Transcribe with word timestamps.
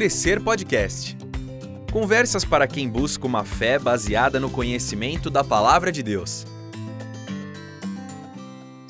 Crescer 0.00 0.40
Podcast. 0.40 1.14
Conversas 1.92 2.42
para 2.42 2.66
quem 2.66 2.88
busca 2.88 3.26
uma 3.26 3.44
fé 3.44 3.78
baseada 3.78 4.40
no 4.40 4.48
conhecimento 4.48 5.28
da 5.28 5.44
palavra 5.44 5.92
de 5.92 6.02
Deus. 6.02 6.46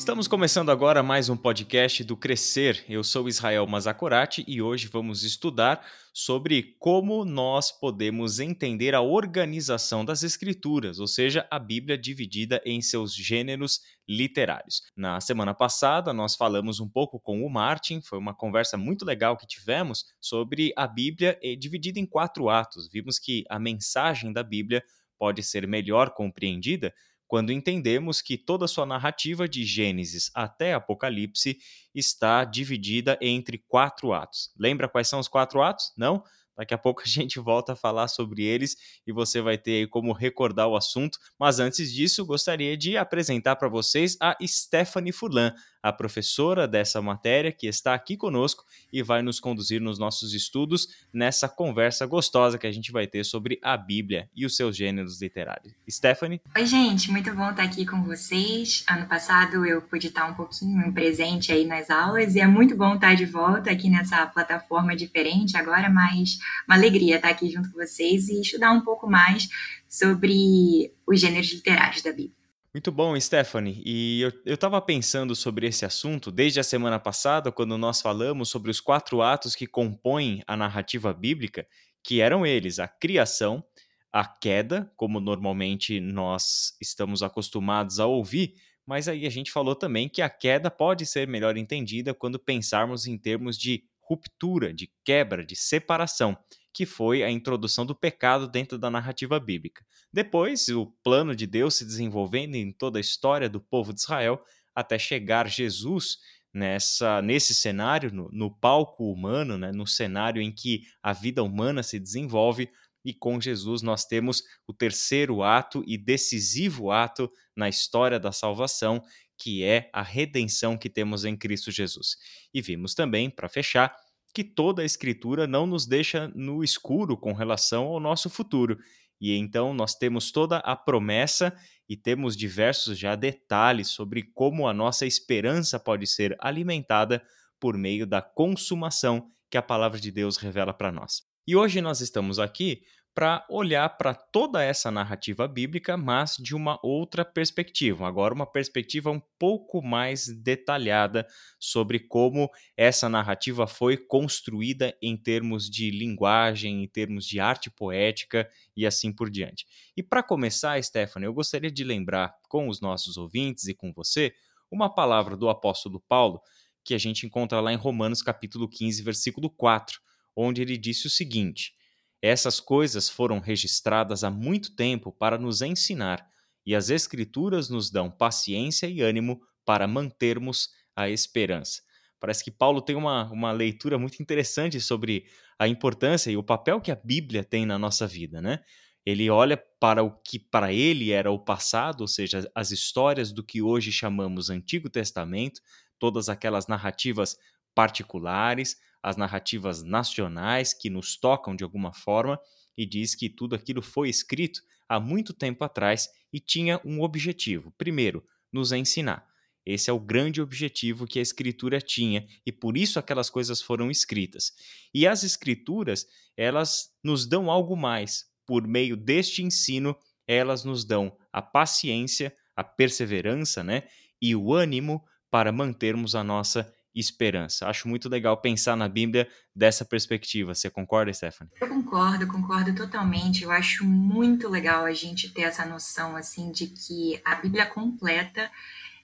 Estamos 0.00 0.26
começando 0.26 0.70
agora 0.70 1.02
mais 1.02 1.28
um 1.28 1.36
podcast 1.36 2.02
do 2.04 2.16
Crescer. 2.16 2.82
Eu 2.88 3.04
sou 3.04 3.28
Israel 3.28 3.66
Mazakorati 3.66 4.42
e 4.48 4.62
hoje 4.62 4.88
vamos 4.88 5.24
estudar 5.24 5.86
sobre 6.10 6.74
como 6.78 7.22
nós 7.22 7.70
podemos 7.70 8.40
entender 8.40 8.94
a 8.94 9.02
organização 9.02 10.02
das 10.02 10.22
escrituras, 10.22 10.98
ou 11.00 11.06
seja, 11.06 11.46
a 11.50 11.58
Bíblia 11.58 11.98
dividida 11.98 12.62
em 12.64 12.80
seus 12.80 13.14
gêneros 13.14 13.82
literários. 14.08 14.80
Na 14.96 15.20
semana 15.20 15.52
passada, 15.52 16.14
nós 16.14 16.34
falamos 16.34 16.80
um 16.80 16.88
pouco 16.88 17.20
com 17.20 17.44
o 17.44 17.50
Martin, 17.50 18.00
foi 18.00 18.18
uma 18.18 18.34
conversa 18.34 18.78
muito 18.78 19.04
legal 19.04 19.36
que 19.36 19.46
tivemos 19.46 20.06
sobre 20.18 20.72
a 20.78 20.86
Bíblia 20.86 21.38
dividida 21.58 22.00
em 22.00 22.06
quatro 22.06 22.48
atos. 22.48 22.88
Vimos 22.90 23.18
que 23.18 23.44
a 23.50 23.58
mensagem 23.58 24.32
da 24.32 24.42
Bíblia 24.42 24.82
pode 25.18 25.42
ser 25.42 25.66
melhor 25.68 26.14
compreendida 26.14 26.94
quando 27.30 27.52
entendemos 27.52 28.20
que 28.20 28.36
toda 28.36 28.66
sua 28.66 28.84
narrativa 28.84 29.48
de 29.48 29.64
Gênesis 29.64 30.32
até 30.34 30.74
Apocalipse 30.74 31.58
está 31.94 32.42
dividida 32.42 33.16
entre 33.20 33.56
quatro 33.56 34.12
atos. 34.12 34.52
Lembra 34.58 34.88
quais 34.88 35.06
são 35.06 35.20
os 35.20 35.28
quatro 35.28 35.62
atos? 35.62 35.92
Não? 35.96 36.24
Daqui 36.60 36.74
a 36.74 36.78
pouco 36.78 37.00
a 37.00 37.08
gente 37.08 37.40
volta 37.40 37.72
a 37.72 37.76
falar 37.76 38.06
sobre 38.06 38.42
eles 38.42 38.76
e 39.06 39.12
você 39.12 39.40
vai 39.40 39.56
ter 39.56 39.88
como 39.88 40.12
recordar 40.12 40.68
o 40.68 40.76
assunto. 40.76 41.18
Mas 41.38 41.58
antes 41.58 41.90
disso, 41.90 42.22
gostaria 42.26 42.76
de 42.76 42.98
apresentar 42.98 43.56
para 43.56 43.66
vocês 43.66 44.14
a 44.20 44.36
Stephanie 44.46 45.10
Furlan, 45.10 45.54
a 45.82 45.90
professora 45.90 46.68
dessa 46.68 47.00
matéria 47.00 47.50
que 47.50 47.66
está 47.66 47.94
aqui 47.94 48.14
conosco 48.14 48.62
e 48.92 49.02
vai 49.02 49.22
nos 49.22 49.40
conduzir 49.40 49.80
nos 49.80 49.98
nossos 49.98 50.34
estudos 50.34 50.88
nessa 51.10 51.48
conversa 51.48 52.04
gostosa 52.04 52.58
que 52.58 52.66
a 52.66 52.72
gente 52.72 52.92
vai 52.92 53.06
ter 53.06 53.24
sobre 53.24 53.58
a 53.62 53.74
Bíblia 53.78 54.28
e 54.36 54.44
os 54.44 54.54
seus 54.54 54.76
gêneros 54.76 55.22
literários. 55.22 55.72
Stephanie? 55.88 56.42
Oi, 56.54 56.66
gente, 56.66 57.10
muito 57.10 57.34
bom 57.34 57.48
estar 57.48 57.62
aqui 57.62 57.86
com 57.86 58.02
vocês. 58.02 58.84
Ano 58.86 59.06
passado 59.06 59.64
eu 59.64 59.80
pude 59.80 60.08
estar 60.08 60.26
um 60.26 60.34
pouquinho 60.34 60.92
presente 60.92 61.52
aí 61.52 61.64
nas 61.64 61.88
aulas 61.88 62.34
e 62.34 62.40
é 62.40 62.46
muito 62.46 62.76
bom 62.76 62.96
estar 62.96 63.14
de 63.14 63.24
volta 63.24 63.70
aqui 63.70 63.88
nessa 63.88 64.26
plataforma 64.26 64.94
diferente 64.94 65.56
agora, 65.56 65.88
mas 65.88 66.38
uma 66.68 66.76
alegria 66.76 67.16
estar 67.16 67.30
aqui 67.30 67.50
junto 67.50 67.70
com 67.70 67.78
vocês 67.78 68.28
e 68.28 68.40
estudar 68.40 68.72
um 68.72 68.82
pouco 68.82 69.08
mais 69.08 69.48
sobre 69.88 70.92
os 71.06 71.20
gêneros 71.20 71.52
literários 71.52 72.02
da 72.02 72.10
Bíblia. 72.10 72.40
Muito 72.72 72.92
bom, 72.92 73.18
Stephanie. 73.18 73.82
E 73.84 74.20
eu 74.44 74.54
estava 74.54 74.80
pensando 74.80 75.34
sobre 75.34 75.66
esse 75.66 75.84
assunto 75.84 76.30
desde 76.30 76.60
a 76.60 76.62
semana 76.62 77.00
passada, 77.00 77.50
quando 77.50 77.76
nós 77.76 78.00
falamos 78.00 78.48
sobre 78.48 78.70
os 78.70 78.80
quatro 78.80 79.20
atos 79.22 79.56
que 79.56 79.66
compõem 79.66 80.40
a 80.46 80.56
narrativa 80.56 81.12
bíblica, 81.12 81.66
que 82.00 82.20
eram 82.20 82.46
eles: 82.46 82.78
a 82.78 82.86
criação, 82.86 83.64
a 84.12 84.24
queda, 84.24 84.90
como 84.96 85.18
normalmente 85.18 85.98
nós 85.98 86.76
estamos 86.80 87.24
acostumados 87.24 87.98
a 87.98 88.06
ouvir, 88.06 88.54
mas 88.86 89.08
aí 89.08 89.26
a 89.26 89.30
gente 89.30 89.50
falou 89.50 89.74
também 89.74 90.08
que 90.08 90.22
a 90.22 90.30
queda 90.30 90.70
pode 90.70 91.04
ser 91.06 91.26
melhor 91.26 91.56
entendida 91.56 92.14
quando 92.14 92.38
pensarmos 92.38 93.04
em 93.04 93.18
termos 93.18 93.58
de 93.58 93.84
ruptura, 94.10 94.74
de 94.74 94.90
quebra, 95.04 95.46
de 95.46 95.54
separação 95.54 96.36
que 96.72 96.86
foi 96.86 97.22
a 97.22 97.30
introdução 97.30 97.84
do 97.84 97.94
pecado 97.94 98.48
dentro 98.48 98.78
da 98.78 98.90
narrativa 98.90 99.38
bíblica. 99.40 99.84
Depois, 100.12 100.68
o 100.68 100.86
plano 101.02 101.34
de 101.34 101.46
Deus 101.46 101.74
se 101.74 101.84
desenvolvendo 101.84 102.54
em 102.54 102.72
toda 102.72 102.98
a 102.98 103.00
história 103.00 103.48
do 103.48 103.60
povo 103.60 103.92
de 103.92 104.00
Israel 104.00 104.40
até 104.74 104.98
chegar 104.98 105.48
Jesus 105.48 106.18
nessa 106.52 107.22
nesse 107.22 107.54
cenário, 107.54 108.12
no, 108.12 108.28
no 108.32 108.50
palco 108.50 109.12
humano, 109.12 109.56
né, 109.56 109.72
no 109.72 109.86
cenário 109.86 110.42
em 110.42 110.52
que 110.52 110.82
a 111.02 111.12
vida 111.12 111.42
humana 111.42 111.82
se 111.82 111.98
desenvolve, 111.98 112.68
e 113.04 113.14
com 113.14 113.40
Jesus 113.40 113.82
nós 113.82 114.04
temos 114.04 114.42
o 114.66 114.74
terceiro 114.74 115.42
ato 115.42 115.82
e 115.86 115.96
decisivo 115.96 116.90
ato 116.90 117.30
na 117.56 117.68
história 117.68 118.18
da 118.20 118.30
salvação, 118.30 119.02
que 119.38 119.64
é 119.64 119.88
a 119.92 120.02
redenção 120.02 120.76
que 120.76 120.90
temos 120.90 121.24
em 121.24 121.36
Cristo 121.36 121.70
Jesus. 121.70 122.16
E 122.52 122.60
vimos 122.60 122.94
também, 122.94 123.30
para 123.30 123.48
fechar, 123.48 123.96
que 124.32 124.44
toda 124.44 124.82
a 124.82 124.84
escritura 124.84 125.46
não 125.46 125.66
nos 125.66 125.86
deixa 125.86 126.28
no 126.34 126.62
escuro 126.62 127.16
com 127.16 127.32
relação 127.32 127.84
ao 127.84 128.00
nosso 128.00 128.30
futuro. 128.30 128.78
E 129.20 129.36
então 129.36 129.74
nós 129.74 129.94
temos 129.94 130.32
toda 130.32 130.58
a 130.58 130.74
promessa 130.74 131.54
e 131.88 131.96
temos 131.96 132.36
diversos 132.36 132.98
já 132.98 133.14
detalhes 133.14 133.88
sobre 133.88 134.22
como 134.34 134.66
a 134.66 134.72
nossa 134.72 135.04
esperança 135.04 135.78
pode 135.78 136.06
ser 136.06 136.36
alimentada 136.40 137.22
por 137.58 137.76
meio 137.76 138.06
da 138.06 138.22
consumação 138.22 139.30
que 139.50 139.58
a 139.58 139.62
palavra 139.62 140.00
de 140.00 140.10
Deus 140.10 140.36
revela 140.36 140.72
para 140.72 140.92
nós. 140.92 141.22
E 141.46 141.56
hoje 141.56 141.80
nós 141.80 142.00
estamos 142.00 142.38
aqui 142.38 142.82
para 143.14 143.44
olhar 143.50 143.88
para 143.96 144.14
toda 144.14 144.62
essa 144.62 144.90
narrativa 144.90 145.46
bíblica, 145.48 145.96
mas 145.96 146.36
de 146.38 146.54
uma 146.54 146.78
outra 146.82 147.24
perspectiva. 147.24 148.06
Agora, 148.06 148.32
uma 148.32 148.46
perspectiva 148.46 149.10
um 149.10 149.20
pouco 149.38 149.82
mais 149.82 150.28
detalhada 150.28 151.26
sobre 151.58 151.98
como 151.98 152.48
essa 152.76 153.08
narrativa 153.08 153.66
foi 153.66 153.96
construída 153.96 154.96
em 155.02 155.16
termos 155.16 155.68
de 155.68 155.90
linguagem, 155.90 156.84
em 156.84 156.88
termos 156.88 157.26
de 157.26 157.40
arte 157.40 157.70
poética 157.70 158.48
e 158.76 158.86
assim 158.86 159.12
por 159.12 159.28
diante. 159.28 159.66
E 159.96 160.02
para 160.02 160.22
começar, 160.22 160.82
Stephanie, 160.82 161.26
eu 161.26 161.34
gostaria 161.34 161.70
de 161.70 161.84
lembrar 161.84 162.34
com 162.48 162.68
os 162.68 162.80
nossos 162.80 163.16
ouvintes 163.16 163.66
e 163.66 163.74
com 163.74 163.92
você 163.92 164.32
uma 164.70 164.88
palavra 164.88 165.36
do 165.36 165.48
apóstolo 165.48 166.00
Paulo 166.08 166.40
que 166.84 166.94
a 166.94 166.98
gente 166.98 167.26
encontra 167.26 167.60
lá 167.60 167.72
em 167.72 167.76
Romanos 167.76 168.22
capítulo 168.22 168.68
15, 168.68 169.02
versículo 169.02 169.50
4, 169.50 170.00
onde 170.34 170.62
ele 170.62 170.78
disse 170.78 171.06
o 171.06 171.10
seguinte: 171.10 171.74
essas 172.22 172.60
coisas 172.60 173.08
foram 173.08 173.38
registradas 173.38 174.24
há 174.24 174.30
muito 174.30 174.74
tempo 174.74 175.10
para 175.12 175.38
nos 175.38 175.62
ensinar, 175.62 176.26
e 176.64 176.74
as 176.74 176.90
Escrituras 176.90 177.68
nos 177.70 177.90
dão 177.90 178.10
paciência 178.10 178.86
e 178.86 179.00
ânimo 179.00 179.40
para 179.64 179.86
mantermos 179.86 180.68
a 180.94 181.08
esperança. 181.08 181.82
Parece 182.18 182.44
que 182.44 182.50
Paulo 182.50 182.82
tem 182.82 182.96
uma, 182.96 183.30
uma 183.32 183.50
leitura 183.50 183.98
muito 183.98 184.22
interessante 184.22 184.78
sobre 184.80 185.24
a 185.58 185.66
importância 185.66 186.30
e 186.30 186.36
o 186.36 186.42
papel 186.42 186.80
que 186.80 186.90
a 186.90 187.00
Bíblia 187.02 187.42
tem 187.42 187.64
na 187.64 187.78
nossa 187.78 188.06
vida, 188.06 188.42
né? 188.42 188.60
Ele 189.06 189.30
olha 189.30 189.56
para 189.80 190.02
o 190.02 190.10
que 190.10 190.38
para 190.38 190.72
ele 190.72 191.10
era 191.10 191.30
o 191.30 191.38
passado, 191.38 192.02
ou 192.02 192.06
seja, 192.06 192.50
as 192.54 192.70
histórias 192.70 193.32
do 193.32 193.42
que 193.42 193.62
hoje 193.62 193.90
chamamos 193.90 194.50
Antigo 194.50 194.90
Testamento, 194.90 195.62
todas 195.98 196.28
aquelas 196.28 196.66
narrativas 196.66 197.36
particulares, 197.74 198.76
as 199.02 199.16
narrativas 199.16 199.82
nacionais 199.82 200.74
que 200.74 200.90
nos 200.90 201.16
tocam 201.16 201.56
de 201.56 201.64
alguma 201.64 201.92
forma 201.92 202.38
e 202.76 202.86
diz 202.86 203.14
que 203.14 203.28
tudo 203.28 203.54
aquilo 203.54 203.82
foi 203.82 204.08
escrito 204.08 204.62
há 204.88 204.98
muito 204.98 205.32
tempo 205.32 205.64
atrás 205.64 206.08
e 206.32 206.40
tinha 206.40 206.80
um 206.84 207.00
objetivo. 207.02 207.72
Primeiro, 207.76 208.24
nos 208.52 208.72
ensinar. 208.72 209.28
Esse 209.64 209.90
é 209.90 209.92
o 209.92 210.00
grande 210.00 210.40
objetivo 210.40 211.06
que 211.06 211.18
a 211.18 211.22
escritura 211.22 211.80
tinha 211.80 212.26
e 212.44 212.50
por 212.50 212.76
isso 212.76 212.98
aquelas 212.98 213.28
coisas 213.28 213.60
foram 213.60 213.90
escritas. 213.90 214.52
E 214.92 215.06
as 215.06 215.22
escrituras, 215.22 216.06
elas 216.36 216.90
nos 217.04 217.26
dão 217.26 217.50
algo 217.50 217.76
mais. 217.76 218.26
Por 218.46 218.66
meio 218.66 218.96
deste 218.96 219.42
ensino, 219.42 219.96
elas 220.26 220.64
nos 220.64 220.84
dão 220.84 221.16
a 221.32 221.42
paciência, 221.42 222.34
a 222.56 222.64
perseverança, 222.64 223.62
né, 223.62 223.84
e 224.20 224.34
o 224.34 224.52
ânimo 224.52 225.04
para 225.30 225.52
mantermos 225.52 226.14
a 226.14 226.24
nossa 226.24 226.72
esperança. 226.94 227.68
Acho 227.68 227.88
muito 227.88 228.08
legal 228.08 228.36
pensar 228.36 228.76
na 228.76 228.88
Bíblia 228.88 229.28
dessa 229.54 229.84
perspectiva. 229.84 230.54
Você 230.54 230.68
concorda, 230.68 231.12
Stephanie? 231.12 231.52
Eu 231.60 231.68
concordo, 231.68 232.26
concordo 232.26 232.74
totalmente. 232.74 233.44
Eu 233.44 233.50
acho 233.50 233.84
muito 233.84 234.48
legal 234.48 234.84
a 234.84 234.92
gente 234.92 235.32
ter 235.32 235.42
essa 235.42 235.64
noção 235.64 236.16
assim 236.16 236.50
de 236.50 236.66
que 236.66 237.20
a 237.24 237.36
Bíblia 237.36 237.66
completa 237.66 238.50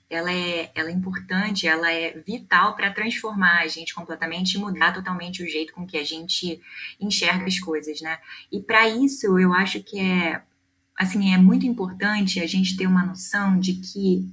ela 0.08 0.32
é, 0.32 0.70
ela 0.74 0.88
é 0.88 0.92
importante, 0.92 1.66
ela 1.66 1.90
é 1.90 2.18
vital 2.24 2.76
para 2.76 2.92
transformar 2.92 3.62
a 3.62 3.66
gente 3.66 3.94
completamente 3.94 4.54
e 4.54 4.58
mudar 4.58 4.92
totalmente 4.92 5.42
o 5.42 5.48
jeito 5.48 5.72
com 5.72 5.84
que 5.84 5.98
a 5.98 6.04
gente 6.04 6.60
enxerga 7.00 7.44
as 7.44 7.58
coisas, 7.58 8.00
né? 8.00 8.18
E 8.50 8.60
para 8.60 8.88
isso 8.88 9.38
eu 9.38 9.52
acho 9.52 9.82
que 9.82 9.98
é 9.98 10.42
assim 10.96 11.34
é 11.34 11.38
muito 11.38 11.66
importante 11.66 12.40
a 12.40 12.46
gente 12.46 12.76
ter 12.76 12.86
uma 12.86 13.04
noção 13.04 13.58
de 13.58 13.74
que 13.74 14.32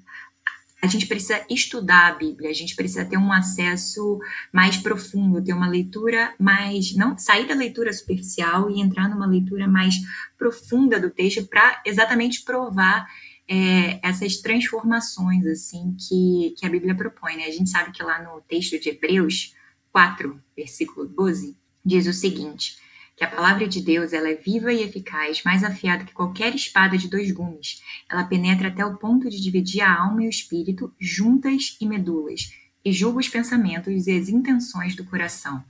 a 0.83 0.87
gente 0.87 1.07
precisa 1.07 1.41
estudar 1.49 2.07
a 2.07 2.15
Bíblia, 2.15 2.49
a 2.49 2.53
gente 2.53 2.75
precisa 2.75 3.05
ter 3.05 3.15
um 3.15 3.31
acesso 3.31 4.19
mais 4.51 4.75
profundo, 4.75 5.41
ter 5.41 5.53
uma 5.53 5.69
leitura 5.69 6.35
mais. 6.37 6.93
não 6.93 7.17
sair 7.17 7.47
da 7.47 7.55
leitura 7.55 7.93
superficial 7.93 8.69
e 8.69 8.81
entrar 8.81 9.07
numa 9.07 9.25
leitura 9.25 9.65
mais 9.65 9.95
profunda 10.37 10.99
do 10.99 11.09
texto 11.09 11.47
para 11.47 11.81
exatamente 11.85 12.43
provar 12.43 13.07
é, 13.47 13.97
essas 14.05 14.41
transformações 14.41 15.45
assim 15.45 15.95
que, 15.97 16.53
que 16.57 16.65
a 16.65 16.69
Bíblia 16.69 16.93
propõe. 16.93 17.37
Né? 17.37 17.45
A 17.45 17.51
gente 17.51 17.69
sabe 17.69 17.93
que 17.93 18.03
lá 18.03 18.21
no 18.21 18.41
texto 18.41 18.77
de 18.77 18.89
Hebreus 18.89 19.55
4, 19.93 20.37
versículo 20.53 21.07
12, 21.07 21.55
diz 21.85 22.07
o 22.07 22.13
seguinte 22.13 22.82
que 23.15 23.23
a 23.23 23.27
palavra 23.29 23.67
de 23.67 23.81
Deus 23.81 24.11
ela 24.11 24.29
é 24.29 24.35
viva 24.35 24.73
e 24.73 24.81
eficaz, 24.81 25.43
mais 25.43 25.63
afiada 25.63 26.03
que 26.03 26.13
qualquer 26.13 26.55
espada 26.55 26.97
de 26.97 27.07
dois 27.07 27.31
gumes. 27.31 27.81
Ela 28.09 28.23
penetra 28.23 28.69
até 28.69 28.85
o 28.85 28.97
ponto 28.97 29.29
de 29.29 29.41
dividir 29.41 29.81
a 29.81 30.01
alma 30.01 30.23
e 30.23 30.27
o 30.27 30.29
espírito, 30.29 30.93
juntas 30.99 31.77
e 31.79 31.85
medulas, 31.85 32.51
e 32.83 32.91
julga 32.91 33.19
os 33.19 33.29
pensamentos 33.29 34.07
e 34.07 34.17
as 34.17 34.29
intenções 34.29 34.95
do 34.95 35.05
coração. 35.05 35.63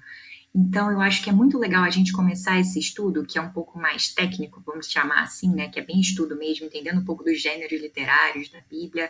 Então, 0.55 0.91
eu 0.91 1.01
acho 1.01 1.23
que 1.23 1.31
é 1.31 1.33
muito 1.33 1.57
legal 1.57 1.83
a 1.83 1.89
gente 1.89 2.13
começar 2.13 2.59
esse 2.59 2.77
estudo, 2.77 3.25
que 3.25 3.39
é 3.39 3.41
um 3.41 3.49
pouco 3.49 3.79
mais 3.79 4.13
técnico, 4.13 4.61
vamos 4.63 4.85
chamar 4.87 5.23
assim, 5.23 5.51
né? 5.51 5.67
Que 5.67 5.79
é 5.79 5.83
bem 5.83 5.99
estudo 5.99 6.37
mesmo, 6.37 6.67
entendendo 6.67 7.01
um 7.01 7.05
pouco 7.05 7.23
dos 7.23 7.41
gêneros 7.41 7.81
literários 7.81 8.49
da 8.49 8.61
Bíblia. 8.61 9.09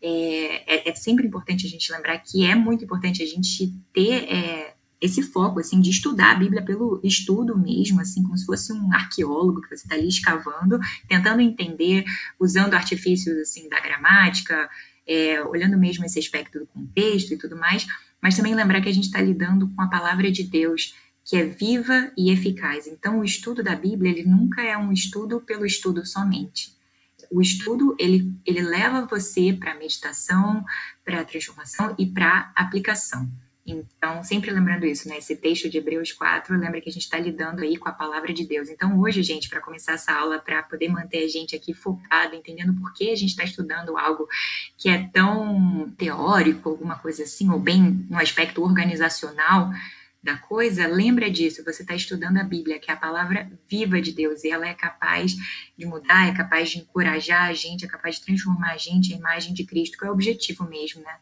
É, 0.00 0.76
é, 0.76 0.88
é 0.88 0.94
sempre 0.94 1.26
importante 1.26 1.66
a 1.66 1.68
gente 1.68 1.92
lembrar 1.92 2.16
que 2.18 2.42
é 2.42 2.54
muito 2.54 2.84
importante 2.84 3.22
a 3.22 3.26
gente 3.26 3.70
ter 3.92 4.32
é, 4.32 4.74
esse 5.00 5.22
foco, 5.22 5.60
assim, 5.60 5.80
de 5.80 5.90
estudar 5.90 6.32
a 6.32 6.38
Bíblia 6.38 6.62
pelo 6.62 7.00
estudo 7.04 7.56
mesmo, 7.56 8.00
assim, 8.00 8.22
como 8.22 8.36
se 8.36 8.44
fosse 8.44 8.72
um 8.72 8.92
arqueólogo 8.92 9.62
que 9.62 9.68
você 9.68 9.84
está 9.84 9.94
ali 9.94 10.08
escavando, 10.08 10.78
tentando 11.08 11.40
entender, 11.40 12.04
usando 12.38 12.74
artifícios, 12.74 13.36
assim, 13.38 13.68
da 13.68 13.80
gramática, 13.80 14.68
é, 15.06 15.42
olhando 15.44 15.78
mesmo 15.78 16.04
esse 16.04 16.18
aspecto 16.18 16.58
do 16.58 16.66
contexto 16.66 17.32
e 17.32 17.38
tudo 17.38 17.56
mais, 17.56 17.86
mas 18.20 18.36
também 18.36 18.54
lembrar 18.54 18.80
que 18.80 18.88
a 18.88 18.94
gente 18.94 19.06
está 19.06 19.20
lidando 19.20 19.68
com 19.68 19.80
a 19.80 19.88
palavra 19.88 20.30
de 20.30 20.42
Deus, 20.42 20.94
que 21.24 21.36
é 21.36 21.44
viva 21.44 22.10
e 22.16 22.30
eficaz. 22.30 22.86
Então, 22.86 23.20
o 23.20 23.24
estudo 23.24 23.62
da 23.62 23.76
Bíblia, 23.76 24.10
ele 24.10 24.24
nunca 24.24 24.62
é 24.62 24.76
um 24.76 24.92
estudo 24.92 25.40
pelo 25.40 25.64
estudo 25.64 26.04
somente. 26.04 26.76
O 27.30 27.40
estudo, 27.40 27.94
ele, 27.98 28.32
ele 28.46 28.62
leva 28.62 29.06
você 29.06 29.52
para 29.52 29.72
a 29.72 29.78
meditação, 29.78 30.64
para 31.04 31.20
a 31.20 31.24
transformação 31.24 31.94
e 31.98 32.06
para 32.06 32.52
a 32.56 32.62
aplicação. 32.62 33.30
Então, 33.70 34.24
sempre 34.24 34.50
lembrando 34.50 34.86
isso, 34.86 35.06
né? 35.08 35.18
Esse 35.18 35.36
texto 35.36 35.68
de 35.68 35.76
Hebreus 35.76 36.10
4, 36.10 36.56
lembra 36.56 36.80
que 36.80 36.88
a 36.88 36.92
gente 36.92 37.02
está 37.02 37.18
lidando 37.18 37.60
aí 37.62 37.76
com 37.76 37.88
a 37.88 37.92
palavra 37.92 38.32
de 38.32 38.46
Deus. 38.46 38.70
Então, 38.70 38.98
hoje, 38.98 39.22
gente, 39.22 39.48
para 39.48 39.60
começar 39.60 39.92
essa 39.92 40.12
aula, 40.12 40.38
para 40.38 40.62
poder 40.62 40.88
manter 40.88 41.24
a 41.24 41.28
gente 41.28 41.54
aqui 41.54 41.74
focado, 41.74 42.34
entendendo 42.34 42.72
por 42.80 42.94
que 42.94 43.10
a 43.10 43.14
gente 43.14 43.30
está 43.30 43.44
estudando 43.44 43.98
algo 43.98 44.26
que 44.76 44.88
é 44.88 45.06
tão 45.08 45.90
teórico, 45.98 46.70
alguma 46.70 46.98
coisa 46.98 47.24
assim, 47.24 47.50
ou 47.50 47.60
bem 47.60 48.06
no 48.08 48.18
aspecto 48.18 48.62
organizacional 48.62 49.70
da 50.22 50.38
coisa, 50.38 50.86
lembra 50.86 51.30
disso. 51.30 51.62
Você 51.62 51.82
está 51.82 51.94
estudando 51.94 52.38
a 52.38 52.44
Bíblia, 52.44 52.78
que 52.78 52.90
é 52.90 52.94
a 52.94 52.96
palavra 52.96 53.50
viva 53.68 54.00
de 54.00 54.12
Deus, 54.12 54.44
e 54.44 54.50
ela 54.50 54.66
é 54.66 54.72
capaz 54.72 55.36
de 55.76 55.84
mudar, 55.84 56.26
é 56.26 56.32
capaz 56.34 56.70
de 56.70 56.78
encorajar 56.78 57.48
a 57.48 57.52
gente, 57.52 57.84
é 57.84 57.88
capaz 57.88 58.16
de 58.16 58.24
transformar 58.24 58.72
a 58.72 58.78
gente 58.78 59.12
à 59.12 59.16
imagem 59.16 59.52
de 59.52 59.64
Cristo, 59.64 59.98
que 59.98 60.06
é 60.06 60.08
o 60.08 60.12
objetivo 60.12 60.64
mesmo, 60.64 61.02
né, 61.02 61.16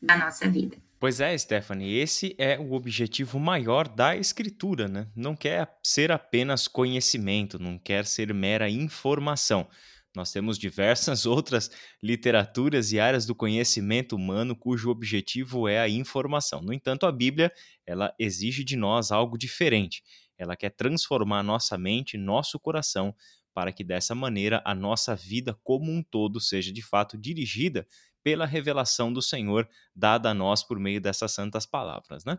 da 0.00 0.16
nossa 0.16 0.48
vida. 0.48 0.76
Pois 1.00 1.20
é, 1.20 1.38
Stephanie, 1.38 1.96
esse 1.96 2.34
é 2.38 2.58
o 2.58 2.72
objetivo 2.72 3.38
maior 3.38 3.86
da 3.86 4.16
escritura, 4.16 4.88
né? 4.88 5.06
Não 5.14 5.36
quer 5.36 5.72
ser 5.80 6.10
apenas 6.10 6.66
conhecimento, 6.66 7.56
não 7.56 7.78
quer 7.78 8.04
ser 8.04 8.34
mera 8.34 8.68
informação. 8.68 9.68
Nós 10.16 10.32
temos 10.32 10.58
diversas 10.58 11.24
outras 11.26 11.70
literaturas 12.02 12.90
e 12.90 12.98
áreas 12.98 13.24
do 13.24 13.34
conhecimento 13.34 14.16
humano 14.16 14.56
cujo 14.56 14.90
objetivo 14.90 15.68
é 15.68 15.78
a 15.78 15.88
informação. 15.88 16.60
No 16.62 16.72
entanto, 16.72 17.06
a 17.06 17.12
Bíblia, 17.12 17.52
ela 17.86 18.12
exige 18.18 18.64
de 18.64 18.76
nós 18.76 19.12
algo 19.12 19.38
diferente. 19.38 20.02
Ela 20.36 20.56
quer 20.56 20.70
transformar 20.70 21.44
nossa 21.44 21.78
mente, 21.78 22.18
nosso 22.18 22.58
coração, 22.58 23.14
para 23.54 23.72
que 23.72 23.84
dessa 23.84 24.16
maneira 24.16 24.60
a 24.64 24.74
nossa 24.74 25.14
vida 25.14 25.56
como 25.62 25.92
um 25.92 26.02
todo 26.02 26.40
seja 26.40 26.72
de 26.72 26.82
fato 26.82 27.16
dirigida 27.16 27.86
pela 28.28 28.44
revelação 28.44 29.10
do 29.10 29.22
Senhor 29.22 29.66
dada 29.96 30.28
a 30.28 30.34
nós 30.34 30.62
por 30.62 30.78
meio 30.78 31.00
dessas 31.00 31.32
santas 31.32 31.64
palavras, 31.64 32.26
né? 32.26 32.36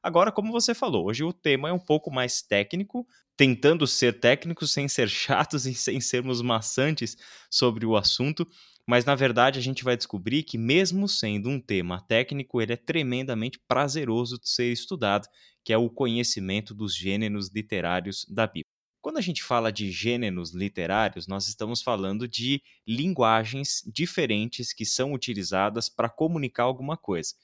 Agora, 0.00 0.30
como 0.30 0.52
você 0.52 0.72
falou, 0.72 1.06
hoje 1.06 1.24
o 1.24 1.32
tema 1.32 1.68
é 1.68 1.72
um 1.72 1.80
pouco 1.80 2.12
mais 2.12 2.42
técnico, 2.42 3.04
tentando 3.36 3.84
ser 3.84 4.20
técnicos 4.20 4.72
sem 4.72 4.86
ser 4.86 5.08
chatos 5.08 5.66
e 5.66 5.74
sem 5.74 6.00
sermos 6.00 6.40
maçantes 6.40 7.16
sobre 7.50 7.84
o 7.84 7.96
assunto, 7.96 8.46
mas 8.86 9.04
na 9.04 9.16
verdade 9.16 9.58
a 9.58 9.62
gente 9.62 9.82
vai 9.82 9.96
descobrir 9.96 10.44
que 10.44 10.56
mesmo 10.56 11.08
sendo 11.08 11.48
um 11.48 11.60
tema 11.60 12.00
técnico, 12.06 12.62
ele 12.62 12.74
é 12.74 12.76
tremendamente 12.76 13.58
prazeroso 13.66 14.38
de 14.38 14.48
ser 14.48 14.70
estudado, 14.70 15.26
que 15.64 15.72
é 15.72 15.76
o 15.76 15.90
conhecimento 15.90 16.72
dos 16.72 16.94
gêneros 16.94 17.50
literários 17.52 18.24
da 18.28 18.46
Bíblia. 18.46 18.71
Quando 19.02 19.18
a 19.18 19.20
gente 19.20 19.42
fala 19.42 19.72
de 19.72 19.90
gêneros 19.90 20.52
literários, 20.52 21.26
nós 21.26 21.48
estamos 21.48 21.82
falando 21.82 22.28
de 22.28 22.62
linguagens 22.86 23.82
diferentes 23.84 24.72
que 24.72 24.86
são 24.86 25.12
utilizadas 25.12 25.88
para 25.88 26.08
comunicar 26.08 26.62
alguma 26.62 26.96
coisa. 26.96 27.34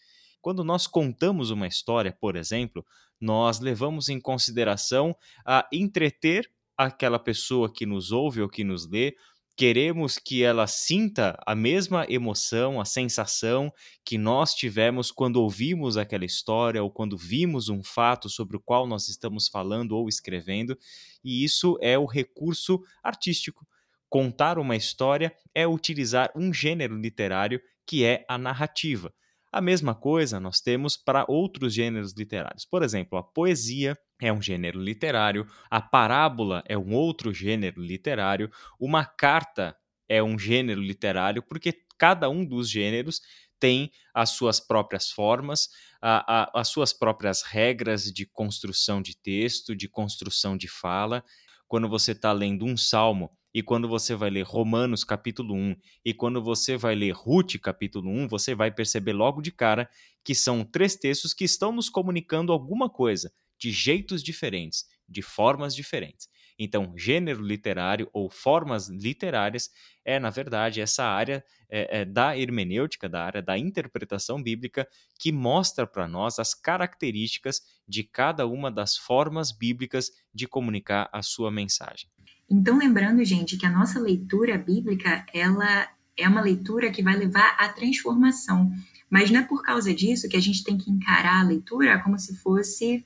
Quando 0.41 0.63
nós 0.63 0.87
contamos 0.87 1.51
uma 1.51 1.67
história, 1.67 2.13
por 2.13 2.37
exemplo, 2.37 2.87
nós 3.21 3.59
levamos 3.59 4.09
em 4.09 4.21
consideração 4.21 5.17
a 5.45 5.69
entreter 5.73 6.49
aquela 6.77 7.19
pessoa 7.19 7.69
que 7.69 7.85
nos 7.85 8.13
ouve 8.13 8.41
ou 8.41 8.49
que 8.49 8.63
nos 8.63 8.89
lê, 8.89 9.17
queremos 9.59 10.21
que 10.21 10.45
ela 10.45 10.69
sinta 10.69 11.37
a 11.45 11.53
mesma 11.53 12.07
emoção, 12.09 12.81
a 12.81 12.85
sensação 12.85 13.73
que 14.05 14.17
nós 14.17 14.55
tivemos 14.55 15.11
quando 15.11 15.43
ouvimos 15.43 15.97
aquela 15.97 16.25
história 16.25 16.81
ou 16.81 16.89
quando 16.89 17.17
vimos 17.17 17.69
um 17.69 17.83
fato 17.83 18.29
sobre 18.29 18.57
o 18.57 18.61
qual 18.61 18.87
nós 18.87 19.09
estamos 19.09 19.49
falando 19.49 19.97
ou 19.97 20.09
escrevendo, 20.09 20.79
e 21.25 21.43
isso 21.43 21.77
é 21.83 21.99
o 21.99 22.07
recurso 22.07 22.81
artístico. 23.03 23.67
Contar 24.09 24.61
uma 24.61 24.77
história 24.77 25.35
é 25.53 25.67
utilizar 25.67 26.31
um 26.37 26.55
gênero 26.55 26.97
literário 26.97 27.61
que 27.85 28.05
é 28.05 28.25
a 28.29 28.39
narrativa. 28.39 29.13
A 29.51 29.61
mesma 29.61 29.95
coisa 29.95 30.39
nós 30.39 30.61
temos 30.61 30.97
para 30.97 31.25
outros 31.27 31.73
gêneros 31.73 32.13
literários. 32.13 32.67
Por 32.67 32.83
exemplo, 32.83 33.19
a 33.19 33.23
poesia 33.23 33.97
é 34.21 34.33
um 34.33 34.43
gênero 34.43 34.81
literário, 34.81 35.47
a 35.71 35.81
parábola 35.81 36.63
é 36.67 36.77
um 36.77 36.93
outro 36.93 37.33
gênero 37.33 37.81
literário, 37.81 38.51
uma 38.79 39.05
carta 39.05 39.77
é 40.09 40.23
um 40.23 40.39
gênero 40.39 40.81
literário, 40.81 41.43
porque 41.43 41.73
cada 41.99 42.29
um 42.29 42.45
dos 42.45 42.69
gêneros 42.69 43.21
tem 43.59 43.91
as 44.15 44.31
suas 44.31 44.61
próprias 44.61 45.11
formas, 45.11 45.69
a, 46.01 46.43
a, 46.43 46.61
as 46.61 46.69
suas 46.69 46.93
próprias 46.93 47.43
regras 47.43 48.05
de 48.13 48.25
construção 48.27 49.03
de 49.03 49.17
texto, 49.17 49.75
de 49.75 49.89
construção 49.89 50.57
de 50.57 50.69
fala. 50.69 51.25
Quando 51.67 51.89
você 51.89 52.13
está 52.13 52.33
lendo 52.33 52.65
um 52.65 52.77
salmo, 52.77 53.31
e 53.59 53.63
quando 53.63 53.89
você 53.89 54.15
vai 54.15 54.31
ler 54.31 54.45
Romanos 54.45 55.03
capítulo 55.03 55.53
1 55.53 55.75
e 56.05 56.15
quando 56.15 56.41
você 56.41 56.77
vai 56.77 56.95
ler 56.95 57.11
Ruth 57.11 57.59
capítulo 57.61 58.09
1, 58.09 58.29
você 58.29 58.55
vai 58.55 58.71
perceber 58.71 59.13
logo 59.13 59.43
de 59.43 59.51
cara 59.51 59.91
que 60.23 60.33
são 60.33 60.65
três 60.65 60.95
textos 60.95 61.35
que 61.35 61.43
estão 61.43 61.73
nos 61.73 61.89
comunicando 61.89 62.53
alguma 62.53 62.89
coisa 62.89 63.33
de 63.59 63.73
jeitos 63.73 64.23
diferentes, 64.23 64.85
de 65.09 65.23
formas 65.23 65.75
diferentes. 65.75 66.29
Então, 66.57 66.97
gênero 66.97 67.43
literário 67.43 68.09
ou 68.13 68.31
formas 68.31 68.89
literárias 68.89 69.71
é, 70.05 70.21
na 70.21 70.31
verdade, 70.31 70.81
essa 70.81 71.05
área 71.05 71.45
é, 71.69 72.03
é, 72.03 72.05
da 72.05 72.39
hermenêutica, 72.39 73.09
da 73.09 73.25
área 73.25 73.43
da 73.43 73.59
interpretação 73.59 74.41
bíblica, 74.41 74.87
que 75.19 75.33
mostra 75.33 75.85
para 75.85 76.07
nós 76.07 76.39
as 76.39 76.55
características 76.55 77.61
de 77.89 78.05
cada 78.05 78.47
uma 78.47 78.71
das 78.71 78.97
formas 78.97 79.51
bíblicas 79.51 80.13
de 80.33 80.47
comunicar 80.47 81.11
a 81.13 81.23
sua 81.23 81.51
mensagem. 81.51 82.09
Então, 82.51 82.79
lembrando, 82.79 83.25
gente, 83.25 83.57
que 83.57 83.67
a 83.67 83.71
nossa 83.71 84.01
leitura 84.01 84.57
bíblica, 84.57 85.25
ela 85.35 85.89
é 86.17 86.29
uma 86.29 86.41
leitura 86.41 86.91
que 86.91 87.03
vai 87.03 87.17
levar 87.17 87.57
à 87.59 87.69
transformação. 87.69 88.73
Mas 89.11 89.31
não 89.31 89.41
é 89.41 89.43
por 89.43 89.63
causa 89.63 89.95
disso 89.95 90.29
que 90.29 90.37
a 90.37 90.41
gente 90.41 90.65
tem 90.65 90.77
que 90.77 90.91
encarar 90.91 91.41
a 91.41 91.47
leitura 91.47 91.99
como 92.03 92.19
se 92.19 92.37
fosse 92.37 93.05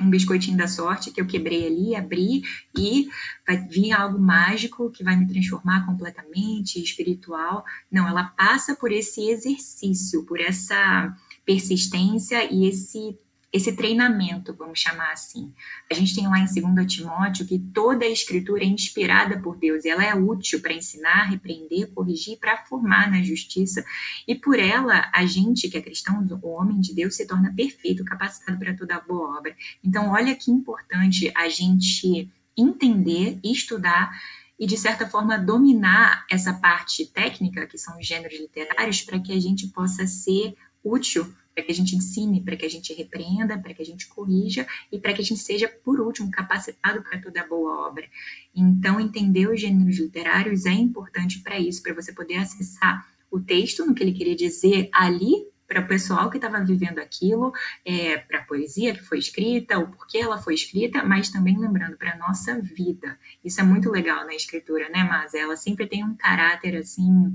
um 0.00 0.08
biscoitinho 0.08 0.56
da 0.56 0.68
sorte 0.68 1.10
que 1.10 1.20
eu 1.20 1.26
quebrei 1.26 1.66
ali, 1.66 1.94
abri 1.94 2.42
e 2.76 3.08
vai 3.46 3.58
vir 3.68 3.92
algo 3.92 4.18
mágico 4.18 4.90
que 4.90 5.04
vai 5.04 5.16
me 5.16 5.26
transformar 5.26 5.84
completamente, 5.84 6.82
espiritual. 6.82 7.64
Não, 7.90 8.08
ela 8.08 8.24
passa 8.24 8.74
por 8.74 8.92
esse 8.92 9.28
exercício, 9.28 10.24
por 10.24 10.40
essa 10.40 11.14
persistência 11.44 12.50
e 12.50 12.66
esse 12.66 13.18
esse 13.52 13.72
treinamento, 13.72 14.54
vamos 14.54 14.78
chamar 14.78 15.12
assim. 15.12 15.52
A 15.90 15.94
gente 15.94 16.14
tem 16.14 16.28
lá 16.28 16.38
em 16.38 16.44
2 16.44 16.86
Timóteo 16.86 17.46
que 17.46 17.58
toda 17.58 18.04
a 18.04 18.08
escritura 18.08 18.62
é 18.62 18.66
inspirada 18.66 19.40
por 19.40 19.56
Deus, 19.56 19.84
e 19.84 19.88
ela 19.88 20.04
é 20.04 20.14
útil 20.14 20.60
para 20.60 20.72
ensinar, 20.72 21.24
repreender, 21.24 21.88
corrigir, 21.92 22.38
para 22.38 22.64
formar 22.64 23.10
na 23.10 23.22
justiça, 23.22 23.84
e 24.26 24.34
por 24.34 24.58
ela 24.58 25.10
a 25.12 25.26
gente 25.26 25.68
que 25.68 25.76
é 25.76 25.82
cristão, 25.82 26.24
o 26.42 26.48
homem 26.48 26.80
de 26.80 26.94
Deus 26.94 27.16
se 27.16 27.26
torna 27.26 27.52
perfeito, 27.52 28.04
capacitado 28.04 28.58
para 28.58 28.76
toda 28.76 29.00
boa 29.00 29.38
obra. 29.38 29.56
Então, 29.82 30.10
olha 30.10 30.34
que 30.34 30.50
importante 30.50 31.32
a 31.34 31.48
gente 31.48 32.30
entender, 32.56 33.40
estudar 33.42 34.10
e, 34.58 34.66
de 34.66 34.76
certa 34.76 35.08
forma, 35.08 35.38
dominar 35.38 36.24
essa 36.30 36.52
parte 36.52 37.06
técnica, 37.06 37.66
que 37.66 37.78
são 37.78 37.98
os 37.98 38.06
gêneros 38.06 38.38
literários, 38.38 39.02
para 39.02 39.18
que 39.18 39.32
a 39.32 39.40
gente 39.40 39.68
possa 39.68 40.06
ser 40.06 40.54
útil 40.84 41.32
para 41.60 41.66
que 41.66 41.72
a 41.72 41.74
gente 41.74 41.94
ensine, 41.94 42.42
para 42.42 42.56
que 42.56 42.64
a 42.64 42.70
gente 42.70 42.92
repreenda, 42.94 43.58
para 43.58 43.74
que 43.74 43.82
a 43.82 43.84
gente 43.84 44.08
corrija 44.08 44.66
e 44.90 44.98
para 44.98 45.12
que 45.12 45.20
a 45.20 45.24
gente 45.24 45.40
seja, 45.40 45.68
por 45.68 46.00
último, 46.00 46.30
capacitado 46.30 47.02
para 47.02 47.20
toda 47.20 47.46
boa 47.46 47.86
obra. 47.86 48.08
Então, 48.54 48.98
entender 48.98 49.48
os 49.48 49.60
gêneros 49.60 49.98
literários 49.98 50.66
é 50.66 50.72
importante 50.72 51.40
para 51.40 51.58
isso, 51.58 51.82
para 51.82 51.94
você 51.94 52.12
poder 52.12 52.36
acessar 52.36 53.06
o 53.30 53.38
texto, 53.38 53.86
no 53.86 53.94
que 53.94 54.02
ele 54.02 54.12
queria 54.12 54.34
dizer 54.34 54.88
ali, 54.92 55.50
para 55.70 55.82
o 55.82 55.86
pessoal 55.86 56.28
que 56.28 56.36
estava 56.36 56.64
vivendo 56.64 56.98
aquilo, 56.98 57.52
é, 57.84 58.18
para 58.18 58.40
a 58.40 58.44
poesia 58.44 58.92
que 58.92 59.04
foi 59.04 59.20
escrita, 59.20 59.78
o 59.78 59.86
porquê 59.86 60.18
ela 60.18 60.36
foi 60.36 60.54
escrita, 60.54 61.04
mas 61.04 61.30
também 61.30 61.56
lembrando 61.56 61.96
para 61.96 62.12
a 62.12 62.16
nossa 62.16 62.60
vida. 62.60 63.16
Isso 63.44 63.60
é 63.60 63.62
muito 63.62 63.88
legal 63.88 64.26
na 64.26 64.34
escritura, 64.34 64.88
né, 64.88 65.04
Mas 65.04 65.32
ela 65.32 65.56
sempre 65.56 65.86
tem 65.86 66.04
um 66.04 66.16
caráter 66.16 66.76
assim. 66.76 67.32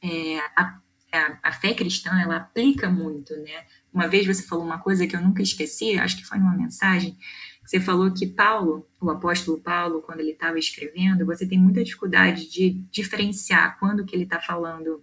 É, 0.00 0.38
a, 1.12 1.38
a, 1.42 1.52
fé 1.52 1.74
cristã, 1.74 2.10
ela 2.20 2.36
aplica 2.36 2.88
muito, 2.88 3.34
né? 3.36 3.64
Uma 3.92 4.08
vez 4.08 4.26
você 4.26 4.42
falou 4.42 4.64
uma 4.64 4.78
coisa 4.78 5.06
que 5.06 5.14
eu 5.14 5.20
nunca 5.20 5.42
esqueci, 5.42 5.98
acho 5.98 6.16
que 6.16 6.24
foi 6.24 6.38
numa 6.38 6.56
mensagem, 6.56 7.16
você 7.64 7.78
falou 7.78 8.12
que 8.12 8.26
Paulo, 8.26 8.88
o 9.00 9.10
apóstolo 9.10 9.60
Paulo, 9.60 10.02
quando 10.02 10.20
ele 10.20 10.32
estava 10.32 10.58
escrevendo, 10.58 11.24
você 11.24 11.46
tem 11.46 11.58
muita 11.58 11.82
dificuldade 11.84 12.50
de 12.50 12.70
diferenciar 12.90 13.78
quando 13.78 14.04
que 14.04 14.14
ele 14.14 14.24
está 14.24 14.40
falando 14.40 15.02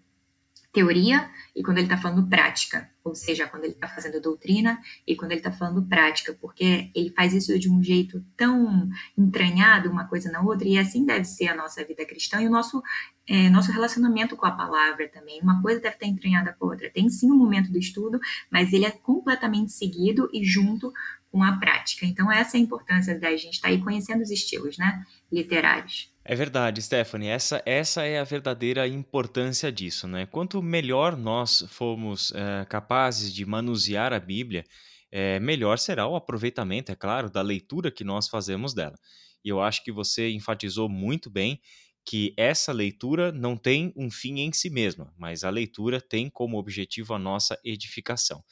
teoria 0.71 1.29
e 1.55 1.63
quando 1.63 1.77
ele 1.77 1.87
está 1.87 1.97
falando 1.97 2.27
prática, 2.27 2.89
ou 3.03 3.15
seja, 3.15 3.47
quando 3.47 3.63
ele 3.63 3.73
está 3.73 3.87
fazendo 3.87 4.21
doutrina 4.21 4.79
e 5.05 5.15
quando 5.15 5.31
ele 5.31 5.39
está 5.39 5.51
falando 5.51 5.81
prática, 5.83 6.37
porque 6.39 6.91
ele 6.93 7.09
faz 7.09 7.33
isso 7.33 7.57
de 7.57 7.69
um 7.69 7.83
jeito 7.83 8.23
tão 8.37 8.87
entranhado 9.17 9.89
uma 9.89 10.07
coisa 10.07 10.31
na 10.31 10.41
outra, 10.41 10.67
e 10.67 10.77
assim 10.77 11.05
deve 11.05 11.25
ser 11.25 11.47
a 11.47 11.55
nossa 11.55 11.83
vida 11.83 12.05
cristã 12.05 12.39
e 12.41 12.47
o 12.47 12.51
nosso, 12.51 12.83
é, 13.27 13.49
nosso 13.49 13.71
relacionamento 13.71 14.37
com 14.37 14.45
a 14.45 14.51
palavra 14.51 15.07
também. 15.09 15.41
Uma 15.41 15.61
coisa 15.61 15.81
deve 15.81 15.95
estar 15.95 16.07
entranhada 16.07 16.55
com 16.57 16.65
a 16.65 16.69
outra. 16.69 16.89
Tem 16.91 17.09
sim 17.09 17.31
um 17.31 17.37
momento 17.37 17.71
do 17.71 17.79
estudo, 17.79 18.19
mas 18.51 18.71
ele 18.71 18.85
é 18.85 18.91
completamente 18.91 19.71
seguido 19.71 20.29
e 20.31 20.43
junto 20.43 20.93
com 21.31 21.43
a 21.43 21.53
prática. 21.53 22.05
Então, 22.05 22.31
essa 22.31 22.57
é 22.57 22.59
a 22.59 22.63
importância 22.63 23.19
da 23.19 23.31
gente 23.35 23.55
estar 23.55 23.67
tá 23.67 23.73
aí 23.73 23.81
conhecendo 23.81 24.21
os 24.21 24.31
estilos 24.31 24.77
né, 24.77 25.05
literários. 25.31 26.11
É 26.31 26.35
verdade, 26.35 26.79
Stephanie. 26.79 27.27
Essa, 27.27 27.59
essa 27.65 28.05
é 28.05 28.19
a 28.19 28.23
verdadeira 28.23 28.87
importância 28.87 29.71
disso, 29.71 30.07
né? 30.07 30.27
Quanto 30.27 30.61
melhor 30.61 31.17
nós 31.17 31.65
formos 31.69 32.31
é, 32.35 32.65
capazes 32.65 33.33
de 33.33 33.43
manusear 33.47 34.13
a 34.13 34.19
Bíblia, 34.19 34.63
é, 35.11 35.39
melhor 35.39 35.79
será 35.79 36.05
o 36.05 36.15
aproveitamento, 36.15 36.91
é 36.91 36.95
claro, 36.95 37.31
da 37.31 37.41
leitura 37.41 37.89
que 37.89 38.03
nós 38.03 38.27
fazemos 38.27 38.75
dela. 38.75 38.95
E 39.43 39.49
eu 39.49 39.59
acho 39.59 39.83
que 39.83 39.91
você 39.91 40.29
enfatizou 40.29 40.87
muito 40.87 41.31
bem 41.31 41.59
que 42.05 42.31
essa 42.37 42.71
leitura 42.71 43.31
não 43.31 43.57
tem 43.57 43.91
um 43.95 44.11
fim 44.11 44.41
em 44.41 44.53
si 44.53 44.69
mesma, 44.69 45.11
mas 45.17 45.43
a 45.43 45.49
leitura 45.49 45.99
tem 45.99 46.29
como 46.29 46.59
objetivo 46.59 47.15
a 47.15 47.17
nossa 47.17 47.59
edificação. 47.65 48.43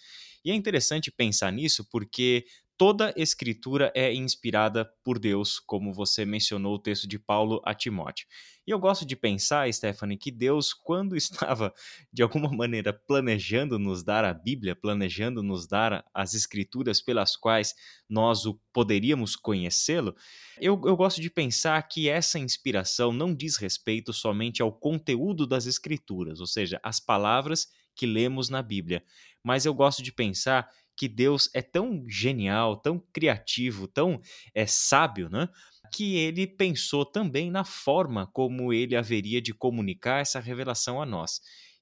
E 0.44 0.50
é 0.50 0.56
interessante 0.56 1.12
pensar 1.12 1.52
nisso 1.52 1.86
porque 1.92 2.44
toda 2.78 3.12
escritura 3.18 3.92
é 3.96 4.14
inspirada 4.14 4.86
por 5.04 5.18
Deus, 5.18 5.60
como 5.60 5.92
você 5.92 6.24
mencionou 6.24 6.76
o 6.76 6.80
texto 6.80 7.08
de 7.08 7.18
Paulo 7.18 7.60
a 7.66 7.74
Timóteo. 7.74 8.28
E 8.68 8.72
eu 8.72 8.78
gosto 8.78 9.06
de 9.06 9.16
pensar, 9.16 9.72
Stephanie, 9.74 10.18
que 10.18 10.30
Deus, 10.30 10.74
quando 10.86 11.16
estava 11.16 11.74
de 12.14 12.22
alguma 12.22 12.50
maneira 12.50 12.94
planejando 12.94 13.80
nos 13.80 14.04
dar 14.04 14.24
a 14.24 14.34
Bíblia, 14.34 14.76
planejando 14.76 15.42
nos 15.42 15.66
dar 15.66 16.06
as 16.14 16.36
escrituras 16.36 17.02
pelas 17.02 17.36
quais 17.36 17.74
nós 18.08 18.46
o 18.46 18.60
poderíamos 18.72 19.36
conhecê-lo, 19.36 20.16
eu, 20.60 20.80
eu 20.86 20.96
gosto 20.96 21.20
de 21.20 21.32
pensar 21.32 21.82
que 21.88 22.08
essa 22.08 22.38
inspiração 22.38 23.12
não 23.12 23.34
diz 23.34 23.58
respeito 23.58 24.14
somente 24.14 24.62
ao 24.62 24.72
conteúdo 24.72 25.48
das 25.48 25.66
escrituras, 25.66 26.40
ou 26.40 26.48
seja, 26.48 26.80
as 26.84 27.00
palavras 27.00 27.68
que 27.96 28.06
lemos 28.06 28.48
na 28.48 28.62
Bíblia, 28.62 29.04
mas 29.44 29.66
eu 29.66 29.74
gosto 29.74 30.04
de 30.04 30.12
pensar 30.12 30.70
que 30.98 31.08
Deus 31.08 31.50
é 31.54 31.62
tão 31.62 32.04
genial, 32.10 32.78
tão 32.78 33.00
criativo, 33.14 33.88
tão 33.88 34.20
é, 34.54 34.66
sábio, 34.66 35.30
né? 35.30 35.48
Que 35.94 36.18
ele 36.18 36.48
pensou 36.48 37.06
também 37.06 37.50
na 37.52 37.64
forma 37.64 38.28
como 38.28 38.74
ele 38.74 38.96
haveria 38.96 39.42
de 39.42 39.54
comunicar 39.54 40.22
essa 40.22 40.40
revelação 40.40 41.02
a 41.02 41.06
nós. 41.06 41.40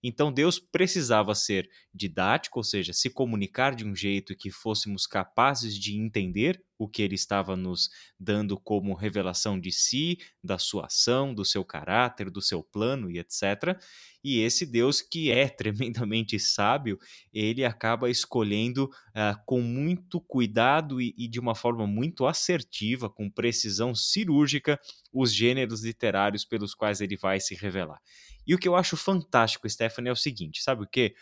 Então 0.07 0.31
Deus 0.31 0.59
precisava 0.59 1.33
ser 1.33 1.67
didático, 1.91 2.59
ou 2.59 2.63
seja, 2.63 2.93
se 2.93 3.09
comunicar 3.09 3.73
de 3.73 3.83
um 3.83 3.95
jeito 3.95 4.37
que 4.37 4.51
fôssemos 4.51 5.07
capazes 5.07 5.73
de 5.73 5.97
entender 5.97 6.63
o 6.77 6.87
que 6.87 7.01
ele 7.01 7.15
estava 7.15 7.55
nos 7.55 7.89
dando 8.19 8.59
como 8.59 8.93
revelação 8.93 9.59
de 9.59 9.71
si, 9.71 10.19
da 10.43 10.59
sua 10.59 10.85
ação, 10.85 11.33
do 11.33 11.43
seu 11.43 11.65
caráter, 11.65 12.29
do 12.29 12.39
seu 12.39 12.61
plano 12.61 13.09
e 13.09 13.17
etc. 13.17 13.81
E 14.23 14.41
esse 14.41 14.63
Deus 14.63 15.01
que 15.01 15.31
é 15.31 15.47
tremendamente 15.49 16.37
sábio, 16.37 16.99
ele 17.33 17.65
acaba 17.65 18.07
escolhendo 18.07 18.85
uh, 18.85 19.41
com 19.43 19.59
muito 19.59 20.21
cuidado 20.21 21.01
e, 21.01 21.15
e 21.17 21.27
de 21.27 21.39
uma 21.39 21.55
forma 21.55 21.87
muito 21.87 22.27
assertiva, 22.27 23.09
com 23.09 23.27
precisão 23.27 23.95
cirúrgica, 23.95 24.79
os 25.11 25.33
gêneros 25.33 25.83
literários 25.83 26.45
pelos 26.45 26.75
quais 26.75 27.01
ele 27.01 27.17
vai 27.17 27.39
se 27.39 27.55
revelar. 27.55 27.99
E 28.45 28.53
o 28.53 28.57
que 28.57 28.67
eu 28.67 28.75
acho 28.75 28.95
fantástico, 28.97 29.69
Stephanie, 29.69 30.09
é 30.09 30.13
o 30.13 30.15
seguinte: 30.15 30.61
sabe 30.61 30.83
o 30.83 30.87
quê? 30.87 31.15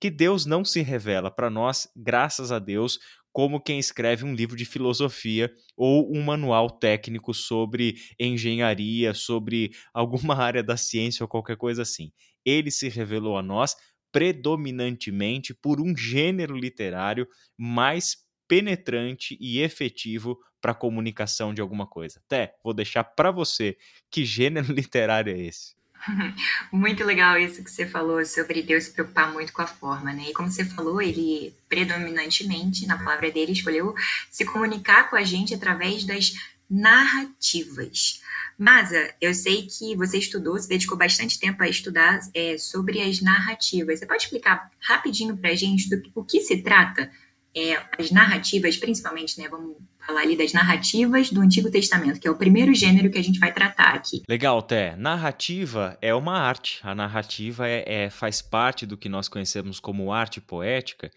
Que 0.00 0.10
Deus 0.10 0.46
não 0.46 0.64
se 0.64 0.82
revela 0.82 1.30
para 1.30 1.48
nós, 1.48 1.88
graças 1.96 2.50
a 2.50 2.58
Deus, 2.58 2.98
como 3.32 3.60
quem 3.60 3.78
escreve 3.78 4.24
um 4.24 4.34
livro 4.34 4.56
de 4.56 4.64
filosofia 4.64 5.52
ou 5.76 6.14
um 6.14 6.22
manual 6.22 6.70
técnico 6.70 7.32
sobre 7.32 7.94
engenharia, 8.18 9.14
sobre 9.14 9.70
alguma 9.94 10.36
área 10.36 10.62
da 10.62 10.76
ciência 10.76 11.24
ou 11.24 11.28
qualquer 11.28 11.56
coisa 11.56 11.82
assim. 11.82 12.12
Ele 12.44 12.70
se 12.70 12.88
revelou 12.88 13.38
a 13.38 13.42
nós 13.42 13.76
predominantemente 14.12 15.54
por 15.54 15.80
um 15.80 15.96
gênero 15.96 16.54
literário 16.54 17.26
mais 17.56 18.18
penetrante 18.46 19.38
e 19.40 19.60
efetivo 19.60 20.38
para 20.60 20.72
a 20.72 20.74
comunicação 20.74 21.54
de 21.54 21.62
alguma 21.62 21.86
coisa. 21.86 22.20
Até 22.26 22.54
vou 22.62 22.74
deixar 22.74 23.02
para 23.02 23.30
você 23.30 23.78
que 24.10 24.24
gênero 24.24 24.70
literário 24.74 25.32
é 25.32 25.40
esse. 25.40 25.74
Muito 26.72 27.04
legal 27.04 27.38
isso 27.38 27.62
que 27.62 27.70
você 27.70 27.86
falou 27.86 28.24
sobre 28.24 28.62
Deus 28.62 28.84
se 28.84 28.92
preocupar 28.92 29.32
muito 29.32 29.52
com 29.52 29.62
a 29.62 29.66
forma, 29.66 30.12
né? 30.12 30.30
E 30.30 30.32
como 30.32 30.50
você 30.50 30.64
falou, 30.64 31.00
ele 31.00 31.54
predominantemente, 31.68 32.86
na 32.86 32.98
palavra 32.98 33.30
dele, 33.30 33.52
escolheu 33.52 33.94
se 34.30 34.44
comunicar 34.44 35.08
com 35.08 35.16
a 35.16 35.22
gente 35.22 35.54
através 35.54 36.04
das 36.04 36.32
narrativas. 36.68 38.20
Masa, 38.58 39.14
eu 39.20 39.34
sei 39.34 39.66
que 39.66 39.96
você 39.96 40.18
estudou, 40.18 40.54
você 40.54 40.68
dedicou 40.68 40.96
bastante 40.96 41.38
tempo 41.38 41.62
a 41.62 41.68
estudar 41.68 42.20
é, 42.34 42.56
sobre 42.58 43.00
as 43.00 43.20
narrativas. 43.20 43.98
Você 43.98 44.06
pode 44.06 44.24
explicar 44.24 44.70
rapidinho 44.80 45.36
para 45.36 45.50
a 45.50 45.54
gente 45.54 45.88
do 45.88 46.02
o 46.14 46.24
que 46.24 46.40
se 46.40 46.62
trata? 46.62 47.10
É, 47.54 47.82
as 47.98 48.10
narrativas, 48.10 48.76
principalmente, 48.76 49.38
né? 49.38 49.48
Vamos 49.48 49.76
falar 50.06 50.22
ali 50.22 50.36
das 50.36 50.52
narrativas 50.52 51.30
do 51.30 51.40
Antigo 51.40 51.70
Testamento, 51.70 52.20
que 52.20 52.26
é 52.26 52.30
o 52.30 52.36
primeiro 52.36 52.74
gênero 52.74 53.10
que 53.10 53.18
a 53.18 53.22
gente 53.22 53.38
vai 53.38 53.52
tratar 53.52 53.94
aqui. 53.94 54.22
Legal, 54.28 54.60
Té. 54.62 54.96
Narrativa 54.96 55.96
é 56.00 56.14
uma 56.14 56.38
arte. 56.38 56.80
A 56.82 56.94
narrativa 56.94 57.68
é, 57.68 57.84
é, 57.86 58.10
faz 58.10 58.42
parte 58.42 58.84
do 58.84 58.96
que 58.96 59.08
nós 59.08 59.28
conhecemos 59.28 59.78
como 59.80 60.12
arte 60.12 60.40
poética, 60.40 61.10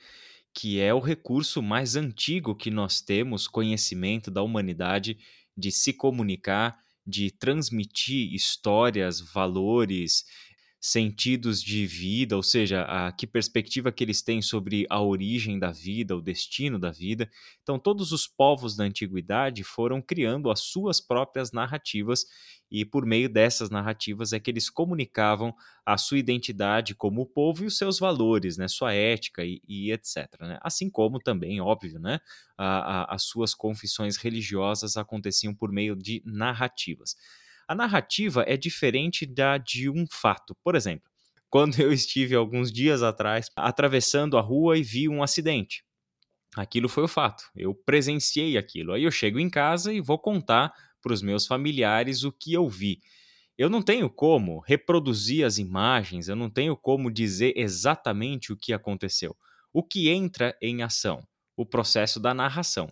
que 0.53 0.79
é 0.79 0.93
o 0.93 0.99
recurso 0.99 1.61
mais 1.61 1.95
antigo 1.95 2.55
que 2.55 2.71
nós 2.71 3.01
temos, 3.01 3.47
conhecimento 3.47 4.31
da 4.31 4.41
humanidade, 4.41 5.17
de 5.57 5.71
se 5.71 5.91
comunicar, 5.91 6.77
de 7.05 7.31
transmitir 7.31 8.33
histórias, 8.33 9.19
valores, 9.19 10.23
sentidos 10.87 11.63
de 11.63 11.87
vida, 11.87 12.35
ou 12.35 12.43
seja, 12.43 12.83
a 12.83 13.11
que 13.11 13.25
perspectiva 13.25 13.91
que 13.91 14.03
eles 14.03 14.21
têm 14.21 14.39
sobre 14.39 14.85
a 14.87 15.01
origem 15.01 15.57
da 15.57 15.71
vida, 15.71 16.15
o 16.15 16.21
destino 16.21 16.77
da 16.77 16.91
vida. 16.91 17.27
Então, 17.63 17.79
todos 17.79 18.11
os 18.11 18.27
povos 18.27 18.75
da 18.75 18.83
antiguidade 18.83 19.63
foram 19.63 19.99
criando 19.99 20.51
as 20.51 20.59
suas 20.59 21.01
próprias 21.01 21.51
narrativas 21.51 22.25
e 22.69 22.85
por 22.85 23.03
meio 23.03 23.27
dessas 23.27 23.71
narrativas 23.71 24.31
é 24.31 24.39
que 24.39 24.51
eles 24.51 24.69
comunicavam 24.69 25.55
a 25.83 25.97
sua 25.97 26.19
identidade 26.19 26.93
como 26.93 27.25
povo 27.25 27.63
e 27.63 27.65
os 27.65 27.79
seus 27.79 27.97
valores, 27.97 28.55
né, 28.55 28.67
sua 28.67 28.93
ética 28.93 29.43
e, 29.43 29.59
e 29.67 29.91
etc. 29.91 30.27
Né? 30.41 30.59
Assim 30.61 30.87
como 30.87 31.19
também, 31.19 31.59
óbvio, 31.59 31.99
né, 31.99 32.19
a, 32.55 33.01
a, 33.11 33.15
as 33.15 33.23
suas 33.23 33.55
confissões 33.55 34.17
religiosas 34.17 34.97
aconteciam 34.97 35.53
por 35.55 35.71
meio 35.71 35.95
de 35.95 36.21
narrativas. 36.23 37.15
A 37.67 37.73
narrativa 37.73 38.43
é 38.47 38.55
diferente 38.55 39.25
da 39.25 39.57
de 39.57 39.89
um 39.89 40.05
fato. 40.09 40.55
Por 40.63 40.75
exemplo, 40.75 41.09
quando 41.49 41.79
eu 41.79 41.91
estive 41.91 42.35
alguns 42.35 42.71
dias 42.71 43.01
atrás 43.01 43.49
atravessando 43.55 44.37
a 44.37 44.41
rua 44.41 44.77
e 44.77 44.83
vi 44.83 45.09
um 45.09 45.23
acidente. 45.23 45.83
Aquilo 46.55 46.87
foi 46.87 47.03
o 47.03 47.07
fato. 47.07 47.43
Eu 47.55 47.73
presenciei 47.73 48.57
aquilo. 48.57 48.93
Aí 48.93 49.03
eu 49.03 49.11
chego 49.11 49.39
em 49.39 49.49
casa 49.49 49.91
e 49.91 49.99
vou 49.99 50.17
contar 50.17 50.73
para 51.01 51.13
os 51.13 51.21
meus 51.21 51.45
familiares 51.45 52.23
o 52.23 52.31
que 52.31 52.53
eu 52.53 52.69
vi. 52.69 53.01
Eu 53.57 53.69
não 53.69 53.81
tenho 53.81 54.09
como 54.09 54.59
reproduzir 54.59 55.45
as 55.45 55.57
imagens, 55.57 56.27
eu 56.27 56.35
não 56.35 56.49
tenho 56.49 56.75
como 56.75 57.11
dizer 57.11 57.53
exatamente 57.55 58.51
o 58.51 58.57
que 58.57 58.73
aconteceu. 58.73 59.35
O 59.71 59.81
que 59.81 60.09
entra 60.09 60.57
em 60.61 60.83
ação? 60.83 61.25
O 61.55 61.65
processo 61.65 62.19
da 62.19 62.33
narração. 62.33 62.91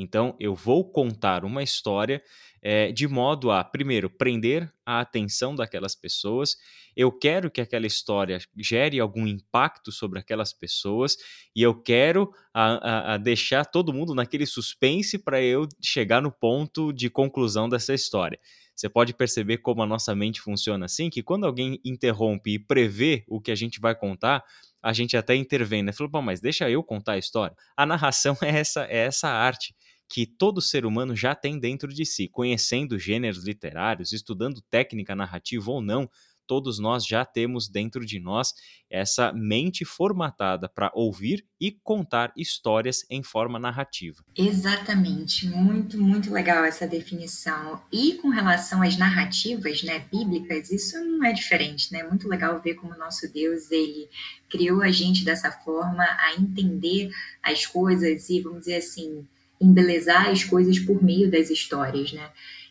Então, 0.00 0.36
eu 0.38 0.54
vou 0.54 0.88
contar 0.88 1.44
uma 1.44 1.60
história 1.60 2.22
é, 2.62 2.92
de 2.92 3.08
modo 3.08 3.50
a, 3.50 3.64
primeiro, 3.64 4.08
prender 4.08 4.72
a 4.86 5.00
atenção 5.00 5.54
daquelas 5.54 5.94
pessoas. 5.94 6.56
Eu 6.96 7.10
quero 7.10 7.50
que 7.50 7.60
aquela 7.60 7.86
história 7.86 8.38
gere 8.56 9.00
algum 9.00 9.26
impacto 9.26 9.90
sobre 9.90 10.18
aquelas 10.18 10.52
pessoas 10.52 11.16
e 11.54 11.62
eu 11.62 11.74
quero 11.74 12.30
a, 12.54 12.66
a, 12.74 13.14
a 13.14 13.16
deixar 13.16 13.64
todo 13.64 13.92
mundo 13.92 14.14
naquele 14.14 14.46
suspense 14.46 15.18
para 15.18 15.42
eu 15.42 15.66
chegar 15.82 16.22
no 16.22 16.30
ponto 16.30 16.92
de 16.92 17.10
conclusão 17.10 17.68
dessa 17.68 17.92
história. 17.92 18.38
Você 18.74 18.88
pode 18.88 19.12
perceber 19.12 19.58
como 19.58 19.82
a 19.82 19.86
nossa 19.86 20.14
mente 20.14 20.40
funciona 20.40 20.86
assim, 20.86 21.10
que 21.10 21.20
quando 21.20 21.44
alguém 21.44 21.80
interrompe 21.84 22.54
e 22.54 22.58
prevê 22.60 23.24
o 23.26 23.40
que 23.40 23.50
a 23.50 23.56
gente 23.56 23.80
vai 23.80 23.92
contar, 23.92 24.44
a 24.80 24.92
gente 24.92 25.16
até 25.16 25.34
intervém, 25.34 25.82
né? 25.82 25.92
Falou, 25.92 26.22
mas 26.22 26.40
deixa 26.40 26.70
eu 26.70 26.82
contar 26.84 27.14
a 27.14 27.18
história. 27.18 27.56
A 27.76 27.84
narração 27.84 28.36
é 28.42 28.56
essa, 28.56 28.84
é 28.84 28.98
essa 28.98 29.28
arte 29.28 29.74
que 30.08 30.26
todo 30.26 30.62
ser 30.62 30.86
humano 30.86 31.14
já 31.14 31.34
tem 31.34 31.58
dentro 31.58 31.92
de 31.92 32.06
si, 32.06 32.28
conhecendo 32.28 32.98
gêneros 32.98 33.44
literários, 33.44 34.12
estudando 34.12 34.62
técnica 34.70 35.14
narrativa 35.14 35.70
ou 35.70 35.82
não, 35.82 36.08
todos 36.48 36.78
nós 36.78 37.06
já 37.06 37.26
temos 37.26 37.68
dentro 37.68 38.04
de 38.06 38.18
nós 38.18 38.54
essa 38.88 39.30
mente 39.34 39.84
formatada 39.84 40.66
para 40.66 40.90
ouvir 40.94 41.44
e 41.60 41.70
contar 41.70 42.32
histórias 42.34 43.04
em 43.10 43.22
forma 43.22 43.58
narrativa. 43.58 44.24
Exatamente, 44.34 45.46
muito, 45.46 46.00
muito 46.00 46.32
legal 46.32 46.64
essa 46.64 46.86
definição. 46.86 47.82
E 47.92 48.14
com 48.14 48.30
relação 48.30 48.82
às 48.82 48.96
narrativas, 48.96 49.82
né, 49.82 50.06
bíblicas, 50.10 50.70
isso 50.70 50.98
não 51.04 51.22
é 51.22 51.34
diferente, 51.34 51.92
né? 51.92 52.02
Muito 52.02 52.26
legal 52.26 52.58
ver 52.62 52.76
como 52.76 52.96
nosso 52.96 53.30
Deus, 53.30 53.70
ele 53.70 54.08
criou 54.48 54.80
a 54.80 54.90
gente 54.90 55.26
dessa 55.26 55.52
forma 55.52 56.02
a 56.02 56.34
entender 56.38 57.10
as 57.42 57.66
coisas 57.66 58.30
e, 58.30 58.40
vamos 58.40 58.60
dizer 58.60 58.76
assim, 58.76 59.26
embelezar 59.60 60.28
as 60.28 60.44
coisas 60.44 60.78
por 60.78 61.02
meio 61.02 61.30
das 61.30 61.50
histórias, 61.50 62.12
né? 62.12 62.28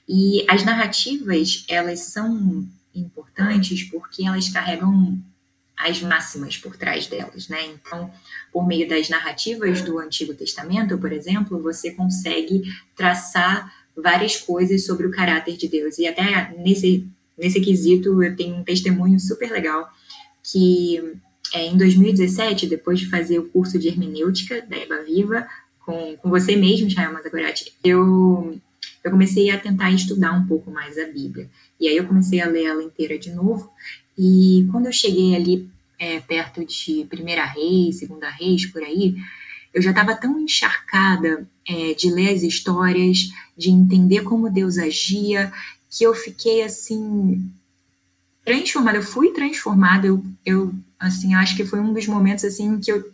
E 0.07 0.45
as 0.47 0.63
narrativas, 0.63 1.65
elas 1.67 1.99
são 1.99 2.65
importantes 2.95 3.83
porque 3.83 4.25
elas 4.25 4.49
carregam 4.49 5.19
as 5.77 6.01
máximas 6.01 6.57
por 6.57 6.75
trás 6.75 7.05
delas, 7.05 7.47
né? 7.47 7.59
Então, 7.65 8.11
por 8.51 8.65
meio 8.65 8.87
das 8.87 9.09
narrativas 9.09 9.81
do 9.81 9.99
Antigo 9.99 10.33
Testamento, 10.33 10.97
por 10.97 11.11
exemplo, 11.11 11.61
você 11.61 11.91
consegue 11.91 12.63
traçar 12.95 13.71
várias 13.95 14.37
coisas 14.37 14.85
sobre 14.85 15.05
o 15.05 15.11
caráter 15.11 15.55
de 15.57 15.67
Deus. 15.67 15.97
E 15.99 16.07
até 16.07 16.55
nesse, 16.57 17.07
nesse 17.37 17.59
quesito 17.61 18.23
eu 18.23 18.35
tenho 18.35 18.55
um 18.55 18.63
testemunho 18.63 19.19
super 19.19 19.51
legal 19.51 19.87
que 20.43 21.19
é, 21.53 21.65
em 21.65 21.77
2017, 21.77 22.67
depois 22.67 22.99
de 22.99 23.09
fazer 23.09 23.39
o 23.39 23.49
curso 23.49 23.77
de 23.77 23.87
hermenêutica 23.87 24.61
da 24.61 24.77
Eva 24.77 25.03
Viva, 25.03 25.47
com, 25.87 26.17
com 26.17 26.29
você 26.29 26.57
mesmo, 26.57 26.89
Jael 26.89 27.13
Mazagorati, 27.13 27.73
eu, 27.81 28.59
eu 29.01 29.09
comecei 29.09 29.49
a 29.49 29.57
tentar 29.57 29.89
estudar 29.89 30.33
um 30.33 30.45
pouco 30.45 30.69
mais 30.69 30.97
a 30.97 31.05
Bíblia. 31.05 31.49
E 31.79 31.87
aí 31.87 31.95
eu 31.95 32.05
comecei 32.05 32.41
a 32.41 32.45
ler 32.45 32.65
ela 32.65 32.83
inteira 32.83 33.17
de 33.17 33.31
novo, 33.31 33.71
e 34.17 34.67
quando 34.69 34.87
eu 34.87 34.91
cheguei 34.91 35.33
ali 35.33 35.69
é, 35.97 36.19
perto 36.19 36.65
de 36.65 37.05
Primeira 37.09 37.45
Reis, 37.45 37.99
Segunda 37.99 38.29
Reis, 38.29 38.65
por 38.65 38.83
aí, 38.83 39.15
eu 39.73 39.81
já 39.81 39.91
estava 39.91 40.13
tão 40.13 40.37
encharcada 40.37 41.47
é, 41.65 41.93
de 41.93 42.11
ler 42.11 42.33
as 42.33 42.43
histórias, 42.43 43.29
de 43.55 43.69
entender 43.69 44.23
como 44.23 44.51
Deus 44.51 44.77
agia, 44.77 45.53
que 45.89 46.03
eu 46.03 46.13
fiquei 46.13 46.63
assim 46.63 47.49
transformada. 48.43 48.97
Eu 48.97 49.03
fui 49.03 49.31
transformada. 49.31 50.07
Eu, 50.07 50.23
eu 50.45 50.73
assim, 50.99 51.33
acho 51.35 51.55
que 51.55 51.65
foi 51.65 51.79
um 51.79 51.93
dos 51.93 52.07
momentos 52.07 52.43
assim 52.43 52.79
que 52.79 52.91
eu 52.91 53.09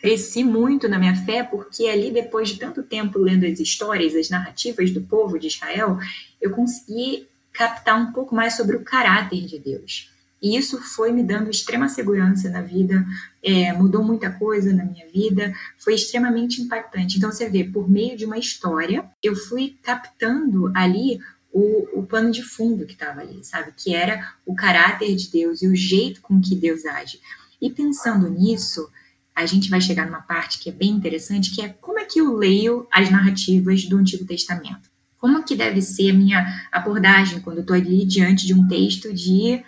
cresci 0.00 0.44
muito 0.44 0.88
na 0.88 0.98
minha 0.98 1.16
fé, 1.24 1.42
porque 1.42 1.86
ali 1.86 2.10
depois 2.10 2.48
de 2.48 2.58
tanto 2.58 2.82
tempo 2.82 3.18
lendo 3.18 3.46
as 3.46 3.60
histórias, 3.60 4.14
as 4.14 4.28
narrativas 4.28 4.90
do 4.90 5.00
povo 5.00 5.38
de 5.38 5.48
Israel, 5.48 5.98
eu 6.40 6.50
consegui 6.50 7.28
captar 7.52 8.00
um 8.00 8.12
pouco 8.12 8.34
mais 8.34 8.56
sobre 8.56 8.76
o 8.76 8.84
caráter 8.84 9.46
de 9.46 9.58
Deus. 9.58 10.10
E 10.42 10.56
isso 10.56 10.78
foi 10.78 11.12
me 11.12 11.22
dando 11.22 11.50
extrema 11.50 11.88
segurança 11.88 12.50
na 12.50 12.60
vida, 12.60 13.06
é, 13.40 13.72
mudou 13.72 14.02
muita 14.02 14.28
coisa 14.28 14.72
na 14.72 14.84
minha 14.84 15.06
vida, 15.06 15.54
foi 15.78 15.94
extremamente 15.94 16.60
impactante. 16.60 17.16
Então, 17.16 17.30
você 17.30 17.48
vê, 17.48 17.62
por 17.62 17.88
meio 17.88 18.16
de 18.16 18.24
uma 18.24 18.36
história, 18.36 19.04
eu 19.22 19.36
fui 19.36 19.76
captando 19.82 20.72
ali 20.74 21.20
o, 21.52 22.00
o 22.00 22.02
plano 22.04 22.32
de 22.32 22.42
fundo 22.42 22.84
que 22.84 22.94
estava 22.94 23.20
ali, 23.20 23.44
sabe? 23.44 23.72
Que 23.76 23.94
era 23.94 24.34
o 24.44 24.52
caráter 24.52 25.14
de 25.14 25.30
Deus 25.30 25.62
e 25.62 25.68
o 25.68 25.76
jeito 25.76 26.20
com 26.20 26.40
que 26.40 26.56
Deus 26.56 26.84
age. 26.86 27.20
E 27.60 27.70
pensando 27.70 28.28
nisso, 28.28 28.90
a 29.34 29.46
gente 29.46 29.70
vai 29.70 29.80
chegar 29.80 30.06
numa 30.06 30.20
parte 30.20 30.58
que 30.58 30.68
é 30.68 30.72
bem 30.72 30.90
interessante, 30.90 31.54
que 31.54 31.62
é 31.62 31.68
como 31.68 31.98
é 31.98 32.04
que 32.04 32.20
eu 32.20 32.36
leio 32.36 32.86
as 32.90 33.10
narrativas 33.10 33.84
do 33.84 33.96
Antigo 33.96 34.24
Testamento. 34.24 34.90
Como 35.18 35.44
que 35.44 35.54
deve 35.54 35.80
ser 35.80 36.10
a 36.10 36.14
minha 36.14 36.66
abordagem 36.70 37.40
quando 37.40 37.58
eu 37.58 37.62
estou 37.62 37.76
ali 37.76 38.04
diante 38.04 38.46
de 38.46 38.54
um 38.54 38.66
texto 38.66 39.12
de 39.12 39.62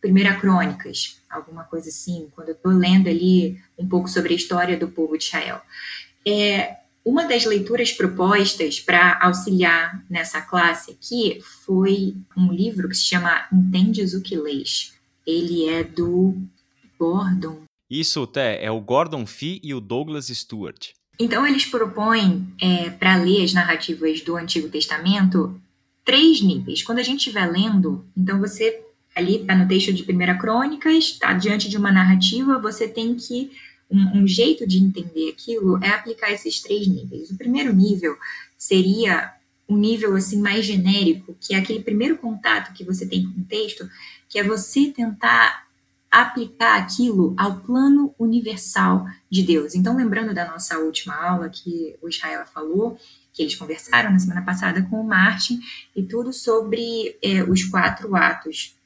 Primeira 0.00 0.34
Crônicas, 0.34 1.20
alguma 1.30 1.62
coisa 1.62 1.88
assim, 1.88 2.28
quando 2.34 2.48
eu 2.48 2.54
estou 2.54 2.72
lendo 2.72 3.08
ali 3.08 3.58
um 3.78 3.88
pouco 3.88 4.08
sobre 4.08 4.34
a 4.34 4.36
história 4.36 4.76
do 4.76 4.88
povo 4.88 5.16
de 5.16 5.24
Israel. 5.24 5.62
É, 6.26 6.78
uma 7.04 7.26
das 7.26 7.44
leituras 7.44 7.92
propostas 7.92 8.80
para 8.80 9.18
auxiliar 9.22 10.04
nessa 10.10 10.40
classe 10.40 10.90
aqui 10.90 11.40
foi 11.64 12.16
um 12.36 12.52
livro 12.52 12.88
que 12.88 12.96
se 12.96 13.04
chama 13.04 13.46
Entendes 13.52 14.14
o 14.14 14.20
que 14.20 14.36
Lês. 14.36 14.94
Ele 15.26 15.68
é 15.68 15.82
do 15.84 16.36
Gordon. 16.98 17.62
Isso, 17.92 18.26
Té, 18.26 18.64
é 18.64 18.70
o 18.70 18.80
Gordon 18.80 19.26
Fee 19.26 19.60
e 19.62 19.74
o 19.74 19.80
Douglas 19.80 20.28
Stewart. 20.28 20.92
Então, 21.20 21.46
eles 21.46 21.66
propõem, 21.66 22.48
é, 22.58 22.88
para 22.88 23.16
ler 23.16 23.44
as 23.44 23.52
narrativas 23.52 24.22
do 24.22 24.34
Antigo 24.34 24.70
Testamento, 24.70 25.60
três 26.02 26.40
níveis. 26.40 26.82
Quando 26.82 27.00
a 27.00 27.02
gente 27.02 27.18
estiver 27.18 27.44
lendo, 27.44 28.02
então 28.16 28.40
você 28.40 28.82
ali 29.14 29.42
está 29.42 29.54
no 29.54 29.68
texto 29.68 29.92
de 29.92 30.04
Primeira 30.04 30.38
Crônicas, 30.38 31.04
está 31.04 31.34
diante 31.34 31.68
de 31.68 31.76
uma 31.76 31.92
narrativa, 31.92 32.58
você 32.58 32.88
tem 32.88 33.14
que 33.14 33.50
um, 33.90 34.22
um, 34.22 34.26
jeito 34.26 34.66
de 34.66 34.78
entender 34.78 35.28
aquilo 35.28 35.78
é 35.84 35.90
aplicar 35.90 36.32
esses 36.32 36.62
três 36.62 36.86
níveis. 36.86 37.30
O 37.30 37.36
primeiro 37.36 37.74
nível 37.74 38.16
seria 38.56 39.34
um 39.68 39.76
nível 39.76 40.16
assim 40.16 40.40
mais 40.40 40.64
genérico, 40.64 41.36
que 41.38 41.54
é 41.54 41.58
aquele 41.58 41.80
primeiro 41.80 42.16
contato 42.16 42.72
que 42.72 42.84
você 42.84 43.04
tem 43.04 43.30
com 43.30 43.38
o 43.38 43.44
texto, 43.44 43.86
que 44.30 44.38
é 44.38 44.42
você 44.42 44.86
tentar 44.86 45.70
aplicar 46.12 46.76
aquilo 46.76 47.34
ao 47.38 47.60
plano 47.60 48.14
universal 48.18 49.06
de 49.30 49.42
Deus. 49.42 49.74
Então, 49.74 49.96
lembrando 49.96 50.34
da 50.34 50.46
nossa 50.46 50.78
última 50.78 51.14
aula 51.14 51.48
que 51.48 51.96
o 52.02 52.08
Israel 52.08 52.44
falou, 52.46 52.98
que 53.32 53.42
eles 53.42 53.54
conversaram 53.54 54.12
na 54.12 54.18
semana 54.18 54.42
passada 54.42 54.82
com 54.82 55.00
o 55.00 55.08
Martin, 55.08 55.58
e 55.96 56.02
tudo 56.02 56.30
sobre 56.30 57.16
é, 57.22 57.42
os 57.44 57.64
quatro 57.64 58.14
atos 58.14 58.76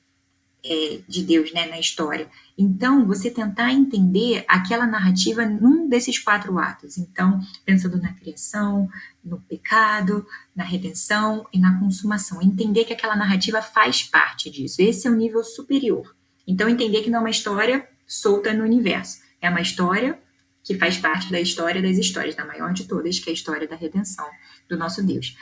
é, 0.64 1.00
de 1.08 1.24
Deus 1.24 1.52
né, 1.52 1.66
na 1.66 1.80
história. 1.80 2.28
Então, 2.56 3.04
você 3.04 3.28
tentar 3.28 3.72
entender 3.72 4.44
aquela 4.46 4.86
narrativa 4.86 5.44
num 5.44 5.88
desses 5.88 6.20
quatro 6.20 6.56
atos. 6.60 6.96
Então, 6.96 7.40
pensando 7.64 8.00
na 8.00 8.12
criação, 8.12 8.88
no 9.24 9.40
pecado, 9.40 10.24
na 10.54 10.62
redenção 10.62 11.44
e 11.52 11.58
na 11.58 11.78
consumação. 11.80 12.40
Entender 12.40 12.84
que 12.84 12.92
aquela 12.92 13.16
narrativa 13.16 13.60
faz 13.60 14.04
parte 14.04 14.48
disso. 14.48 14.80
Esse 14.80 15.08
é 15.08 15.10
o 15.10 15.16
nível 15.16 15.42
superior. 15.42 16.15
Então, 16.46 16.68
entender 16.68 17.02
que 17.02 17.10
não 17.10 17.18
é 17.18 17.22
uma 17.22 17.30
história 17.30 17.86
solta 18.06 18.52
no 18.52 18.64
universo, 18.64 19.18
é 19.40 19.50
uma 19.50 19.60
história 19.60 20.18
que 20.62 20.74
faz 20.74 20.98
parte 20.98 21.30
da 21.30 21.40
história 21.40 21.80
das 21.80 21.96
histórias, 21.96 22.34
da 22.34 22.44
maior 22.44 22.72
de 22.72 22.84
todas, 22.84 23.18
que 23.20 23.30
é 23.30 23.32
a 23.32 23.34
história 23.34 23.68
da 23.68 23.76
redenção 23.76 24.26
do 24.68 24.76
nosso 24.76 25.02
Deus. 25.02 25.36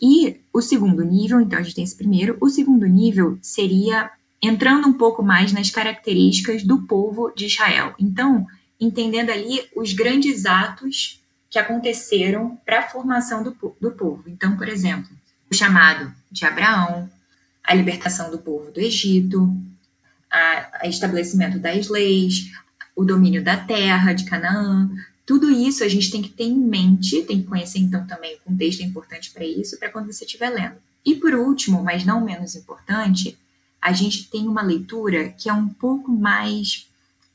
E 0.00 0.40
o 0.52 0.60
segundo 0.60 1.04
nível, 1.04 1.40
então 1.40 1.58
a 1.58 1.62
gente 1.62 1.74
tem 1.74 1.84
esse 1.84 1.96
primeiro, 1.96 2.36
o 2.40 2.48
segundo 2.48 2.86
nível 2.86 3.38
seria 3.42 4.10
entrando 4.42 4.88
um 4.88 4.92
pouco 4.92 5.22
mais 5.22 5.52
nas 5.52 5.70
características 5.70 6.62
do 6.62 6.86
povo 6.86 7.32
de 7.34 7.46
Israel. 7.46 7.94
Então, 7.98 8.46
entendendo 8.80 9.30
ali 9.30 9.60
os 9.76 9.92
grandes 9.92 10.46
atos 10.46 11.22
que 11.48 11.58
aconteceram 11.58 12.58
para 12.64 12.80
a 12.80 12.88
formação 12.88 13.42
do, 13.42 13.56
do 13.80 13.92
povo. 13.92 14.24
Então, 14.26 14.56
por 14.56 14.68
exemplo, 14.68 15.10
o 15.50 15.54
chamado 15.54 16.12
de 16.30 16.44
Abraão, 16.44 17.08
a 17.62 17.74
libertação 17.74 18.30
do 18.30 18.38
povo 18.38 18.70
do 18.72 18.80
Egito, 18.80 19.54
a 20.34 20.88
estabelecimento 20.88 21.58
das 21.58 21.88
leis, 21.88 22.50
o 22.96 23.04
domínio 23.04 23.42
da 23.42 23.56
terra 23.56 24.12
de 24.12 24.24
Canaã. 24.24 24.90
Tudo 25.24 25.50
isso 25.50 25.84
a 25.84 25.88
gente 25.88 26.10
tem 26.10 26.22
que 26.22 26.28
ter 26.28 26.44
em 26.44 26.58
mente, 26.58 27.22
tem 27.22 27.40
que 27.40 27.46
conhecer 27.46 27.78
então 27.78 28.06
também 28.06 28.34
o 28.34 28.50
contexto 28.50 28.82
é 28.82 28.84
importante 28.84 29.30
para 29.30 29.44
isso, 29.44 29.78
para 29.78 29.90
quando 29.90 30.12
você 30.12 30.24
estiver 30.24 30.50
lendo. 30.50 30.76
E 31.04 31.14
por 31.14 31.34
último, 31.34 31.82
mas 31.82 32.04
não 32.04 32.24
menos 32.24 32.54
importante, 32.54 33.38
a 33.80 33.92
gente 33.92 34.30
tem 34.30 34.48
uma 34.48 34.62
leitura 34.62 35.28
que 35.30 35.48
é 35.48 35.52
um 35.52 35.68
pouco 35.68 36.10
mais 36.10 36.88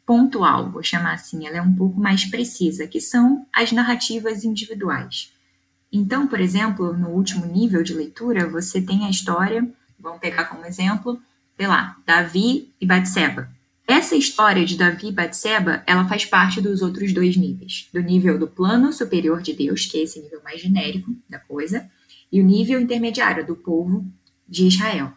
pontual, 0.05 0.71
vou 0.71 0.81
chamar 0.81 1.13
assim, 1.13 1.45
ela 1.45 1.57
é 1.57 1.61
um 1.61 1.73
pouco 1.73 1.99
mais 1.99 2.25
precisa, 2.25 2.87
que 2.87 2.99
são 2.99 3.45
as 3.53 3.71
narrativas 3.71 4.43
individuais. 4.43 5.31
Então, 5.91 6.27
por 6.27 6.39
exemplo, 6.39 6.93
no 6.93 7.09
último 7.09 7.45
nível 7.45 7.83
de 7.83 7.93
leitura, 7.93 8.47
você 8.47 8.81
tem 8.81 9.05
a 9.05 9.09
história, 9.09 9.67
vamos 9.99 10.19
pegar 10.19 10.45
como 10.45 10.65
exemplo, 10.65 11.21
sei 11.59 11.67
lá, 11.67 11.97
Davi 12.05 12.71
e 12.79 12.85
Batseba. 12.85 13.49
Essa 13.85 14.15
história 14.15 14.63
de 14.65 14.77
Davi 14.77 15.07
e 15.07 15.11
Batseba, 15.11 15.83
ela 15.85 16.07
faz 16.07 16.23
parte 16.23 16.61
dos 16.61 16.81
outros 16.81 17.11
dois 17.11 17.35
níveis. 17.35 17.89
Do 17.93 18.01
nível 18.01 18.39
do 18.39 18.47
plano 18.47 18.93
superior 18.93 19.41
de 19.41 19.51
Deus, 19.51 19.85
que 19.85 19.97
é 19.97 20.03
esse 20.03 20.21
nível 20.21 20.39
mais 20.41 20.61
genérico 20.61 21.13
da 21.27 21.37
coisa, 21.37 21.91
e 22.31 22.39
o 22.39 22.45
nível 22.45 22.79
intermediário 22.79 23.45
do 23.45 23.57
povo 23.57 24.05
de 24.47 24.67
Israel. 24.67 25.11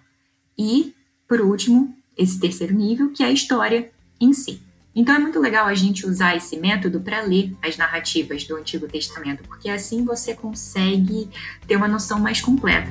E, 0.59 0.93
por 1.29 1.41
último, 1.41 1.97
esse 2.19 2.41
terceiro 2.41 2.75
nível, 2.75 3.13
que 3.13 3.23
é 3.23 3.27
a 3.27 3.33
história 3.33 3.93
em 4.21 4.33
si. 4.33 4.61
Então 4.97 5.15
é 5.15 5.21
muito 5.21 5.39
legal 5.39 5.67
a 5.67 5.75
gente 5.75 6.05
usar 6.05 6.37
esse 6.37 6.57
método 6.57 7.01
para 7.01 7.21
ler 7.21 7.55
as 7.63 7.77
narrativas 7.77 8.43
do 8.45 8.57
Antigo 8.57 8.89
Testamento, 8.89 9.45
porque 9.45 9.69
assim 9.69 10.05
você 10.05 10.35
consegue 10.35 11.31
ter 11.69 11.77
uma 11.77 11.87
noção 11.87 12.19
mais 12.19 12.41
completa. 12.41 12.91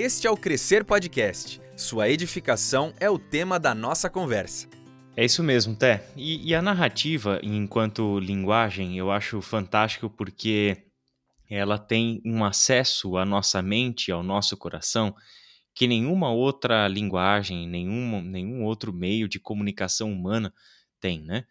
Este 0.00 0.28
é 0.28 0.30
o 0.30 0.36
Crescer 0.36 0.84
Podcast. 0.84 1.60
Sua 1.76 2.08
edificação 2.08 2.94
é 3.00 3.10
o 3.10 3.18
tema 3.18 3.58
da 3.58 3.74
nossa 3.74 4.08
conversa. 4.08 4.68
É 5.16 5.24
isso 5.24 5.42
mesmo, 5.42 5.74
Té. 5.74 6.08
E, 6.16 6.48
e, 6.48 6.54
a 6.54 6.62
narrativa, 6.62 7.40
enquanto 7.42 8.20
linguagem, 8.20 8.96
eu 8.96 9.10
acho 9.10 9.42
fantástico 9.42 10.08
porque 10.08 10.84
ela 11.50 11.76
tem 11.80 12.22
um 12.24 12.44
acesso 12.44 13.16
à 13.16 13.24
nossa 13.26 13.60
mente, 13.60 14.12
ao 14.12 14.22
nosso 14.22 14.56
coração, 14.56 15.12
que 15.74 15.88
nenhuma 15.88 16.30
outra 16.30 16.86
linguagem, 16.86 17.68
nenhum, 17.68 18.22
nenhum 18.22 18.62
outro 18.62 18.92
meio 18.92 19.28
de 19.28 19.40
comunicação 19.40 20.12
humana 20.12 20.54
tem, 21.00 21.24
né? 21.24 21.44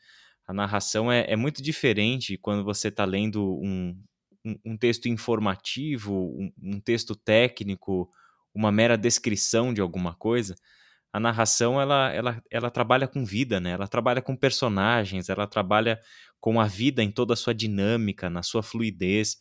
A 0.47 0.53
narração 0.53 1.11
é, 1.11 1.25
é 1.27 1.35
muito 1.35 1.61
diferente 1.61 2.37
quando 2.37 2.63
você 2.63 2.87
está 2.87 3.03
lendo 3.03 3.59
um, 3.61 4.01
um, 4.45 4.55
um, 4.63 4.77
texto 4.77 5.09
informativo, 5.09 6.13
um, 6.13 6.49
um 6.63 6.79
texto 6.79 7.13
técnico, 7.13 8.09
uma 8.53 8.71
mera 8.71 8.97
descrição 8.97 9.73
de 9.73 9.81
alguma 9.81 10.13
coisa 10.13 10.55
a 11.11 11.19
narração 11.19 11.79
ela, 11.79 12.11
ela, 12.13 12.43
ela 12.49 12.69
trabalha 12.69 13.07
com 13.07 13.25
vida, 13.25 13.59
né? 13.59 13.71
Ela 13.71 13.87
trabalha 13.87 14.21
com 14.21 14.35
personagens, 14.35 15.29
ela 15.29 15.47
trabalha 15.47 15.99
com 16.39 16.59
a 16.59 16.65
vida 16.65 17.01
em 17.01 17.11
toda 17.11 17.33
a 17.33 17.37
sua 17.37 17.53
dinâmica, 17.53 18.29
na 18.29 18.43
sua 18.43 18.61
fluidez. 18.61 19.37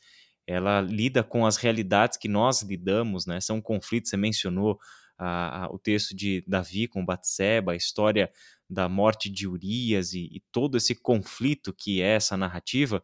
Ela 0.46 0.80
lida 0.80 1.22
com 1.22 1.44
as 1.44 1.56
realidades 1.56 2.16
que 2.16 2.28
nós 2.28 2.62
lidamos, 2.62 3.26
né? 3.26 3.40
São 3.40 3.60
conflitos, 3.60 4.10
você 4.10 4.16
mencionou 4.16 4.78
a, 5.18 5.64
a, 5.64 5.70
o 5.70 5.78
texto 5.78 6.14
de 6.14 6.42
Davi 6.46 6.86
com 6.86 7.04
Batseba, 7.04 7.72
a 7.72 7.76
história 7.76 8.30
da 8.68 8.88
morte 8.88 9.28
de 9.28 9.46
Urias 9.46 10.12
e, 10.12 10.28
e 10.32 10.42
todo 10.50 10.76
esse 10.76 10.94
conflito 10.94 11.74
que 11.74 12.00
é 12.00 12.14
essa 12.14 12.36
narrativa 12.36 13.02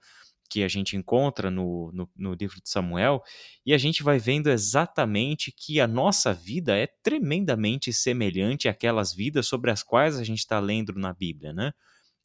que 0.53 0.62
a 0.62 0.69
gente 0.69 0.99
encontra 0.99 1.51
no, 1.51 1.91
no, 1.95 2.11
no, 2.15 2.35
livro 2.35 2.61
de 2.61 2.69
Samuel, 2.69 3.23
e 3.65 3.73
a 3.73 3.79
gente 3.79 4.03
vai 4.03 4.19
vendo 4.19 4.51
exatamente 4.51 5.51
que 5.51 5.81
a 5.81 5.87
nossa 5.88 6.35
vida 6.35 6.77
é 6.77 6.87
tremendamente 6.87 7.91
semelhante 7.91 8.69
àquelas 8.69 9.15
vidas 9.15 9.47
sobre 9.47 9.71
as 9.71 9.83
quais 9.83 10.19
a 10.19 10.25
gente 10.25 10.41
está 10.41 10.61
lendo 10.61 10.93
na 10.93 11.15
Bíblia, 11.15 11.55
né? 11.55 11.73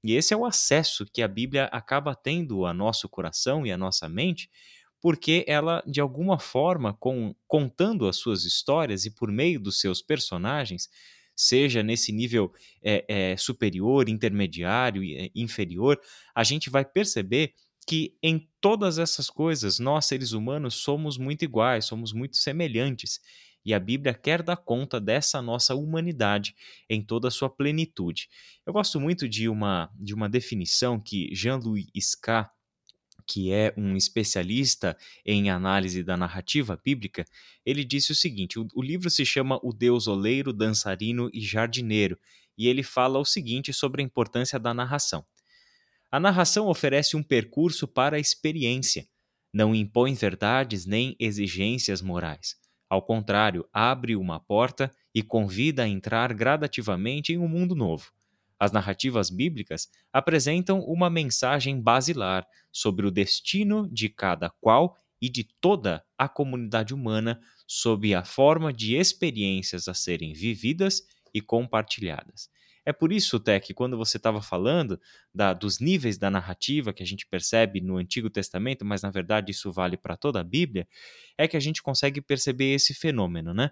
E 0.04 0.13
esse 0.13 0.34
é 0.34 0.38
o 0.38 0.46
acesso 0.46 1.06
que 1.06 1.22
a 1.22 1.28
Bíblia 1.28 1.70
acaba 1.72 2.13
tendo 2.13 2.66
ao 2.66 2.74
nosso 2.74 3.08
coração 3.08 3.66
e 3.66 3.72
à 3.72 3.78
nossa 3.78 4.10
mente, 4.10 4.50
porque 5.02 5.46
ela, 5.48 5.82
de 5.88 6.02
alguma 6.02 6.38
forma, 6.38 6.94
com, 7.00 7.34
contando 7.48 8.10
as 8.10 8.18
suas 8.18 8.44
histórias 8.44 9.06
e 9.06 9.12
por 9.12 9.32
meio 9.32 9.58
dos 9.58 9.80
seus 9.80 10.02
personagens, 10.02 10.90
seja 11.34 11.82
nesse 11.82 12.12
nível 12.12 12.52
é, 12.84 13.06
é, 13.08 13.38
superior, 13.38 14.10
intermediário, 14.10 15.02
e 15.02 15.32
inferior, 15.34 15.98
a 16.36 16.44
gente 16.44 16.70
vai 16.70 16.84
perceber 16.84 17.54
que 17.88 18.17
em 18.21 18.45
todas 18.60 19.00
essas 19.00 19.30
coisas 19.30 19.80
nós, 19.80 20.06
seres 20.06 20.34
humanos, 20.34 20.76
somos 20.76 21.17
muito 21.17 21.43
iguais, 21.43 21.86
somos 21.86 22.12
muito 22.12 22.36
semelhantes. 22.36 23.21
E 23.63 23.73
a 23.73 23.80
Bíblia 23.80 24.13
quer 24.13 24.43
dar 24.43 24.58
conta 24.58 25.00
dessa 25.00 25.41
nossa 25.41 25.73
humanidade 25.73 26.54
em 26.89 27.02
toda 27.02 27.30
a 27.30 27.32
sua 27.32 27.50
plenitude. 27.50 28.30
Eu 28.65 28.73
gosto 28.73 29.00
muito 29.00 29.28
de 29.28 29.47
uma, 29.47 29.89
de 29.95 30.13
uma 30.13 30.28
definição 30.28 31.00
que 31.00 31.34
Jean-Louis 31.34 31.88
Scar, 31.97 32.52
que 33.26 33.52
é 33.52 33.73
um 33.78 33.95
especialista 33.95 34.97
em 35.26 35.50
análise 35.50 36.04
da 36.04 36.15
narrativa 36.17 36.80
bíblica, 36.84 37.26
ele 37.65 37.84
disse 37.84 38.12
o 38.12 38.15
seguinte: 38.15 38.60
o, 38.60 38.67
o 38.73 38.82
livro 38.82 39.10
se 39.10 39.26
chama 39.26 39.60
O 39.63 39.73
Deus 39.73 40.08
Oleiro, 40.08 40.54
Dançarino 40.54 41.30
e 41.34 41.41
Jardineiro, 41.41 42.17
e 42.58 42.67
ele 42.67 42.84
fala 42.84 43.19
o 43.19 43.26
seguinte 43.26 43.71
sobre 43.71 44.02
a 44.02 44.06
importância 44.06 44.60
da 44.60 44.73
narração. 44.73 45.26
A 46.12 46.20
narração 46.20 46.67
oferece 46.67 47.17
um 47.17 47.24
percurso 47.24 47.88
para 47.88 48.17
a 48.17 48.20
experiência, 48.20 49.08
não 49.54 49.76
impõe 49.76 50.13
verdades 50.13 50.86
nem 50.86 51.15
exigências 51.20 52.02
morais. 52.02 52.56
Ao 52.89 53.02
contrário, 53.02 53.67
abre 53.74 54.15
uma 54.15 54.39
porta 54.39 54.91
e 55.13 55.22
convida 55.22 55.84
a 55.84 55.88
entrar 55.88 56.34
gradativamente 56.34 57.34
em 57.34 57.38
um 57.38 57.48
mundo 57.48 57.76
novo. 57.76 58.12
As 58.60 58.72
narrativas 58.72 59.30
bíblicas 59.30 59.89
apresentam 60.12 60.80
uma 60.80 61.10
mensagem 61.10 61.80
basilar 61.82 62.48
sobre 62.72 63.06
o 63.06 63.12
destino 63.12 63.88
de 63.91 64.10
cada 64.10 64.50
qual 64.62 64.98
e 65.22 65.30
de 65.30 65.43
toda 65.60 66.04
a 66.17 66.30
comunidade 66.30 66.93
humana 66.93 67.39
sob 67.67 68.13
a 68.15 68.24
forma 68.24 68.72
de 68.72 68.96
experiências 68.96 69.88
a 69.88 69.93
serem 69.93 70.34
vividas 70.34 71.04
e 71.34 71.41
compartilhadas. 71.41 72.50
É 72.88 72.93
por 72.93 73.12
isso, 73.12 73.38
que 73.62 73.73
quando 73.73 73.97
você 73.97 74.15
estava 74.15 74.41
falando 74.41 74.97
da, 75.36 75.52
dos 75.52 75.82
níveis 75.82 76.17
da 76.17 76.32
narrativa 76.32 76.93
que 76.93 77.04
a 77.04 77.06
gente 77.06 77.28
percebe 77.28 77.82
no 77.82 77.97
Antigo 77.97 78.30
Testamento, 78.30 78.86
mas 78.86 79.02
na 79.02 79.12
verdade 79.12 79.52
isso 79.52 79.73
vale 79.73 79.97
para 79.97 80.15
toda 80.15 80.39
a 80.39 80.43
Bíblia, 80.43 80.88
é 81.38 81.50
que 81.50 81.58
a 81.58 81.60
gente 81.60 81.84
consegue 81.84 82.21
perceber 82.21 82.73
esse 82.73 82.93
fenômeno, 82.93 83.54
né? 83.54 83.71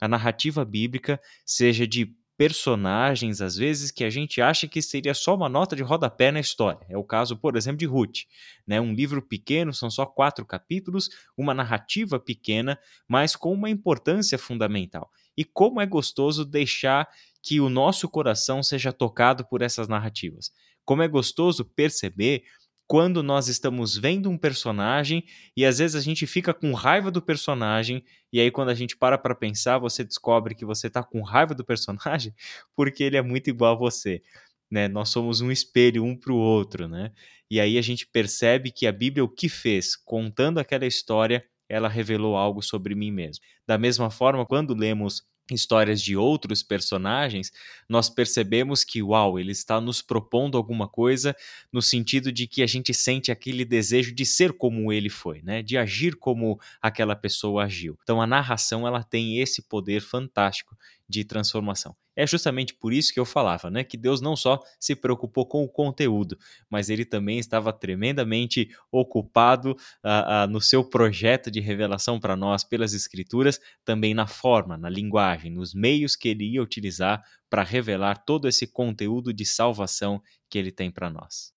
A 0.00 0.08
narrativa 0.08 0.64
bíblica, 0.64 1.20
seja 1.44 1.86
de 1.86 2.12
personagens, 2.36 3.40
às 3.40 3.54
vezes, 3.56 3.92
que 3.92 4.02
a 4.02 4.10
gente 4.10 4.42
acha 4.42 4.66
que 4.66 4.82
seria 4.82 5.14
só 5.14 5.36
uma 5.36 5.48
nota 5.48 5.76
de 5.76 5.84
rodapé 5.84 6.32
na 6.32 6.40
história. 6.40 6.84
É 6.88 6.98
o 6.98 7.04
caso, 7.04 7.36
por 7.36 7.56
exemplo, 7.56 7.78
de 7.78 7.86
Ruth. 7.86 8.24
Né? 8.66 8.80
Um 8.80 8.92
livro 8.92 9.22
pequeno, 9.22 9.72
são 9.72 9.90
só 9.90 10.04
quatro 10.04 10.44
capítulos, 10.44 11.08
uma 11.36 11.54
narrativa 11.54 12.18
pequena, 12.18 12.78
mas 13.08 13.36
com 13.36 13.52
uma 13.52 13.70
importância 13.70 14.36
fundamental. 14.36 15.10
E 15.36 15.44
como 15.44 15.80
é 15.80 15.86
gostoso 15.86 16.44
deixar 16.44 17.08
que 17.46 17.60
o 17.60 17.68
nosso 17.68 18.08
coração 18.08 18.60
seja 18.60 18.92
tocado 18.92 19.46
por 19.46 19.62
essas 19.62 19.86
narrativas. 19.86 20.50
Como 20.84 21.00
é 21.00 21.06
gostoso 21.06 21.64
perceber 21.64 22.42
quando 22.88 23.22
nós 23.22 23.46
estamos 23.46 23.96
vendo 23.96 24.28
um 24.28 24.36
personagem 24.36 25.24
e 25.56 25.64
às 25.64 25.78
vezes 25.78 25.94
a 25.94 26.00
gente 26.00 26.26
fica 26.26 26.52
com 26.52 26.72
raiva 26.72 27.08
do 27.08 27.22
personagem 27.22 28.04
e 28.32 28.40
aí 28.40 28.50
quando 28.50 28.70
a 28.70 28.74
gente 28.74 28.96
para 28.96 29.16
para 29.16 29.32
pensar, 29.32 29.78
você 29.78 30.02
descobre 30.02 30.56
que 30.56 30.64
você 30.64 30.88
está 30.88 31.04
com 31.04 31.22
raiva 31.22 31.54
do 31.54 31.64
personagem 31.64 32.34
porque 32.74 33.04
ele 33.04 33.16
é 33.16 33.22
muito 33.22 33.48
igual 33.48 33.74
a 33.74 33.78
você. 33.78 34.20
Né? 34.68 34.88
Nós 34.88 35.10
somos 35.10 35.40
um 35.40 35.52
espelho 35.52 36.02
um 36.02 36.16
para 36.16 36.32
o 36.32 36.36
outro, 36.36 36.88
né? 36.88 37.12
E 37.48 37.60
aí 37.60 37.78
a 37.78 37.82
gente 37.82 38.08
percebe 38.08 38.72
que 38.72 38.88
a 38.88 38.92
Bíblia 38.92 39.22
o 39.22 39.28
que 39.28 39.48
fez, 39.48 39.94
contando 39.94 40.58
aquela 40.58 40.84
história, 40.84 41.44
ela 41.68 41.88
revelou 41.88 42.36
algo 42.36 42.60
sobre 42.60 42.92
mim 42.96 43.12
mesmo. 43.12 43.44
Da 43.64 43.78
mesma 43.78 44.10
forma, 44.10 44.44
quando 44.44 44.74
lemos 44.74 45.22
histórias 45.50 46.02
de 46.02 46.16
outros 46.16 46.62
personagens, 46.62 47.52
nós 47.88 48.08
percebemos 48.08 48.82
que, 48.84 49.02
uau, 49.02 49.38
ele 49.38 49.52
está 49.52 49.80
nos 49.80 50.02
propondo 50.02 50.56
alguma 50.56 50.88
coisa 50.88 51.34
no 51.72 51.80
sentido 51.80 52.32
de 52.32 52.46
que 52.46 52.62
a 52.62 52.66
gente 52.66 52.92
sente 52.92 53.30
aquele 53.30 53.64
desejo 53.64 54.14
de 54.14 54.26
ser 54.26 54.52
como 54.52 54.92
ele 54.92 55.08
foi, 55.08 55.42
né? 55.42 55.62
De 55.62 55.76
agir 55.76 56.16
como 56.16 56.58
aquela 56.80 57.14
pessoa 57.14 57.64
agiu. 57.64 57.98
Então 58.02 58.20
a 58.20 58.26
narração 58.26 58.86
ela 58.86 59.02
tem 59.02 59.38
esse 59.38 59.62
poder 59.62 60.00
fantástico 60.00 60.76
de 61.08 61.24
transformação. 61.24 61.94
É 62.14 62.26
justamente 62.26 62.74
por 62.74 62.92
isso 62.92 63.12
que 63.12 63.20
eu 63.20 63.24
falava, 63.24 63.70
né, 63.70 63.84
que 63.84 63.96
Deus 63.96 64.20
não 64.20 64.34
só 64.34 64.60
se 64.80 64.96
preocupou 64.96 65.46
com 65.46 65.62
o 65.62 65.68
conteúdo, 65.68 66.38
mas 66.70 66.88
ele 66.88 67.04
também 67.04 67.38
estava 67.38 67.72
tremendamente 67.72 68.70
ocupado 68.90 69.72
uh, 69.72 70.44
uh, 70.44 70.50
no 70.50 70.60
seu 70.60 70.82
projeto 70.82 71.50
de 71.50 71.60
revelação 71.60 72.18
para 72.18 72.34
nós 72.34 72.64
pelas 72.64 72.94
Escrituras, 72.94 73.60
também 73.84 74.14
na 74.14 74.26
forma, 74.26 74.76
na 74.76 74.88
linguagem, 74.88 75.50
nos 75.52 75.74
meios 75.74 76.16
que 76.16 76.28
ele 76.28 76.44
ia 76.54 76.62
utilizar 76.62 77.22
para 77.50 77.62
revelar 77.62 78.24
todo 78.24 78.48
esse 78.48 78.66
conteúdo 78.66 79.32
de 79.32 79.44
salvação 79.44 80.22
que 80.48 80.58
ele 80.58 80.72
tem 80.72 80.90
para 80.90 81.10
nós. 81.10 81.55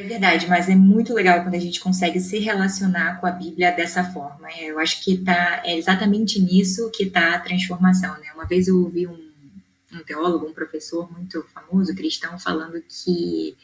É 0.00 0.06
verdade, 0.06 0.46
mas 0.48 0.68
é 0.68 0.74
muito 0.74 1.12
legal 1.12 1.42
quando 1.42 1.54
a 1.54 1.60
gente 1.60 1.80
consegue 1.80 2.20
se 2.20 2.38
relacionar 2.38 3.20
com 3.20 3.26
a 3.26 3.30
Bíblia 3.30 3.70
dessa 3.70 4.02
forma. 4.04 4.48
Eu 4.58 4.78
acho 4.78 5.02
que 5.04 5.18
tá, 5.18 5.62
é 5.64 5.76
exatamente 5.76 6.40
nisso 6.40 6.90
que 6.90 7.04
está 7.04 7.34
a 7.34 7.38
transformação. 7.40 8.12
Né? 8.18 8.32
Uma 8.34 8.46
vez 8.46 8.68
eu 8.68 8.78
ouvi 8.78 9.06
um 9.06 9.30
um 9.92 10.04
teólogo, 10.04 10.46
um 10.46 10.52
professor 10.52 11.10
muito 11.12 11.44
famoso, 11.52 11.94
cristão, 11.94 12.38
falando 12.38 12.80
que 12.82 13.56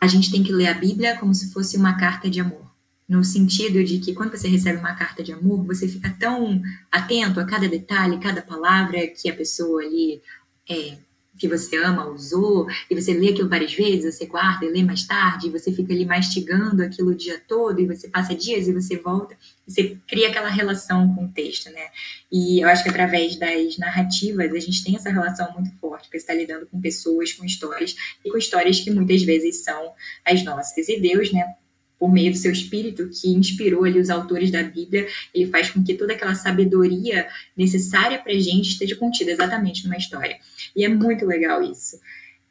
a 0.00 0.06
gente 0.06 0.30
tem 0.30 0.42
que 0.42 0.52
ler 0.52 0.68
a 0.68 0.74
Bíblia 0.74 1.16
como 1.16 1.34
se 1.34 1.52
fosse 1.52 1.76
uma 1.76 1.96
carta 1.96 2.28
de 2.28 2.40
amor. 2.40 2.66
No 3.08 3.22
sentido 3.22 3.84
de 3.84 4.00
que 4.00 4.14
quando 4.14 4.36
você 4.36 4.48
recebe 4.48 4.78
uma 4.78 4.94
carta 4.94 5.22
de 5.22 5.32
amor, 5.32 5.64
você 5.64 5.86
fica 5.86 6.10
tão 6.18 6.60
atento 6.90 7.38
a 7.38 7.44
cada 7.44 7.68
detalhe, 7.68 8.18
cada 8.18 8.42
palavra 8.42 9.06
que 9.06 9.30
a 9.30 9.36
pessoa 9.36 9.82
ali 9.82 10.20
é, 10.68 10.98
que 11.38 11.48
você 11.48 11.76
ama 11.76 12.08
usou, 12.08 12.66
e 12.90 12.94
você 12.94 13.12
lê 13.12 13.30
aquilo 13.30 13.48
várias 13.48 13.74
vezes, 13.74 14.14
você 14.14 14.26
guarda 14.26 14.64
e 14.64 14.70
lê 14.70 14.82
mais 14.82 15.06
tarde, 15.06 15.48
e 15.48 15.50
você 15.50 15.72
fica 15.72 15.92
ali 15.92 16.04
mastigando 16.04 16.82
aquilo 16.82 17.10
o 17.10 17.14
dia 17.14 17.40
todo, 17.46 17.80
e 17.80 17.86
você 17.86 18.08
passa 18.08 18.34
dias 18.34 18.66
e 18.68 18.72
você 18.72 18.96
volta, 18.96 19.36
e 19.66 19.72
você 19.72 19.96
cria 20.06 20.28
aquela 20.28 20.48
relação 20.48 21.14
com 21.14 21.26
o 21.26 21.28
texto, 21.28 21.70
né? 21.70 21.86
E 22.30 22.60
eu 22.60 22.68
acho 22.68 22.82
que 22.82 22.88
através 22.88 23.36
das 23.36 23.78
narrativas 23.78 24.52
a 24.52 24.58
gente 24.58 24.84
tem 24.84 24.96
essa 24.96 25.10
relação 25.10 25.52
muito 25.52 25.70
forte, 25.78 26.04
porque 26.04 26.18
você 26.18 26.24
está 26.24 26.34
lidando 26.34 26.66
com 26.66 26.80
pessoas, 26.80 27.32
com 27.32 27.44
histórias, 27.44 27.94
e 28.24 28.30
com 28.30 28.38
histórias 28.38 28.80
que 28.80 28.90
muitas 28.90 29.22
vezes 29.22 29.62
são 29.62 29.92
as 30.24 30.42
nossas. 30.44 30.88
E 30.88 31.00
Deus, 31.00 31.32
né, 31.32 31.54
por 31.98 32.12
meio 32.12 32.30
do 32.30 32.36
seu 32.36 32.52
espírito 32.52 33.08
que 33.08 33.28
inspirou 33.28 33.84
ali 33.84 33.98
os 33.98 34.10
autores 34.10 34.50
da 34.50 34.62
Bíblia, 34.62 35.06
ele 35.34 35.50
faz 35.50 35.70
com 35.70 35.82
que 35.82 35.94
toda 35.94 36.12
aquela 36.12 36.34
sabedoria 36.34 37.28
necessária 37.56 38.18
para 38.18 38.32
a 38.32 38.40
gente 38.40 38.70
esteja 38.70 38.96
contida 38.96 39.30
exatamente 39.30 39.84
numa 39.84 39.96
história. 39.96 40.38
E 40.74 40.84
é 40.84 40.88
muito 40.88 41.24
legal 41.24 41.62
isso. 41.62 41.98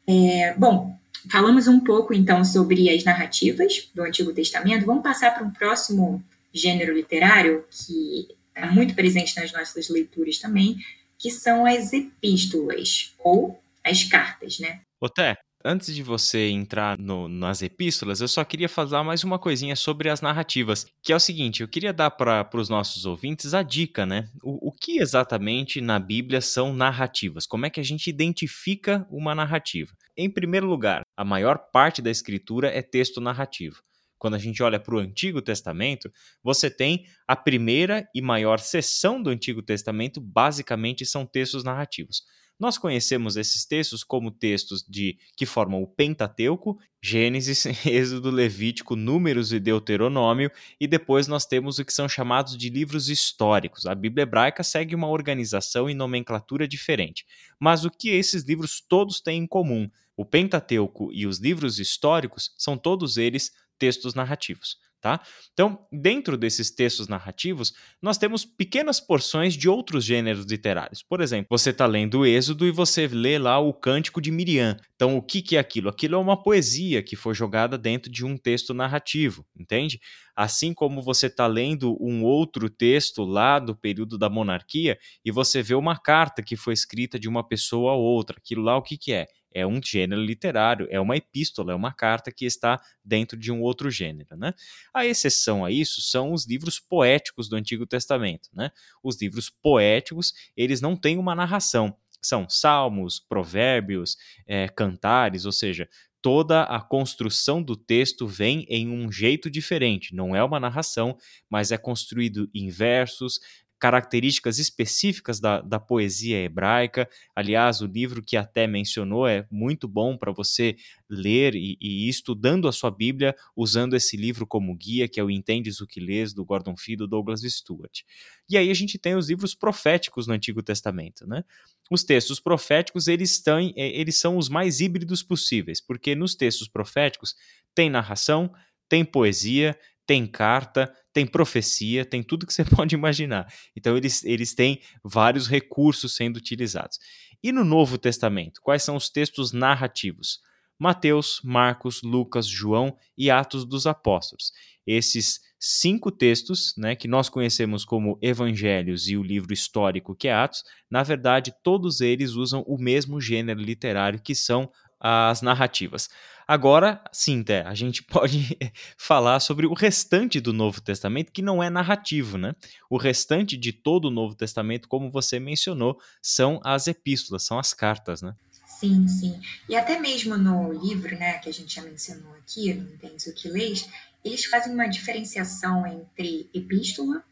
É, 0.06 0.54
bom, 0.56 0.96
falamos 1.30 1.68
um 1.68 1.80
pouco 1.80 2.12
então 2.12 2.44
sobre 2.44 2.90
as 2.90 3.04
narrativas 3.04 3.90
do 3.94 4.02
Antigo 4.02 4.32
Testamento. 4.32 4.86
Vamos 4.86 5.02
passar 5.02 5.32
para 5.34 5.44
um 5.44 5.50
próximo 5.50 6.22
gênero 6.52 6.94
literário 6.94 7.64
que 7.70 8.28
é 8.54 8.66
muito 8.66 8.94
presente 8.94 9.36
nas 9.36 9.52
nossas 9.52 9.88
leituras 9.88 10.38
também, 10.38 10.78
que 11.18 11.30
são 11.30 11.66
as 11.66 11.92
epístolas 11.92 13.14
ou 13.18 13.60
as 13.84 14.02
cartas, 14.04 14.58
né? 14.58 14.80
Oté, 15.00 15.36
Antes 15.68 15.92
de 15.92 16.00
você 16.00 16.48
entrar 16.48 16.96
no, 16.96 17.26
nas 17.26 17.60
epístolas, 17.60 18.20
eu 18.20 18.28
só 18.28 18.44
queria 18.44 18.68
falar 18.68 19.02
mais 19.02 19.24
uma 19.24 19.36
coisinha 19.36 19.74
sobre 19.74 20.08
as 20.08 20.20
narrativas, 20.20 20.86
que 21.02 21.12
é 21.12 21.16
o 21.16 21.18
seguinte: 21.18 21.60
eu 21.60 21.66
queria 21.66 21.92
dar 21.92 22.08
para 22.12 22.48
os 22.54 22.68
nossos 22.68 23.04
ouvintes 23.04 23.52
a 23.52 23.64
dica, 23.64 24.06
né? 24.06 24.28
O, 24.44 24.68
o 24.68 24.70
que 24.70 25.00
exatamente 25.00 25.80
na 25.80 25.98
Bíblia 25.98 26.40
são 26.40 26.72
narrativas? 26.72 27.48
Como 27.48 27.66
é 27.66 27.70
que 27.70 27.80
a 27.80 27.82
gente 27.82 28.08
identifica 28.08 29.04
uma 29.10 29.34
narrativa? 29.34 29.92
Em 30.16 30.30
primeiro 30.30 30.68
lugar, 30.68 31.02
a 31.16 31.24
maior 31.24 31.58
parte 31.72 32.00
da 32.00 32.12
escritura 32.12 32.68
é 32.68 32.80
texto 32.80 33.20
narrativo. 33.20 33.82
Quando 34.18 34.34
a 34.34 34.38
gente 34.38 34.62
olha 34.62 34.78
para 34.78 34.94
o 34.94 35.00
Antigo 35.00 35.42
Testamento, 35.42 36.12
você 36.44 36.70
tem 36.70 37.06
a 37.26 37.34
primeira 37.34 38.08
e 38.14 38.22
maior 38.22 38.60
seção 38.60 39.20
do 39.20 39.30
Antigo 39.30 39.62
Testamento, 39.62 40.20
basicamente 40.20 41.04
são 41.04 41.26
textos 41.26 41.64
narrativos. 41.64 42.22
Nós 42.58 42.78
conhecemos 42.78 43.36
esses 43.36 43.66
textos 43.66 44.02
como 44.02 44.30
textos 44.30 44.82
de 44.82 45.18
que 45.36 45.44
formam 45.44 45.82
o 45.82 45.86
Pentateuco, 45.86 46.78
Gênesis, 47.02 47.66
Êxodo, 47.84 48.30
Levítico, 48.30 48.96
Números 48.96 49.52
e 49.52 49.60
Deuteronômio, 49.60 50.50
e 50.80 50.86
depois 50.86 51.28
nós 51.28 51.44
temos 51.44 51.78
o 51.78 51.84
que 51.84 51.92
são 51.92 52.08
chamados 52.08 52.56
de 52.56 52.70
livros 52.70 53.10
históricos. 53.10 53.84
A 53.84 53.94
Bíblia 53.94 54.22
hebraica 54.22 54.62
segue 54.62 54.94
uma 54.94 55.08
organização 55.08 55.90
e 55.90 55.94
nomenclatura 55.94 56.66
diferente. 56.66 57.26
Mas 57.60 57.84
o 57.84 57.90
que 57.90 58.08
esses 58.08 58.42
livros 58.42 58.80
todos 58.80 59.20
têm 59.20 59.42
em 59.42 59.46
comum? 59.46 59.90
O 60.16 60.24
Pentateuco 60.24 61.12
e 61.12 61.26
os 61.26 61.38
livros 61.38 61.78
históricos 61.78 62.54
são 62.56 62.78
todos 62.78 63.18
eles 63.18 63.52
textos 63.78 64.14
narrativos. 64.14 64.78
Tá? 65.06 65.20
Então, 65.52 65.86
dentro 65.92 66.36
desses 66.36 66.68
textos 66.68 67.06
narrativos, 67.06 67.72
nós 68.02 68.18
temos 68.18 68.44
pequenas 68.44 68.98
porções 68.98 69.54
de 69.54 69.68
outros 69.68 70.04
gêneros 70.04 70.44
literários. 70.46 71.00
Por 71.00 71.20
exemplo, 71.20 71.46
você 71.48 71.70
está 71.70 71.86
lendo 71.86 72.18
o 72.18 72.26
Êxodo 72.26 72.66
e 72.66 72.72
você 72.72 73.06
lê 73.06 73.38
lá 73.38 73.56
o 73.60 73.72
Cântico 73.72 74.20
de 74.20 74.32
Miriam. 74.32 74.76
Então, 74.96 75.16
o 75.16 75.22
que, 75.22 75.40
que 75.42 75.54
é 75.54 75.60
aquilo? 75.60 75.88
Aquilo 75.88 76.16
é 76.16 76.18
uma 76.18 76.42
poesia 76.42 77.04
que 77.04 77.14
foi 77.14 77.34
jogada 77.34 77.78
dentro 77.78 78.10
de 78.10 78.24
um 78.24 78.36
texto 78.36 78.74
narrativo, 78.74 79.46
entende? 79.56 80.00
Assim 80.34 80.74
como 80.74 81.00
você 81.00 81.28
está 81.28 81.46
lendo 81.46 81.96
um 82.00 82.24
outro 82.24 82.68
texto 82.68 83.22
lá 83.22 83.60
do 83.60 83.76
período 83.76 84.18
da 84.18 84.28
monarquia 84.28 84.98
e 85.24 85.30
você 85.30 85.62
vê 85.62 85.76
uma 85.76 85.96
carta 85.96 86.42
que 86.42 86.56
foi 86.56 86.74
escrita 86.74 87.16
de 87.16 87.28
uma 87.28 87.46
pessoa 87.46 87.92
a 87.92 87.94
outra. 87.94 88.38
Aquilo 88.38 88.62
lá, 88.62 88.76
o 88.76 88.82
que, 88.82 88.98
que 88.98 89.12
é? 89.12 89.28
É 89.56 89.66
um 89.66 89.80
gênero 89.82 90.20
literário, 90.20 90.86
é 90.90 91.00
uma 91.00 91.16
epístola, 91.16 91.72
é 91.72 91.74
uma 91.74 91.90
carta 91.90 92.30
que 92.30 92.44
está 92.44 92.78
dentro 93.02 93.38
de 93.38 93.50
um 93.50 93.62
outro 93.62 93.90
gênero. 93.90 94.36
Né? 94.36 94.52
A 94.92 95.06
exceção 95.06 95.64
a 95.64 95.70
isso 95.70 96.02
são 96.02 96.34
os 96.34 96.46
livros 96.46 96.78
poéticos 96.78 97.48
do 97.48 97.56
Antigo 97.56 97.86
Testamento. 97.86 98.50
Né? 98.52 98.70
Os 99.02 99.18
livros 99.18 99.48
poéticos, 99.48 100.34
eles 100.54 100.82
não 100.82 100.94
têm 100.94 101.16
uma 101.16 101.34
narração. 101.34 101.96
São 102.20 102.46
salmos, 102.50 103.18
provérbios, 103.18 104.18
é, 104.46 104.68
cantares, 104.68 105.46
ou 105.46 105.52
seja, 105.52 105.88
toda 106.20 106.64
a 106.64 106.80
construção 106.80 107.62
do 107.62 107.76
texto 107.76 108.26
vem 108.26 108.66
em 108.68 108.90
um 108.90 109.10
jeito 109.10 109.48
diferente. 109.48 110.14
Não 110.14 110.36
é 110.36 110.44
uma 110.44 110.60
narração, 110.60 111.16
mas 111.48 111.72
é 111.72 111.78
construído 111.78 112.50
em 112.52 112.68
versos, 112.68 113.40
características 113.78 114.58
específicas 114.58 115.38
da, 115.38 115.60
da 115.60 115.78
poesia 115.78 116.38
hebraica. 116.38 117.08
Aliás, 117.34 117.80
o 117.80 117.86
livro 117.86 118.22
que 118.22 118.36
até 118.36 118.66
mencionou 118.66 119.26
é 119.26 119.46
muito 119.50 119.86
bom 119.86 120.16
para 120.16 120.32
você 120.32 120.76
ler 121.08 121.54
e, 121.54 121.76
e 121.80 122.06
ir 122.06 122.08
estudando 122.08 122.68
a 122.68 122.72
sua 122.72 122.90
Bíblia 122.90 123.34
usando 123.54 123.94
esse 123.94 124.16
livro 124.16 124.46
como 124.46 124.74
guia, 124.74 125.08
que 125.08 125.20
é 125.20 125.24
o 125.24 125.30
Entendes 125.30 125.80
o 125.80 125.86
que 125.86 126.00
Lês, 126.00 126.32
do 126.32 126.44
Gordon 126.44 126.76
Fee 126.76 126.96
do 126.96 127.06
Douglas 127.06 127.42
Stuart. 127.42 128.00
E 128.48 128.56
aí 128.56 128.70
a 128.70 128.74
gente 128.74 128.98
tem 128.98 129.14
os 129.14 129.28
livros 129.28 129.54
proféticos 129.54 130.26
no 130.26 130.34
Antigo 130.34 130.62
Testamento, 130.62 131.26
né? 131.26 131.44
Os 131.90 132.02
textos 132.02 132.40
proféticos, 132.40 133.06
eles, 133.06 133.32
estão, 133.32 133.58
é, 133.58 133.88
eles 133.88 134.18
são 134.18 134.36
os 134.36 134.48
mais 134.48 134.80
híbridos 134.80 135.22
possíveis, 135.22 135.80
porque 135.80 136.14
nos 136.14 136.34
textos 136.34 136.68
proféticos 136.68 137.34
tem 137.74 137.90
narração, 137.90 138.52
tem 138.88 139.04
poesia, 139.04 139.78
tem 140.06 140.26
carta, 140.26 140.92
tem 141.12 141.26
profecia, 141.26 142.04
tem 142.04 142.22
tudo 142.22 142.46
que 142.46 142.54
você 142.54 142.64
pode 142.76 142.94
imaginar. 142.94 143.52
Então, 143.74 143.96
eles, 143.96 144.24
eles 144.24 144.54
têm 144.54 144.80
vários 145.04 145.48
recursos 145.48 146.14
sendo 146.14 146.36
utilizados. 146.36 146.98
E 147.42 147.52
no 147.52 147.64
Novo 147.64 147.98
Testamento, 147.98 148.60
quais 148.62 148.82
são 148.82 148.96
os 148.96 149.10
textos 149.10 149.52
narrativos? 149.52 150.40
Mateus, 150.78 151.40
Marcos, 151.42 152.02
Lucas, 152.02 152.46
João 152.46 152.96
e 153.16 153.30
Atos 153.30 153.64
dos 153.64 153.86
Apóstolos. 153.86 154.52
Esses 154.86 155.40
cinco 155.58 156.12
textos, 156.12 156.74
né, 156.76 156.94
que 156.94 157.08
nós 157.08 157.28
conhecemos 157.28 157.84
como 157.84 158.18
Evangelhos 158.20 159.08
e 159.08 159.16
o 159.16 159.22
livro 159.22 159.52
histórico 159.52 160.14
que 160.14 160.28
é 160.28 160.34
Atos, 160.34 160.62
na 160.90 161.02
verdade, 161.02 161.52
todos 161.62 162.00
eles 162.00 162.32
usam 162.32 162.62
o 162.66 162.78
mesmo 162.78 163.20
gênero 163.20 163.60
literário 163.60 164.20
que 164.22 164.34
são 164.34 164.70
as 165.00 165.42
narrativas. 165.42 166.08
Agora, 166.48 167.02
sim, 167.12 167.42
Té, 167.42 167.62
a 167.62 167.74
gente 167.74 168.02
pode 168.04 168.56
falar 168.96 169.40
sobre 169.40 169.66
o 169.66 169.74
restante 169.74 170.40
do 170.40 170.52
Novo 170.52 170.80
Testamento, 170.80 171.32
que 171.32 171.42
não 171.42 171.62
é 171.62 171.68
narrativo, 171.68 172.38
né? 172.38 172.54
O 172.88 172.96
restante 172.96 173.56
de 173.56 173.72
todo 173.72 174.06
o 174.06 174.10
Novo 174.10 174.34
Testamento, 174.34 174.88
como 174.88 175.10
você 175.10 175.40
mencionou, 175.40 175.98
são 176.22 176.60
as 176.64 176.86
epístolas, 176.86 177.42
são 177.42 177.58
as 177.58 177.74
cartas, 177.74 178.22
né? 178.22 178.34
Sim, 178.66 179.08
sim. 179.08 179.40
E 179.68 179.74
até 179.74 179.98
mesmo 179.98 180.36
no 180.36 180.72
livro, 180.72 181.16
né, 181.16 181.38
que 181.38 181.48
a 181.48 181.52
gente 181.52 181.74
já 181.74 181.82
mencionou 181.82 182.32
aqui, 182.34 182.74
no 182.74 182.92
Entendes 182.92 183.26
o 183.26 183.34
que 183.34 183.48
Lês, 183.48 183.88
eles 184.24 184.44
fazem 184.44 184.72
uma 184.72 184.86
diferenciação 184.86 185.86
entre 185.86 186.50
epístola 186.52 187.24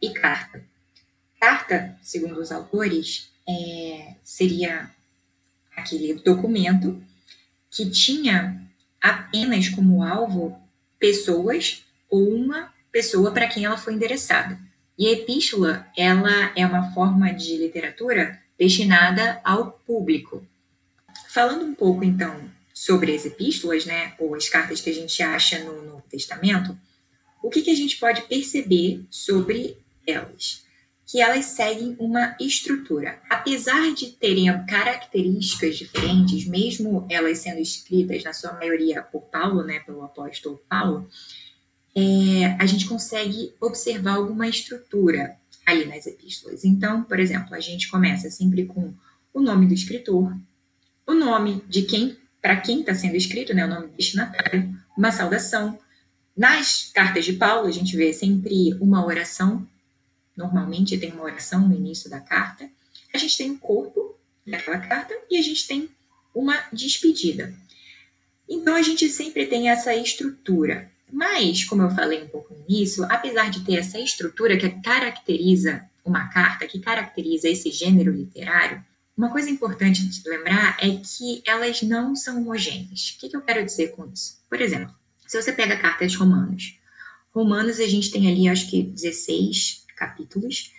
e 0.00 0.10
carta. 0.10 0.62
Carta, 1.40 1.98
segundo 2.02 2.38
os 2.38 2.52
autores, 2.52 3.32
é, 3.48 4.14
seria 4.22 4.90
aquele 5.74 6.14
documento 6.14 7.02
que 7.70 7.88
tinha 7.90 8.60
apenas 9.00 9.68
como 9.68 10.02
alvo 10.02 10.58
pessoas 10.98 11.84
ou 12.08 12.34
uma 12.34 12.72
pessoa 12.90 13.30
para 13.30 13.46
quem 13.46 13.64
ela 13.64 13.78
foi 13.78 13.94
endereçada. 13.94 14.58
E 14.98 15.06
a 15.06 15.12
epístola, 15.12 15.86
ela 15.96 16.52
é 16.54 16.66
uma 16.66 16.92
forma 16.92 17.32
de 17.32 17.56
literatura 17.56 18.38
destinada 18.58 19.40
ao 19.42 19.72
público. 19.72 20.46
Falando 21.28 21.64
um 21.64 21.74
pouco 21.74 22.04
então 22.04 22.50
sobre 22.74 23.14
as 23.14 23.24
epístolas, 23.24 23.86
né, 23.86 24.14
ou 24.18 24.34
as 24.34 24.48
cartas 24.48 24.80
que 24.80 24.90
a 24.90 24.94
gente 24.94 25.22
acha 25.22 25.58
no 25.60 25.82
Novo 25.82 26.04
Testamento, 26.10 26.76
o 27.42 27.48
que, 27.48 27.62
que 27.62 27.70
a 27.70 27.74
gente 27.74 27.96
pode 27.96 28.22
perceber 28.22 29.02
sobre 29.10 29.78
elas? 30.06 30.64
Que 31.10 31.20
elas 31.20 31.46
seguem 31.46 31.96
uma 31.98 32.36
estrutura. 32.40 33.20
Apesar 33.28 33.92
de 33.92 34.12
terem 34.12 34.46
características 34.64 35.76
diferentes, 35.76 36.46
mesmo 36.46 37.04
elas 37.10 37.38
sendo 37.38 37.58
escritas, 37.58 38.22
na 38.22 38.32
sua 38.32 38.52
maioria, 38.52 39.02
por 39.02 39.22
Paulo, 39.22 39.64
né, 39.64 39.80
pelo 39.80 40.04
apóstolo 40.04 40.62
Paulo, 40.68 41.08
é, 41.96 42.56
a 42.60 42.64
gente 42.64 42.86
consegue 42.86 43.52
observar 43.60 44.14
alguma 44.14 44.46
estrutura 44.46 45.36
ali 45.66 45.84
nas 45.84 46.06
epístolas. 46.06 46.64
Então, 46.64 47.02
por 47.02 47.18
exemplo, 47.18 47.56
a 47.56 47.60
gente 47.60 47.90
começa 47.90 48.30
sempre 48.30 48.64
com 48.66 48.94
o 49.34 49.40
nome 49.40 49.66
do 49.66 49.74
escritor, 49.74 50.32
o 51.04 51.12
nome 51.12 51.60
de 51.68 51.82
quem, 51.82 52.16
para 52.40 52.60
quem 52.60 52.80
está 52.80 52.94
sendo 52.94 53.16
escrito, 53.16 53.52
né, 53.52 53.64
o 53.64 53.68
nome 53.68 53.88
do 53.88 53.96
destinatário, 53.96 54.72
uma 54.96 55.10
saudação. 55.10 55.76
Nas 56.36 56.88
cartas 56.94 57.24
de 57.24 57.32
Paulo, 57.32 57.66
a 57.66 57.72
gente 57.72 57.96
vê 57.96 58.12
sempre 58.12 58.74
uma 58.80 59.04
oração 59.04 59.66
Normalmente 60.40 60.96
tem 60.96 61.12
uma 61.12 61.24
oração 61.24 61.68
no 61.68 61.74
início 61.74 62.08
da 62.08 62.18
carta. 62.18 62.66
A 63.12 63.18
gente 63.18 63.36
tem 63.36 63.50
um 63.50 63.58
corpo 63.58 64.18
daquela 64.46 64.78
carta 64.78 65.14
e 65.30 65.36
a 65.36 65.42
gente 65.42 65.66
tem 65.66 65.90
uma 66.34 66.56
despedida. 66.72 67.52
Então 68.48 68.74
a 68.74 68.80
gente 68.80 69.06
sempre 69.10 69.44
tem 69.46 69.68
essa 69.68 69.94
estrutura. 69.94 70.90
Mas, 71.12 71.64
como 71.64 71.82
eu 71.82 71.90
falei 71.90 72.22
um 72.22 72.28
pouco 72.28 72.54
no 72.54 72.64
início, 72.66 73.04
apesar 73.04 73.50
de 73.50 73.60
ter 73.64 73.74
essa 73.74 73.98
estrutura 73.98 74.56
que 74.56 74.70
caracteriza 74.80 75.84
uma 76.02 76.28
carta, 76.28 76.66
que 76.66 76.80
caracteriza 76.80 77.48
esse 77.48 77.70
gênero 77.70 78.10
literário, 78.10 78.82
uma 79.14 79.30
coisa 79.30 79.50
importante 79.50 80.06
de 80.06 80.26
lembrar 80.26 80.78
é 80.80 80.88
que 80.96 81.42
elas 81.44 81.82
não 81.82 82.16
são 82.16 82.40
homogêneas. 82.40 83.10
O 83.10 83.18
que, 83.20 83.36
eu 83.36 83.42
quero 83.42 83.62
dizer 83.62 83.88
com 83.88 84.10
isso? 84.10 84.40
Por 84.48 84.58
exemplo, 84.58 84.94
se 85.26 85.40
você 85.40 85.52
pega 85.52 85.74
a 85.74 85.80
carta 85.80 86.06
de 86.06 86.16
Romanos, 86.16 86.80
Romanos 87.32 87.78
a 87.78 87.86
gente 87.86 88.10
tem 88.10 88.30
ali, 88.30 88.48
acho 88.48 88.68
que 88.68 88.82
16 88.82 89.79
capítulos, 90.00 90.72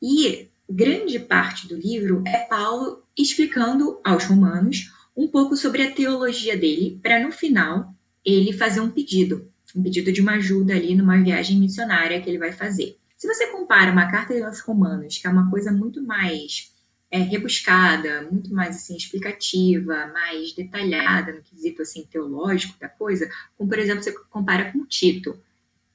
e 0.00 0.48
grande 0.70 1.18
parte 1.18 1.66
do 1.66 1.76
livro 1.76 2.22
é 2.24 2.38
Paulo 2.46 3.02
explicando 3.18 4.00
aos 4.04 4.24
romanos 4.24 4.92
um 5.16 5.26
pouco 5.26 5.56
sobre 5.56 5.82
a 5.82 5.90
teologia 5.90 6.56
dele, 6.56 6.98
para 7.02 7.20
no 7.20 7.32
final 7.32 7.92
ele 8.24 8.52
fazer 8.52 8.80
um 8.80 8.90
pedido, 8.90 9.50
um 9.74 9.82
pedido 9.82 10.12
de 10.12 10.20
uma 10.20 10.36
ajuda 10.36 10.74
ali 10.74 10.94
numa 10.94 11.20
viagem 11.20 11.58
missionária 11.58 12.20
que 12.20 12.30
ele 12.30 12.38
vai 12.38 12.52
fazer. 12.52 12.96
Se 13.16 13.26
você 13.26 13.48
compara 13.48 13.92
uma 13.92 14.10
carta 14.10 14.32
aos 14.46 14.60
romanos, 14.60 15.18
que 15.18 15.26
é 15.26 15.30
uma 15.30 15.50
coisa 15.50 15.70
muito 15.70 16.02
mais 16.02 16.72
é, 17.10 17.18
rebuscada, 17.18 18.28
muito 18.30 18.54
mais 18.54 18.76
assim 18.76 18.96
explicativa, 18.96 20.06
mais 20.12 20.52
detalhada 20.54 21.32
no 21.32 21.42
quesito 21.42 21.82
assim 21.82 22.04
teológico 22.10 22.78
da 22.80 22.88
coisa, 22.88 23.28
como 23.56 23.68
por 23.68 23.78
exemplo 23.78 24.02
você 24.02 24.12
compara 24.30 24.72
com 24.72 24.86
Tito, 24.86 25.38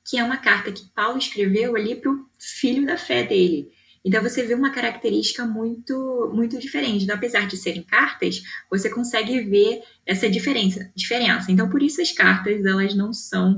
que 0.07 0.17
é 0.17 0.23
uma 0.23 0.37
carta 0.37 0.71
que 0.71 0.85
Paulo 0.95 1.17
escreveu 1.17 1.75
ali 1.75 1.95
para 1.95 2.11
o 2.11 2.25
filho 2.39 2.85
da 2.85 2.97
fé 2.97 3.23
dele. 3.23 3.69
Então 4.05 4.23
você 4.23 4.43
vê 4.43 4.53
uma 4.53 4.71
característica 4.71 5.45
muito 5.45 6.31
muito 6.33 6.57
diferente. 6.57 7.03
Então, 7.03 7.15
apesar 7.15 7.45
de 7.45 7.57
serem 7.57 7.83
cartas, 7.83 8.41
você 8.71 8.89
consegue 8.89 9.41
ver 9.41 9.81
essa 10.05 10.29
diferença, 10.29 10.89
diferença. 10.95 11.51
Então, 11.51 11.69
por 11.69 11.83
isso 11.83 12.01
as 12.01 12.11
cartas 12.11 12.65
elas 12.65 12.95
não 12.95 13.11
são 13.11 13.57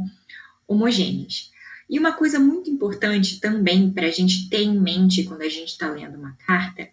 homogêneas. 0.67 1.51
E 1.87 1.99
uma 1.99 2.13
coisa 2.13 2.39
muito 2.39 2.69
importante 2.69 3.39
também 3.39 3.91
para 3.91 4.07
a 4.07 4.11
gente 4.11 4.49
ter 4.49 4.61
em 4.61 4.79
mente 4.79 5.23
quando 5.23 5.41
a 5.41 5.49
gente 5.49 5.69
está 5.69 5.89
lendo 5.89 6.17
uma 6.17 6.35
carta 6.47 6.87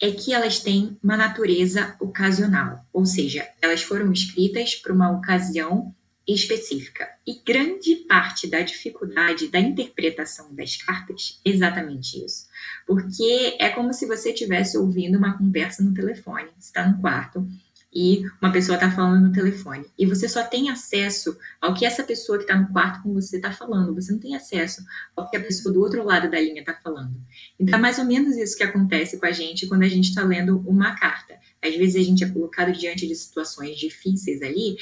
é 0.00 0.10
que 0.10 0.32
elas 0.32 0.58
têm 0.58 0.98
uma 1.02 1.16
natureza 1.16 1.96
ocasional, 2.00 2.84
ou 2.92 3.06
seja, 3.06 3.48
elas 3.60 3.82
foram 3.82 4.12
escritas 4.12 4.74
para 4.74 4.92
uma 4.92 5.12
ocasião 5.12 5.94
específica. 6.26 7.08
E 7.26 7.42
grande 7.44 7.96
parte 8.08 8.46
da 8.46 8.60
dificuldade 8.60 9.48
da 9.48 9.58
interpretação 9.58 10.54
das 10.54 10.76
cartas 10.76 11.40
é 11.44 11.50
exatamente 11.50 12.24
isso. 12.24 12.46
Porque 12.86 13.56
é 13.58 13.68
como 13.70 13.92
se 13.92 14.06
você 14.06 14.30
estivesse 14.30 14.78
ouvindo 14.78 15.18
uma 15.18 15.36
conversa 15.36 15.82
no 15.82 15.94
telefone. 15.94 16.48
Você 16.58 16.68
está 16.68 16.88
no 16.88 17.00
quarto 17.00 17.46
e 17.94 18.24
uma 18.40 18.50
pessoa 18.50 18.76
está 18.76 18.90
falando 18.90 19.26
no 19.26 19.32
telefone. 19.32 19.84
E 19.98 20.06
você 20.06 20.28
só 20.28 20.42
tem 20.42 20.70
acesso 20.70 21.36
ao 21.60 21.74
que 21.74 21.84
essa 21.84 22.02
pessoa 22.02 22.38
que 22.38 22.44
está 22.44 22.56
no 22.56 22.72
quarto 22.72 23.02
com 23.02 23.12
você 23.12 23.36
está 23.36 23.52
falando. 23.52 23.94
Você 23.94 24.12
não 24.12 24.18
tem 24.18 24.34
acesso 24.34 24.82
ao 25.14 25.28
que 25.28 25.36
a 25.36 25.40
pessoa 25.42 25.72
do 25.74 25.80
outro 25.80 26.02
lado 26.02 26.30
da 26.30 26.40
linha 26.40 26.60
está 26.60 26.74
falando. 26.74 27.14
Então 27.60 27.78
é 27.78 27.82
mais 27.82 27.98
ou 27.98 28.06
menos 28.06 28.36
isso 28.36 28.56
que 28.56 28.62
acontece 28.62 29.18
com 29.18 29.26
a 29.26 29.32
gente 29.32 29.66
quando 29.66 29.82
a 29.82 29.88
gente 29.88 30.08
está 30.08 30.24
lendo 30.24 30.58
uma 30.66 30.94
carta. 30.94 31.34
Às 31.60 31.76
vezes 31.76 31.96
a 31.96 32.04
gente 32.04 32.24
é 32.24 32.28
colocado 32.28 32.72
diante 32.72 33.06
de 33.06 33.14
situações 33.14 33.76
difíceis 33.76 34.40
ali, 34.40 34.76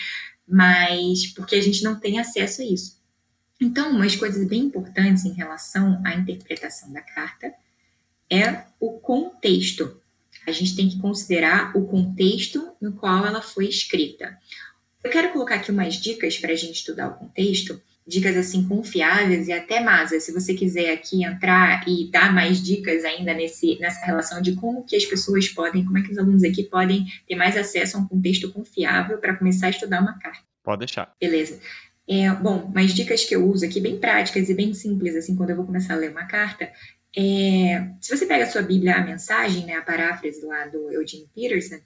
mas 0.51 1.29
porque 1.29 1.55
a 1.55 1.63
gente 1.63 1.83
não 1.85 1.99
tem 1.99 2.19
acesso 2.19 2.61
a 2.61 2.65
isso. 2.65 2.99
Então, 3.61 3.91
umas 3.91 4.17
coisas 4.17 4.47
bem 4.49 4.63
importantes 4.63 5.25
em 5.25 5.33
relação 5.33 6.03
à 6.05 6.15
interpretação 6.15 6.93
da 6.93 7.01
carta 7.01 7.53
é 8.29 8.65
o 8.81 8.99
contexto. 8.99 10.01
A 10.47 10.53
gente 10.53 10.75
tem 10.75 10.89
que 10.89 10.99
considerar 10.99 11.77
o 11.77 11.87
contexto 11.87 12.73
no 12.81 12.93
qual 12.93 13.27
ela 13.27 13.43
foi 13.43 13.69
escrita. 13.69 14.37
Eu 15.05 15.11
quero 15.11 15.33
colocar 15.33 15.57
aqui 15.57 15.71
umas 15.71 15.95
dicas 15.95 16.39
para 16.39 16.53
a 16.53 16.57
gente 16.57 16.77
estudar 16.77 17.09
o 17.09 17.15
contexto, 17.15 17.81
dicas 18.11 18.37
assim 18.37 18.67
confiáveis 18.67 19.47
e 19.47 19.53
até 19.53 19.81
mais. 19.81 20.11
Se 20.23 20.33
você 20.33 20.53
quiser 20.53 20.93
aqui 20.93 21.25
entrar 21.25 21.89
e 21.89 22.11
dar 22.11 22.35
mais 22.35 22.61
dicas 22.61 23.05
ainda 23.05 23.33
nesse, 23.33 23.79
nessa 23.79 24.05
relação 24.05 24.43
de 24.43 24.55
como 24.57 24.85
que 24.85 24.97
as 24.97 25.05
pessoas 25.05 25.49
podem, 25.49 25.85
como 25.85 25.97
é 25.97 26.03
que 26.03 26.11
os 26.11 26.19
alunos 26.19 26.43
aqui 26.43 26.65
podem 26.65 27.07
ter 27.27 27.37
mais 27.37 27.57
acesso 27.57 27.97
a 27.97 28.01
um 28.01 28.09
contexto 28.09 28.53
confiável 28.53 29.19
para 29.19 29.37
começar 29.37 29.69
a 29.69 29.71
estudar 29.71 30.03
uma 30.03 30.19
carta. 30.19 30.43
Pode 30.63 30.81
deixar. 30.81 31.15
Beleza. 31.21 31.61
É, 32.09 32.29
bom, 32.35 32.71
mas 32.75 32.93
dicas 32.93 33.25
que 33.25 33.37
eu 33.37 33.49
uso 33.49 33.65
aqui, 33.65 33.81
bem 33.81 33.97
práticas 33.97 34.49
e 34.49 34.55
bem 34.55 34.75
simples, 34.75 35.15
assim, 35.15 35.37
quando 35.37 35.51
eu 35.51 35.57
vou 35.57 35.65
começar 35.65 35.95
a 35.95 35.97
ler 35.97 36.11
uma 36.11 36.25
carta, 36.25 36.69
é, 37.17 37.89
se 38.01 38.17
você 38.17 38.27
pega 38.27 38.45
a 38.45 38.49
sua 38.49 38.63
Bíblia, 38.63 38.97
a 38.97 39.05
mensagem, 39.05 39.65
né, 39.65 39.75
a 39.75 39.83
paráfrase 39.83 40.45
lá 40.45 40.67
do 40.67 40.91
Eugene 40.93 41.29
Peterson, 41.33 41.79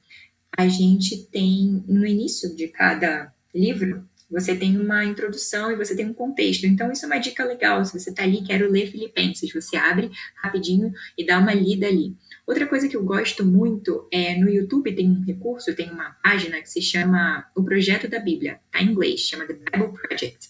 a 0.56 0.66
gente 0.66 1.26
tem, 1.26 1.84
no 1.86 2.06
início 2.06 2.56
de 2.56 2.68
cada 2.68 3.34
livro, 3.54 4.08
você 4.30 4.54
tem 4.54 4.78
uma 4.78 5.04
introdução 5.04 5.70
e 5.70 5.76
você 5.76 5.94
tem 5.94 6.06
um 6.06 6.14
contexto. 6.14 6.64
Então, 6.64 6.90
isso 6.90 7.04
é 7.04 7.06
uma 7.06 7.18
dica 7.18 7.44
legal. 7.44 7.84
Se 7.84 7.98
você 7.98 8.10
está 8.10 8.22
ali, 8.22 8.42
quero 8.42 8.70
ler 8.70 8.90
Filipenses, 8.90 9.52
você 9.52 9.76
abre 9.76 10.10
rapidinho 10.42 10.92
e 11.16 11.24
dá 11.24 11.38
uma 11.38 11.54
lida 11.54 11.86
ali. 11.86 12.16
Outra 12.46 12.66
coisa 12.66 12.88
que 12.88 12.96
eu 12.96 13.04
gosto 13.04 13.44
muito 13.44 14.08
é 14.10 14.36
no 14.36 14.48
YouTube 14.48 14.94
tem 14.94 15.10
um 15.10 15.24
recurso, 15.24 15.74
tem 15.74 15.90
uma 15.90 16.10
página 16.22 16.60
que 16.60 16.68
se 16.68 16.82
chama 16.82 17.46
O 17.56 17.62
Projeto 17.62 18.08
da 18.08 18.18
Bíblia, 18.18 18.60
tá 18.70 18.82
em 18.82 18.90
inglês, 18.90 19.20
chama 19.20 19.46
The 19.46 19.54
Bible 19.54 19.92
Project. 19.92 20.48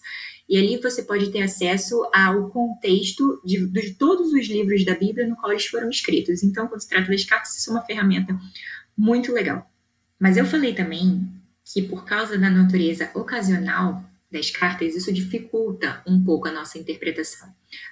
E 0.48 0.58
ali 0.58 0.76
você 0.76 1.02
pode 1.02 1.30
ter 1.30 1.42
acesso 1.42 2.02
ao 2.12 2.50
contexto 2.50 3.40
de, 3.44 3.66
de 3.66 3.94
todos 3.94 4.32
os 4.32 4.46
livros 4.46 4.84
da 4.84 4.94
Bíblia 4.94 5.26
no 5.26 5.36
qual 5.36 5.52
eles 5.52 5.66
foram 5.66 5.88
escritos. 5.88 6.42
Então, 6.42 6.66
quando 6.68 6.80
se 6.80 6.88
trata 6.88 7.10
das 7.10 7.24
cartas, 7.24 7.56
isso 7.56 7.70
é 7.70 7.72
uma 7.72 7.84
ferramenta 7.84 8.38
muito 8.96 9.32
legal. 9.32 9.70
Mas 10.18 10.36
eu 10.36 10.44
falei 10.44 10.74
também 10.74 11.28
que 11.74 11.82
por 11.82 12.04
causa 12.04 12.38
da 12.38 12.48
natureza 12.48 13.10
ocasional 13.14 14.04
das 14.30 14.48
cartas, 14.48 14.94
isso 14.94 15.12
dificulta 15.12 16.00
um 16.06 16.24
pouco 16.24 16.46
a 16.46 16.52
nossa 16.52 16.78
interpretação. 16.78 17.48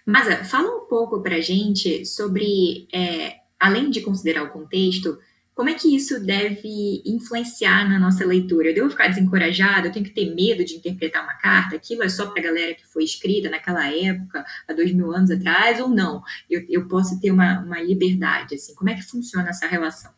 Mas 0.06 0.48
fala 0.48 0.76
um 0.76 0.86
pouco 0.86 1.20
para 1.20 1.34
a 1.34 1.40
gente 1.40 2.06
sobre, 2.06 2.86
é, 2.94 3.38
além 3.58 3.90
de 3.90 4.00
considerar 4.00 4.44
o 4.44 4.50
contexto, 4.50 5.18
como 5.52 5.68
é 5.68 5.74
que 5.74 5.94
isso 5.94 6.24
deve 6.24 7.02
influenciar 7.04 7.88
na 7.88 7.98
nossa 7.98 8.24
leitura? 8.24 8.68
Eu 8.68 8.74
devo 8.74 8.90
ficar 8.90 9.08
desencorajada? 9.08 9.88
Eu 9.88 9.92
tenho 9.92 10.06
que 10.06 10.14
ter 10.14 10.32
medo 10.32 10.64
de 10.64 10.76
interpretar 10.76 11.24
uma 11.24 11.34
carta? 11.34 11.74
Aquilo 11.74 12.04
é 12.04 12.08
só 12.08 12.26
para 12.26 12.40
a 12.40 12.44
galera 12.44 12.74
que 12.74 12.86
foi 12.86 13.02
escrita 13.02 13.50
naquela 13.50 13.86
época, 13.92 14.44
há 14.66 14.72
dois 14.72 14.92
mil 14.92 15.12
anos 15.12 15.30
atrás, 15.30 15.80
ou 15.80 15.88
não? 15.88 16.22
Eu, 16.48 16.64
eu 16.68 16.86
posso 16.86 17.20
ter 17.20 17.32
uma, 17.32 17.60
uma 17.60 17.82
liberdade, 17.82 18.54
assim. 18.54 18.74
Como 18.76 18.90
é 18.90 18.94
que 18.94 19.02
funciona 19.02 19.50
essa 19.50 19.66
relação 19.66 20.12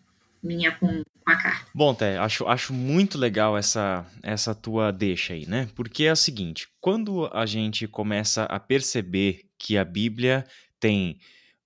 minha 0.44 0.70
com, 0.72 1.03
com 1.24 1.30
a 1.30 1.37
carta? 1.37 1.66
Bom, 1.74 1.94
Té, 1.94 2.18
acho, 2.18 2.46
acho 2.46 2.72
muito 2.72 3.18
legal 3.18 3.56
essa, 3.56 4.06
essa 4.22 4.54
tua 4.54 4.92
deixa 4.92 5.32
aí, 5.32 5.46
né? 5.46 5.68
Porque 5.74 6.04
é 6.04 6.12
o 6.12 6.16
seguinte, 6.16 6.68
quando 6.80 7.28
a 7.32 7.46
gente 7.46 7.88
começa 7.88 8.44
a 8.44 8.60
perceber 8.60 9.42
que 9.58 9.78
a 9.78 9.84
Bíblia 9.84 10.44
tem 10.78 11.18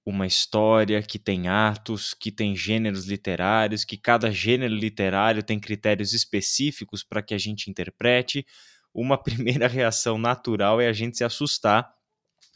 uma 0.07 0.27
história, 0.27 1.03
que 1.03 1.19
tem 1.19 1.49
atos, 1.49 2.15
que 2.15 2.33
tem 2.33 2.57
gêneros 2.57 3.05
literários, 3.05 3.85
que 3.85 3.99
cada 3.99 4.31
gênero 4.31 4.75
literário 4.75 5.43
tem 5.43 5.61
critérios 5.61 6.15
específicos 6.15 7.05
para 7.05 7.21
que 7.21 7.35
a 7.35 7.39
gente 7.39 7.71
interprete. 7.71 8.47
Uma 8.95 9.19
primeira 9.23 9.69
reação 9.69 10.17
natural 10.17 10.81
é 10.81 10.89
a 10.89 10.93
gente 10.93 11.19
se 11.19 11.25
assustar 11.25 11.93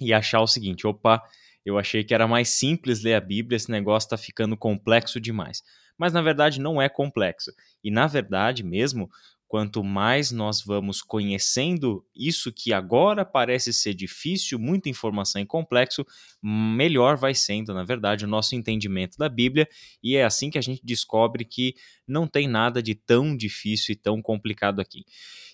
e 0.00 0.14
achar 0.14 0.40
o 0.40 0.46
seguinte: 0.46 0.86
opa, 0.86 1.22
eu 1.64 1.78
achei 1.78 2.04
que 2.04 2.14
era 2.14 2.26
mais 2.26 2.48
simples 2.48 3.02
ler 3.02 3.14
a 3.14 3.20
Bíblia, 3.20 3.56
esse 3.56 3.70
negócio 3.70 4.06
está 4.06 4.16
ficando 4.16 4.56
complexo 4.56 5.20
demais. 5.20 5.62
Mas 5.98 6.12
na 6.12 6.22
verdade 6.22 6.60
não 6.60 6.80
é 6.80 6.88
complexo. 6.88 7.52
E 7.82 7.90
na 7.90 8.06
verdade 8.06 8.62
mesmo, 8.62 9.08
Quanto 9.52 9.84
mais 9.84 10.32
nós 10.32 10.64
vamos 10.64 11.02
conhecendo 11.02 12.02
isso 12.16 12.50
que 12.50 12.72
agora 12.72 13.22
parece 13.22 13.70
ser 13.70 13.92
difícil, 13.92 14.58
muita 14.58 14.88
informação 14.88 15.42
e 15.42 15.44
complexo, 15.44 16.06
melhor 16.42 17.18
vai 17.18 17.34
sendo, 17.34 17.74
na 17.74 17.84
verdade, 17.84 18.24
o 18.24 18.28
nosso 18.28 18.54
entendimento 18.54 19.18
da 19.18 19.28
Bíblia, 19.28 19.68
e 20.02 20.16
é 20.16 20.24
assim 20.24 20.48
que 20.48 20.56
a 20.56 20.62
gente 20.62 20.80
descobre 20.82 21.44
que 21.44 21.74
não 22.08 22.26
tem 22.26 22.48
nada 22.48 22.82
de 22.82 22.94
tão 22.94 23.36
difícil 23.36 23.92
e 23.92 23.96
tão 23.96 24.22
complicado 24.22 24.80
aqui. 24.80 25.04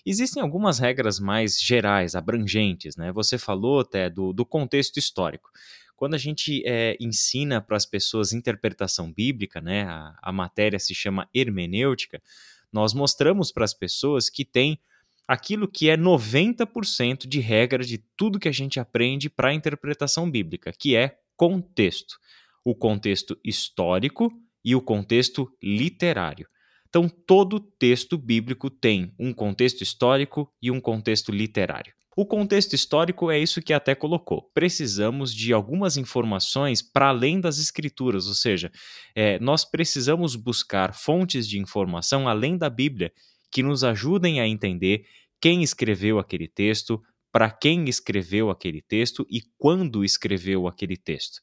Existem 0.05 0.41
algumas 0.41 0.79
regras 0.79 1.19
mais 1.19 1.59
gerais, 1.59 2.15
abrangentes, 2.15 2.95
né? 2.95 3.11
Você 3.11 3.37
falou 3.37 3.81
até 3.81 4.09
do, 4.09 4.31
do 4.31 4.45
contexto 4.45 4.95
histórico 4.95 5.49
quando 5.99 6.13
a 6.13 6.17
gente 6.17 6.63
é, 6.65 6.95
ensina 6.97 7.59
para 7.59 7.75
as 7.75 7.85
pessoas 7.85 8.31
interpretação 8.31 9.11
bíblica, 9.11 9.59
né, 9.59 9.83
a, 9.83 10.17
a 10.21 10.31
matéria 10.31 10.79
se 10.79 10.95
chama 10.95 11.27
hermenêutica, 11.35 12.23
nós 12.71 12.93
mostramos 12.93 13.51
para 13.51 13.65
as 13.65 13.73
pessoas 13.73 14.29
que 14.29 14.45
tem 14.45 14.79
aquilo 15.27 15.67
que 15.67 15.89
é 15.89 15.97
90% 15.97 17.27
de 17.27 17.41
regra 17.41 17.83
de 17.83 17.97
tudo 18.15 18.39
que 18.39 18.47
a 18.47 18.51
gente 18.53 18.79
aprende 18.79 19.29
para 19.29 19.49
a 19.49 19.53
interpretação 19.53 20.31
bíblica, 20.31 20.71
que 20.71 20.95
é 20.95 21.19
contexto. 21.35 22.17
O 22.63 22.73
contexto 22.73 23.37
histórico 23.43 24.31
e 24.63 24.77
o 24.77 24.81
contexto 24.81 25.51
literário. 25.61 26.47
Então, 26.87 27.09
todo 27.09 27.59
texto 27.59 28.17
bíblico 28.17 28.69
tem 28.69 29.13
um 29.19 29.33
contexto 29.33 29.81
histórico 29.81 30.49
e 30.61 30.71
um 30.71 30.79
contexto 30.79 31.29
literário. 31.29 31.93
O 32.19 32.25
contexto 32.25 32.73
histórico 32.73 33.31
é 33.31 33.39
isso 33.39 33.61
que 33.61 33.71
até 33.71 33.95
colocou. 33.95 34.51
Precisamos 34.53 35.33
de 35.33 35.53
algumas 35.53 35.95
informações 35.95 36.81
para 36.81 37.07
além 37.07 37.39
das 37.39 37.59
escrituras, 37.59 38.27
ou 38.27 38.33
seja, 38.33 38.69
é, 39.15 39.39
nós 39.39 39.63
precisamos 39.63 40.35
buscar 40.35 40.93
fontes 40.93 41.47
de 41.47 41.57
informação 41.57 42.27
além 42.27 42.57
da 42.57 42.69
Bíblia 42.69 43.13
que 43.49 43.63
nos 43.63 43.85
ajudem 43.85 44.41
a 44.41 44.45
entender 44.45 45.05
quem 45.39 45.63
escreveu 45.63 46.19
aquele 46.19 46.49
texto, 46.49 47.01
para 47.31 47.49
quem 47.49 47.87
escreveu 47.87 48.49
aquele 48.49 48.81
texto 48.81 49.25
e 49.31 49.41
quando 49.57 50.03
escreveu 50.03 50.67
aquele 50.67 50.97
texto 50.97 51.39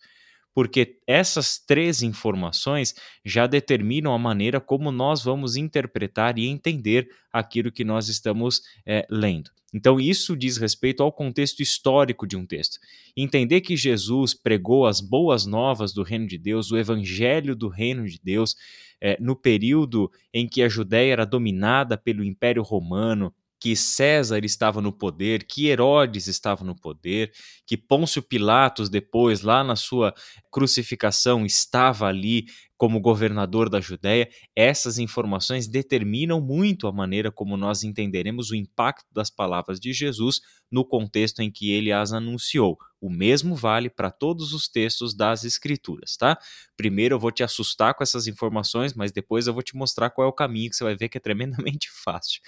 porque 0.56 0.96
essas 1.06 1.58
três 1.58 2.00
informações 2.00 2.94
já 3.22 3.46
determinam 3.46 4.14
a 4.14 4.18
maneira 4.18 4.58
como 4.58 4.90
nós 4.90 5.22
vamos 5.22 5.54
interpretar 5.54 6.38
e 6.38 6.46
entender 6.46 7.10
aquilo 7.30 7.70
que 7.70 7.84
nós 7.84 8.08
estamos 8.08 8.62
é, 8.86 9.06
lendo. 9.10 9.50
Então, 9.74 10.00
isso 10.00 10.34
diz 10.34 10.56
respeito 10.56 11.02
ao 11.02 11.12
contexto 11.12 11.60
histórico 11.60 12.26
de 12.26 12.38
um 12.38 12.46
texto. 12.46 12.78
Entender 13.14 13.60
que 13.60 13.76
Jesus 13.76 14.32
pregou 14.32 14.86
as 14.86 14.98
boas 14.98 15.44
novas 15.44 15.92
do 15.92 16.02
reino 16.02 16.26
de 16.26 16.38
Deus, 16.38 16.72
o 16.72 16.78
evangelho 16.78 17.54
do 17.54 17.68
reino 17.68 18.06
de 18.06 18.18
Deus, 18.18 18.56
é, 18.98 19.18
no 19.20 19.36
período 19.36 20.10
em 20.32 20.48
que 20.48 20.62
a 20.62 20.70
Judéia 20.70 21.12
era 21.12 21.26
dominada 21.26 21.98
pelo 21.98 22.24
Império 22.24 22.62
Romano, 22.62 23.30
que 23.58 23.74
César 23.74 24.44
estava 24.44 24.80
no 24.80 24.92
poder, 24.92 25.44
que 25.44 25.68
Herodes 25.68 26.26
estava 26.26 26.64
no 26.64 26.74
poder, 26.74 27.32
que 27.66 27.76
Pôncio 27.76 28.22
Pilatos, 28.22 28.88
depois, 28.88 29.42
lá 29.42 29.64
na 29.64 29.76
sua 29.76 30.14
crucificação, 30.50 31.44
estava 31.46 32.06
ali 32.06 32.46
como 32.76 33.00
governador 33.00 33.70
da 33.70 33.80
Judéia. 33.80 34.28
Essas 34.54 34.98
informações 34.98 35.66
determinam 35.66 36.40
muito 36.40 36.86
a 36.86 36.92
maneira 36.92 37.32
como 37.32 37.56
nós 37.56 37.82
entenderemos 37.82 38.50
o 38.50 38.54
impacto 38.54 39.06
das 39.12 39.30
palavras 39.30 39.80
de 39.80 39.92
Jesus 39.92 40.40
no 40.70 40.84
contexto 40.84 41.40
em 41.40 41.50
que 41.50 41.70
ele 41.70 41.92
as 41.92 42.12
anunciou. 42.12 42.76
O 43.00 43.08
mesmo 43.08 43.54
vale 43.54 43.88
para 43.88 44.10
todos 44.10 44.52
os 44.52 44.68
textos 44.68 45.14
das 45.14 45.44
Escrituras, 45.44 46.16
tá? 46.16 46.38
Primeiro 46.76 47.14
eu 47.14 47.20
vou 47.20 47.30
te 47.30 47.42
assustar 47.42 47.94
com 47.94 48.02
essas 48.02 48.26
informações, 48.26 48.94
mas 48.94 49.12
depois 49.12 49.46
eu 49.46 49.54
vou 49.54 49.62
te 49.62 49.76
mostrar 49.76 50.10
qual 50.10 50.26
é 50.26 50.28
o 50.28 50.32
caminho 50.32 50.68
que 50.70 50.76
você 50.76 50.84
vai 50.84 50.96
ver 50.96 51.08
que 51.08 51.16
é 51.16 51.20
tremendamente 51.20 51.88
fácil. 52.04 52.40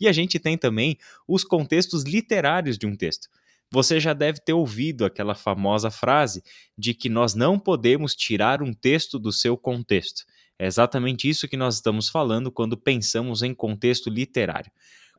E 0.00 0.08
a 0.08 0.12
gente 0.12 0.38
tem 0.38 0.56
também 0.56 0.98
os 1.26 1.44
contextos 1.44 2.04
literários 2.04 2.76
de 2.78 2.86
um 2.86 2.94
texto. 2.94 3.28
Você 3.70 3.98
já 3.98 4.12
deve 4.12 4.40
ter 4.40 4.52
ouvido 4.52 5.04
aquela 5.04 5.34
famosa 5.34 5.90
frase 5.90 6.42
de 6.78 6.94
que 6.94 7.08
nós 7.08 7.34
não 7.34 7.58
podemos 7.58 8.14
tirar 8.14 8.62
um 8.62 8.72
texto 8.72 9.18
do 9.18 9.32
seu 9.32 9.56
contexto. 9.56 10.24
É 10.58 10.66
exatamente 10.66 11.28
isso 11.28 11.48
que 11.48 11.56
nós 11.56 11.74
estamos 11.74 12.08
falando 12.08 12.50
quando 12.50 12.76
pensamos 12.76 13.42
em 13.42 13.54
contexto 13.54 14.08
literário. 14.08 14.70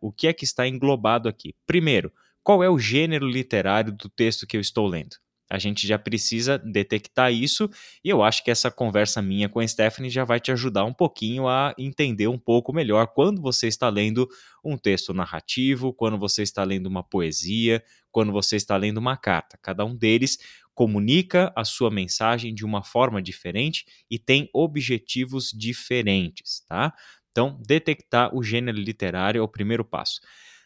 O 0.01 0.11
que 0.11 0.28
é 0.28 0.34
que 0.34 0.45
está 0.45 0.67
englobado 0.67 1.28
aqui? 1.28 1.55
Primeiro, 1.65 2.11
qual 2.41 2.63
é 2.63 2.69
o 2.69 2.80
gênero 2.80 3.28
literário 3.28 3.91
do 3.91 4.07
texto 4.07 4.47
que 4.47 4.55
eu 4.55 4.61
estou 4.61 4.88
lendo? 4.88 5.17
A 5.50 5.58
gente 5.58 5.88
já 5.88 5.98
precisa 5.98 6.58
detectar 6.58 7.32
isso 7.32 7.70
e 8.04 8.10
eu 8.10 8.22
acho 8.22 8.43
que 8.43 8.52
essa 8.52 8.70
conversa 8.70 9.22
minha 9.22 9.48
com 9.48 9.60
a 9.60 9.68
Stephanie 9.68 10.10
já 10.10 10.26
vai 10.26 10.39
te 10.39 10.52
ajudar 10.52 10.84
um 10.84 10.93
pouquinho 10.93 11.48
a 11.48 11.74
entender 11.78 12.28
um 12.28 12.38
pouco 12.38 12.74
melhor 12.74 13.08
quando 13.08 13.41
você 13.41 13.68
está 13.68 13.89
lendo 13.89 14.28
um 14.64 14.78
texto 14.78 15.14
narrativo, 15.14 15.93
quando 15.93 16.18
você 16.18 16.43
está 16.43 16.64
lendo 16.64 16.88
uma 16.88 17.04
poesia, 17.04 17.84
quando 18.12 18.32
você 18.32 18.56
está 18.56 18.76
lendo 18.76 18.98
uma 18.98 19.16
carta. 19.16 19.58
Cada 19.62 19.86
um 19.86 19.95
deles 19.95 20.38
comunica 20.74 21.52
a 21.56 21.64
sua 21.64 21.89
mensagem 21.89 22.54
de 22.54 22.66
uma 22.66 22.84
forma 22.84 23.22
diferente 23.22 23.86
e 24.12 24.20
tem 24.20 24.50
objetivos 24.54 25.52
diferentes, 25.52 26.64
tá? 26.68 26.93
Então, 27.32 27.62
detectar 27.66 28.36
o 28.36 28.43
gênero 28.43 28.78
literário 28.78 29.39
é 29.39 29.41
o 29.41 29.48
primeiro 29.48 29.86
passo. 29.86 30.20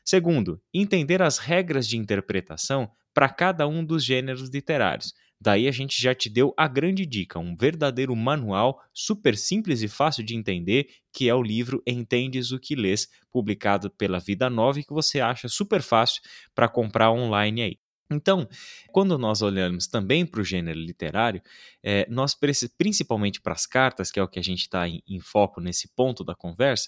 Segundo, 0.03 0.61
entender 0.73 1.21
as 1.21 1.37
regras 1.37 1.87
de 1.87 1.97
interpretação 1.97 2.89
para 3.13 3.29
cada 3.29 3.67
um 3.67 3.83
dos 3.83 4.03
gêneros 4.03 4.49
literários. 4.49 5.13
Daí 5.43 5.67
a 5.67 5.71
gente 5.71 5.99
já 5.99 6.13
te 6.13 6.29
deu 6.29 6.53
a 6.55 6.67
grande 6.67 7.03
dica, 7.03 7.39
um 7.39 7.55
verdadeiro 7.55 8.15
manual 8.15 8.79
super 8.93 9.35
simples 9.35 9.81
e 9.81 9.87
fácil 9.87 10.23
de 10.23 10.35
entender, 10.35 10.87
que 11.11 11.27
é 11.27 11.33
o 11.33 11.41
livro 11.41 11.81
Entendes 11.85 12.51
o 12.51 12.59
que 12.59 12.75
Lês, 12.75 13.07
publicado 13.31 13.89
pela 13.89 14.19
Vida 14.19 14.51
Nova 14.51 14.79
e 14.79 14.83
que 14.83 14.93
você 14.93 15.19
acha 15.19 15.49
super 15.49 15.81
fácil 15.81 16.21
para 16.53 16.69
comprar 16.69 17.11
online 17.11 17.61
aí. 17.63 17.79
Então, 18.11 18.47
quando 18.91 19.17
nós 19.17 19.41
olhamos 19.41 19.87
também 19.87 20.27
para 20.27 20.41
o 20.41 20.43
gênero 20.43 20.79
literário, 20.79 21.41
é, 21.81 22.05
nós 22.07 22.37
principalmente 22.77 23.41
para 23.41 23.53
as 23.53 23.65
cartas, 23.65 24.11
que 24.11 24.19
é 24.19 24.23
o 24.23 24.27
que 24.27 24.37
a 24.37 24.43
gente 24.43 24.61
está 24.61 24.87
em, 24.87 25.01
em 25.07 25.19
foco 25.19 25.59
nesse 25.59 25.87
ponto 25.95 26.23
da 26.23 26.35
conversa, 26.35 26.87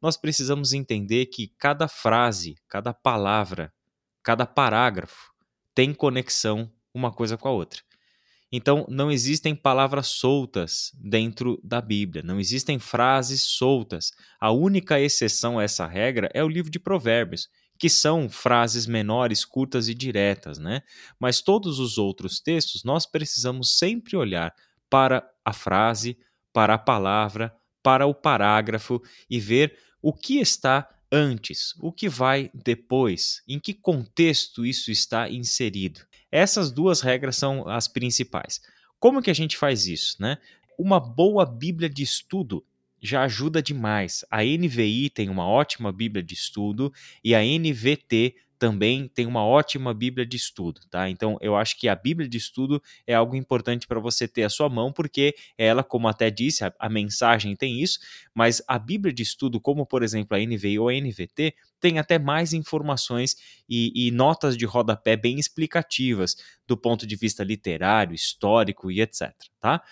nós 0.00 0.16
precisamos 0.16 0.72
entender 0.72 1.26
que 1.26 1.52
cada 1.56 1.86
frase, 1.86 2.56
cada 2.68 2.92
palavra, 2.92 3.72
cada 4.24 4.44
parágrafo 4.44 5.31
tem 5.74 5.94
conexão 5.94 6.70
uma 6.94 7.12
coisa 7.12 7.36
com 7.36 7.48
a 7.48 7.52
outra. 7.52 7.80
Então, 8.54 8.84
não 8.86 9.10
existem 9.10 9.54
palavras 9.54 10.08
soltas 10.08 10.92
dentro 10.94 11.58
da 11.64 11.80
Bíblia, 11.80 12.22
não 12.22 12.38
existem 12.38 12.78
frases 12.78 13.42
soltas. 13.42 14.12
A 14.38 14.50
única 14.50 15.00
exceção 15.00 15.58
a 15.58 15.62
essa 15.62 15.86
regra 15.86 16.28
é 16.34 16.44
o 16.44 16.48
livro 16.48 16.70
de 16.70 16.78
Provérbios, 16.78 17.48
que 17.78 17.88
são 17.88 18.28
frases 18.28 18.86
menores, 18.86 19.44
curtas 19.44 19.88
e 19.88 19.94
diretas, 19.94 20.58
né? 20.58 20.82
Mas 21.18 21.40
todos 21.40 21.78
os 21.78 21.96
outros 21.96 22.40
textos 22.40 22.84
nós 22.84 23.06
precisamos 23.06 23.78
sempre 23.78 24.16
olhar 24.16 24.54
para 24.90 25.26
a 25.42 25.54
frase, 25.54 26.18
para 26.52 26.74
a 26.74 26.78
palavra, 26.78 27.52
para 27.82 28.06
o 28.06 28.14
parágrafo 28.14 29.00
e 29.28 29.40
ver 29.40 29.76
o 30.02 30.12
que 30.12 30.38
está 30.38 30.86
antes, 31.12 31.74
o 31.78 31.92
que 31.92 32.08
vai 32.08 32.50
depois, 32.54 33.42
em 33.46 33.60
que 33.60 33.74
contexto 33.74 34.64
isso 34.64 34.90
está 34.90 35.28
inserido. 35.28 36.00
Essas 36.30 36.72
duas 36.72 37.02
regras 37.02 37.36
são 37.36 37.68
as 37.68 37.86
principais. 37.86 38.62
Como 38.98 39.20
que 39.20 39.30
a 39.30 39.34
gente 39.34 39.58
faz 39.58 39.86
isso, 39.86 40.16
né? 40.18 40.38
Uma 40.78 40.98
boa 40.98 41.44
Bíblia 41.44 41.90
de 41.90 42.02
estudo 42.02 42.64
já 43.02 43.24
ajuda 43.24 43.60
demais. 43.60 44.24
A 44.30 44.42
NVI 44.42 45.10
tem 45.10 45.28
uma 45.28 45.46
ótima 45.46 45.92
Bíblia 45.92 46.22
de 46.22 46.34
estudo 46.34 46.92
e 47.22 47.34
a 47.34 47.40
NVT 47.40 48.36
também 48.62 49.08
tem 49.08 49.26
uma 49.26 49.44
ótima 49.44 49.92
Bíblia 49.92 50.24
de 50.24 50.36
estudo, 50.36 50.82
tá? 50.88 51.10
Então 51.10 51.36
eu 51.40 51.56
acho 51.56 51.76
que 51.76 51.88
a 51.88 51.96
Bíblia 51.96 52.28
de 52.28 52.38
estudo 52.38 52.80
é 53.04 53.12
algo 53.12 53.34
importante 53.34 53.88
para 53.88 53.98
você 53.98 54.28
ter 54.28 54.44
à 54.44 54.48
sua 54.48 54.68
mão, 54.68 54.92
porque 54.92 55.34
ela, 55.58 55.82
como 55.82 56.06
até 56.06 56.30
disse, 56.30 56.64
a, 56.64 56.72
a, 56.78 56.88
mensagem 56.88 57.56
tem 57.56 57.82
isso, 57.82 57.98
mas 58.32 58.62
a 58.68 58.78
Bíblia 58.78 59.12
de 59.12 59.20
estudo, 59.20 59.60
como 59.60 59.84
por 59.84 60.04
exemplo 60.04 60.36
a 60.36 60.40
NVI 60.40 60.78
ou 60.78 60.88
a 60.88 60.92
NVT, 60.92 61.56
tem 61.80 61.98
até 61.98 62.20
mais 62.20 62.52
informações 62.52 63.34
e, 63.68 64.06
e 64.06 64.12
notas 64.12 64.56
de 64.56 64.64
rodapé 64.64 65.16
bem 65.16 65.40
explicativas 65.40 66.36
do 66.64 66.76
ponto 66.76 67.04
de 67.04 67.16
vista 67.16 67.42
literário, 67.42 68.14
histórico 68.14 68.92
e 68.92 69.00
etc, 69.00 69.32
tá? 69.60 69.82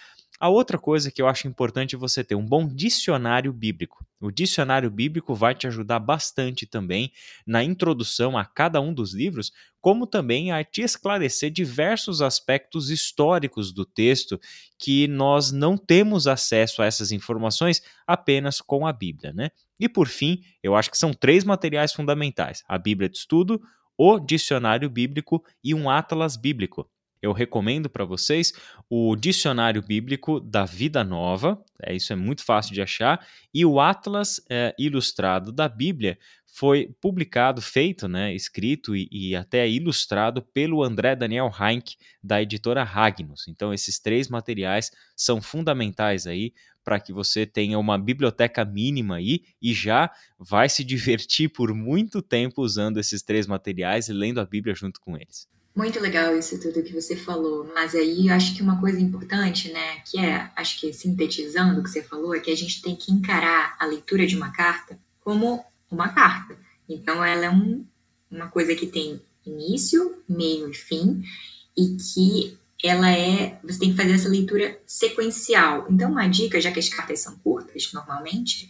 A 0.40 0.48
outra 0.48 0.78
coisa 0.78 1.10
que 1.10 1.20
eu 1.20 1.28
acho 1.28 1.46
importante 1.46 1.94
é 1.94 1.98
você 1.98 2.24
ter 2.24 2.34
um 2.34 2.46
bom 2.46 2.66
dicionário 2.66 3.52
bíblico. 3.52 4.02
O 4.18 4.30
dicionário 4.30 4.90
bíblico 4.90 5.34
vai 5.34 5.54
te 5.54 5.66
ajudar 5.66 5.98
bastante 5.98 6.64
também 6.66 7.12
na 7.46 7.62
introdução 7.62 8.38
a 8.38 8.44
cada 8.46 8.80
um 8.80 8.94
dos 8.94 9.12
livros, 9.12 9.52
como 9.82 10.06
também 10.06 10.50
a 10.50 10.64
te 10.64 10.80
esclarecer 10.80 11.50
diversos 11.50 12.22
aspectos 12.22 12.88
históricos 12.88 13.70
do 13.70 13.84
texto 13.84 14.40
que 14.78 15.06
nós 15.06 15.52
não 15.52 15.76
temos 15.76 16.26
acesso 16.26 16.80
a 16.80 16.86
essas 16.86 17.12
informações 17.12 17.82
apenas 18.06 18.62
com 18.62 18.86
a 18.86 18.94
Bíblia, 18.94 19.34
né? 19.34 19.50
E 19.78 19.90
por 19.90 20.08
fim, 20.08 20.40
eu 20.62 20.74
acho 20.74 20.90
que 20.90 20.96
são 20.96 21.12
três 21.12 21.44
materiais 21.44 21.92
fundamentais: 21.92 22.64
a 22.66 22.78
Bíblia 22.78 23.10
de 23.10 23.18
estudo, 23.18 23.60
o 23.94 24.18
dicionário 24.18 24.88
bíblico 24.88 25.44
e 25.62 25.74
um 25.74 25.90
atlas 25.90 26.34
bíblico 26.34 26.88
eu 27.22 27.32
recomendo 27.32 27.88
para 27.90 28.04
vocês 28.04 28.52
o 28.88 29.14
Dicionário 29.14 29.82
Bíblico 29.82 30.40
da 30.40 30.64
Vida 30.64 31.04
Nova, 31.04 31.62
é, 31.82 31.94
isso 31.94 32.12
é 32.12 32.16
muito 32.16 32.44
fácil 32.44 32.74
de 32.74 32.82
achar, 32.82 33.26
e 33.52 33.64
o 33.64 33.80
Atlas 33.80 34.40
é, 34.48 34.74
Ilustrado 34.78 35.52
da 35.52 35.68
Bíblia 35.68 36.18
foi 36.52 36.92
publicado, 37.00 37.62
feito, 37.62 38.08
né, 38.08 38.34
escrito 38.34 38.96
e, 38.96 39.08
e, 39.10 39.36
até 39.36 39.68
ilustrado 39.68 40.42
pelo 40.42 40.82
André 40.82 41.14
Daniel 41.14 41.50
Heinck, 41.58 41.96
da 42.22 42.42
editora 42.42 42.82
Ragnos. 42.82 43.46
Então, 43.48 43.72
esses 43.72 43.98
três 44.00 44.28
materiais 44.28 44.90
são 45.16 45.40
fundamentais 45.40 46.26
aí 46.26 46.52
para 46.82 46.98
que 46.98 47.12
você 47.12 47.46
tenha 47.46 47.78
uma 47.78 47.96
biblioteca 47.96 48.64
mínima 48.64 49.16
aí 49.16 49.44
e 49.62 49.72
já 49.72 50.10
vai 50.38 50.68
se 50.68 50.82
divertir 50.84 51.48
por 51.50 51.72
muito 51.72 52.20
tempo 52.20 52.62
usando 52.62 52.98
esses 52.98 53.22
três 53.22 53.46
materiais 53.46 54.08
e 54.08 54.12
lendo 54.12 54.40
a 54.40 54.44
Bíblia 54.44 54.74
junto 54.74 55.00
com 55.00 55.16
eles. 55.16 55.48
Muito 55.74 56.00
legal 56.00 56.36
isso 56.36 56.60
tudo 56.60 56.82
que 56.82 56.92
você 56.92 57.16
falou, 57.16 57.70
mas 57.72 57.94
aí 57.94 58.26
eu 58.26 58.34
acho 58.34 58.56
que 58.56 58.62
uma 58.62 58.80
coisa 58.80 59.00
importante, 59.00 59.72
né, 59.72 60.00
que 60.00 60.18
é, 60.18 60.50
acho 60.56 60.80
que 60.80 60.92
sintetizando 60.92 61.80
o 61.80 61.82
que 61.82 61.90
você 61.90 62.02
falou, 62.02 62.34
é 62.34 62.40
que 62.40 62.50
a 62.50 62.56
gente 62.56 62.82
tem 62.82 62.96
que 62.96 63.12
encarar 63.12 63.76
a 63.78 63.86
leitura 63.86 64.26
de 64.26 64.36
uma 64.36 64.50
carta 64.50 64.98
como 65.20 65.64
uma 65.90 66.08
carta. 66.08 66.56
Então, 66.88 67.24
ela 67.24 67.44
é 67.46 67.50
um, 67.50 67.84
uma 68.30 68.48
coisa 68.48 68.74
que 68.74 68.86
tem 68.86 69.20
início, 69.46 70.22
meio 70.28 70.70
e 70.70 70.74
fim, 70.74 71.22
e 71.76 71.96
que 71.96 72.58
ela 72.82 73.10
é. 73.10 73.58
Você 73.62 73.78
tem 73.78 73.90
que 73.90 73.96
fazer 73.96 74.14
essa 74.14 74.28
leitura 74.28 74.78
sequencial. 74.86 75.86
Então, 75.88 76.10
uma 76.10 76.26
dica, 76.26 76.60
já 76.60 76.72
que 76.72 76.80
as 76.80 76.88
cartas 76.88 77.20
são 77.20 77.36
curtas, 77.38 77.92
normalmente, 77.92 78.68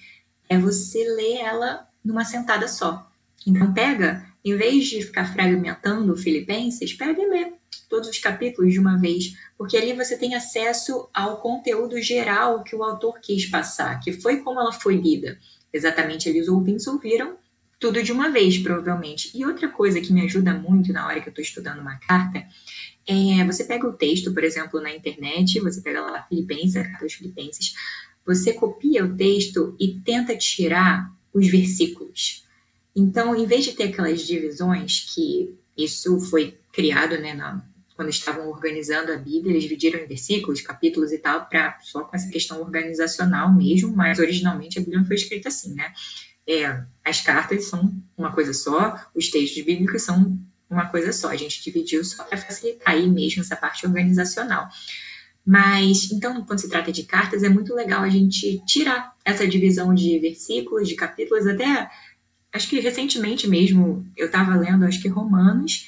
é 0.49 0.59
você 0.59 1.03
ler 1.05 1.39
ela 1.39 1.89
numa 2.05 2.25
sentada 2.25 2.69
só. 2.69 3.11
Então, 3.47 3.73
pega 3.73 4.30
em 4.45 4.57
vez 4.57 4.87
de 4.87 5.03
ficar 5.03 5.33
fragmentando 5.33 6.17
Filipenses, 6.17 6.93
pega 6.93 7.21
e 7.21 7.29
lê 7.29 7.53
todos 7.89 8.09
os 8.09 8.19
capítulos 8.19 8.73
de 8.73 8.79
uma 8.79 8.99
vez, 8.99 9.35
porque 9.59 9.77
ali 9.77 9.93
você 9.93 10.17
tem 10.17 10.35
acesso 10.35 11.09
ao 11.13 11.41
conteúdo 11.41 12.01
geral 12.01 12.63
que 12.63 12.75
o 12.75 12.83
autor 12.83 13.19
quis 13.21 13.47
passar, 13.47 14.01
que 14.01 14.13
foi 14.13 14.39
como 14.39 14.61
ela 14.61 14.73
foi 14.73 14.97
lida. 14.97 15.39
Exatamente, 15.73 16.29
eles 16.29 16.49
ouvintes 16.49 16.87
ouviram 16.87 17.37
tudo 17.79 18.03
de 18.03 18.13
uma 18.13 18.31
vez, 18.31 18.59
provavelmente. 18.59 19.31
E 19.35 19.45
outra 19.45 19.69
coisa 19.69 20.01
que 20.01 20.13
me 20.13 20.23
ajuda 20.23 20.53
muito 20.53 20.93
na 20.93 21.07
hora 21.07 21.21
que 21.21 21.29
eu 21.29 21.31
estou 21.31 21.43
estudando 21.43 21.81
uma 21.81 21.99
carta 21.99 22.47
é 23.07 23.45
você 23.45 23.65
pega 23.65 23.89
o 23.89 23.93
texto, 23.93 24.33
por 24.33 24.45
exemplo, 24.45 24.81
na 24.81 24.95
internet, 24.95 25.59
você 25.61 25.81
pega 25.81 26.01
lá 26.01 26.23
Filipenses, 26.29 26.77
a 26.77 26.85
carta 26.85 27.05
dos 27.05 27.15
Filipenses, 27.15 27.73
você 28.25 28.53
copia 28.53 29.05
o 29.05 29.17
texto 29.17 29.75
e 29.81 29.99
tenta 30.01 30.37
tirar 30.37 31.11
os 31.33 31.49
versículos. 31.49 32.45
Então, 32.95 33.35
em 33.35 33.47
vez 33.47 33.65
de 33.65 33.73
ter 33.73 33.85
aquelas 33.85 34.23
divisões 34.23 35.13
que 35.15 35.55
isso 35.77 36.21
foi 36.21 36.59
criado, 36.73 37.19
né, 37.19 37.35
na, 37.35 37.65
quando 37.97 38.09
estavam 38.09 38.49
organizando 38.49 39.13
a 39.13 39.17
Bíblia, 39.17 39.53
eles 39.53 39.63
dividiram 39.63 40.01
em 40.01 40.07
versículos, 40.07 40.61
capítulos 40.61 41.13
e 41.13 41.19
tal, 41.19 41.47
para 41.47 41.79
só 41.83 42.03
com 42.03 42.17
essa 42.17 42.29
questão 42.29 42.61
organizacional 42.61 43.53
mesmo, 43.53 43.95
mas 43.95 44.19
originalmente 44.19 44.79
a 44.79 44.83
Bíblia 44.83 44.99
não 44.99 45.07
foi 45.07 45.17
escrita 45.17 45.49
assim, 45.49 45.75
né? 45.75 45.93
é, 46.51 46.83
as 47.05 47.21
cartas 47.21 47.67
são 47.67 47.93
uma 48.17 48.33
coisa 48.33 48.53
só, 48.53 48.97
os 49.15 49.31
textos 49.31 49.63
bíblicos 49.63 50.03
são 50.03 50.37
uma 50.69 50.87
coisa 50.87 51.13
só. 51.13 51.29
A 51.29 51.37
gente 51.37 51.63
dividiu 51.63 52.05
só 52.05 52.25
para 52.25 52.39
facilitar 52.39 52.93
aí 52.93 53.09
mesmo 53.09 53.43
essa 53.43 53.55
parte 53.55 53.87
organizacional. 53.87 54.69
Mas, 55.47 56.11
então, 56.11 56.45
quando 56.45 56.61
se 56.61 56.69
trata 56.69 56.93
de 56.93 57.05
cartas, 57.05 57.43
é 57.45 57.49
muito 57.49 57.75
legal 57.75 58.03
a 58.03 58.09
gente 58.09 58.63
tirar 58.67 59.15
essa 59.25 59.47
divisão 59.47 59.95
de 59.95 60.19
versículos, 60.19 60.89
de 60.89 60.97
capítulos, 60.97 61.47
até 61.47 61.89
acho 62.53 62.69
que 62.69 62.81
recentemente 62.81 63.49
mesmo 63.49 64.07
eu 64.17 64.27
estava 64.27 64.57
lendo, 64.57 64.85
acho 64.85 65.01
que 65.01 65.09
Romanos, 65.09 65.87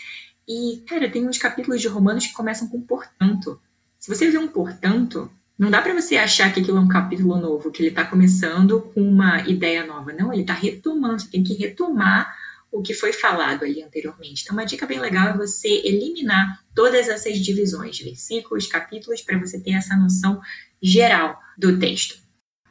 e, 0.49 0.83
cara, 0.87 1.09
tem 1.09 1.29
uns 1.29 1.39
capítulos 1.39 1.81
de 1.81 1.89
Romanos 1.89 2.27
que 2.27 2.33
começam 2.33 2.69
com 2.69 2.81
portanto. 2.81 3.61
Se 3.99 4.09
você 4.09 4.31
vê 4.31 4.39
um 4.39 4.49
portanto, 4.49 5.31
não 5.59 5.71
dá 5.71 5.81
para 5.81 5.95
você 5.95 6.17
achar 6.17 6.53
que 6.53 6.61
aquilo 6.61 6.79
é 6.79 6.81
um 6.81 6.89
capítulo 6.89 7.37
novo, 7.37 7.71
que 7.71 7.83
ele 7.83 7.91
está 7.91 8.05
começando 8.05 8.81
com 8.81 9.01
uma 9.01 9.43
ideia 9.49 9.87
nova. 9.87 10.13
Não, 10.13 10.33
ele 10.33 10.43
está 10.43 10.55
retomando, 10.55 11.21
você 11.21 11.29
tem 11.29 11.45
que 11.45 11.55
retomar 11.55 12.35
o 12.71 12.83
que 12.83 12.95
foi 12.95 13.13
falado 13.13 13.65
ali 13.65 13.83
anteriormente. 13.83 14.43
Então, 14.43 14.57
uma 14.57 14.65
dica 14.65 14.87
bem 14.87 14.99
legal 14.99 15.29
é 15.29 15.37
você 15.37 15.69
eliminar 15.69 16.65
todas 16.75 17.07
essas 17.07 17.39
divisões, 17.39 18.01
versículos, 18.01 18.67
capítulos, 18.67 19.21
para 19.21 19.39
você 19.39 19.61
ter 19.61 19.73
essa 19.73 19.95
noção 19.95 20.41
geral 20.83 21.39
do 21.57 21.79
texto. 21.79 22.22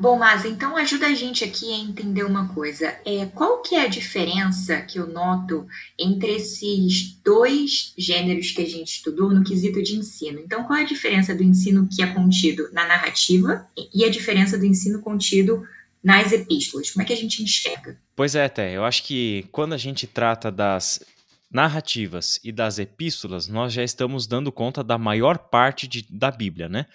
Bom, 0.02 0.18
mas 0.18 0.46
então 0.46 0.76
ajuda 0.76 1.06
a 1.06 1.14
gente 1.14 1.44
aqui 1.44 1.72
a 1.72 1.78
entender 1.78 2.24
uma 2.24 2.52
coisa. 2.56 2.88
É, 3.06 3.28
qual 3.36 3.62
que 3.62 3.76
é 3.76 3.82
a 3.82 3.88
diferença 3.88 4.82
que 4.82 4.98
eu 4.98 5.06
noto 5.06 5.68
entre 5.96 6.38
esses 6.38 7.14
dois 7.24 7.94
gêneros 7.96 8.50
que 8.50 8.64
a 8.64 8.68
gente 8.68 8.94
estudou 8.94 9.30
no 9.30 9.44
quesito 9.44 9.80
de 9.84 9.96
ensino? 9.96 10.40
Então, 10.40 10.64
qual 10.64 10.80
é 10.80 10.82
a 10.82 10.88
diferença 10.88 11.36
do 11.36 11.44
ensino 11.44 11.88
que 11.88 12.02
é 12.02 12.08
contido 12.08 12.68
na 12.74 12.88
narrativa 12.88 13.68
e 13.94 14.04
a 14.04 14.10
diferença 14.10 14.58
do 14.58 14.66
ensino 14.66 15.00
contido 15.02 15.62
nas 16.04 16.32
epístolas? 16.32 16.90
Como 16.90 17.04
é 17.04 17.06
que 17.06 17.14
a 17.14 17.18
gente 17.18 17.44
enxerga? 17.44 17.96
Pois 18.16 18.34
é, 18.34 18.50
Té, 18.50 18.76
eu 18.76 18.84
acho 18.84 19.04
que 19.04 19.46
quando 19.52 19.74
a 19.74 19.78
gente 19.78 20.08
trata 20.08 20.52
das 20.52 21.00
narrativas 21.52 22.40
e 22.44 22.52
das 22.52 22.80
epístolas, 22.80 23.48
nós 23.48 23.72
já 23.72 23.84
estamos 23.84 24.26
dando 24.26 24.52
conta 24.52 24.84
da 24.84 24.98
maior 24.98 25.38
parte 25.38 25.88
de, 25.88 26.08
da 26.10 26.32
Bíblia, 26.32 26.68
né? 26.68 26.88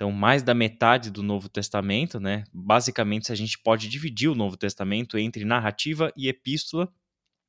Então, 0.00 0.10
mais 0.10 0.42
da 0.42 0.54
metade 0.54 1.10
do 1.10 1.22
Novo 1.22 1.46
Testamento, 1.46 2.18
né? 2.18 2.44
Basicamente, 2.54 3.30
a 3.30 3.34
gente 3.34 3.58
pode 3.58 3.86
dividir 3.86 4.30
o 4.30 4.34
Novo 4.34 4.56
Testamento 4.56 5.18
entre 5.18 5.44
narrativa 5.44 6.10
e 6.16 6.26
epístola. 6.26 6.90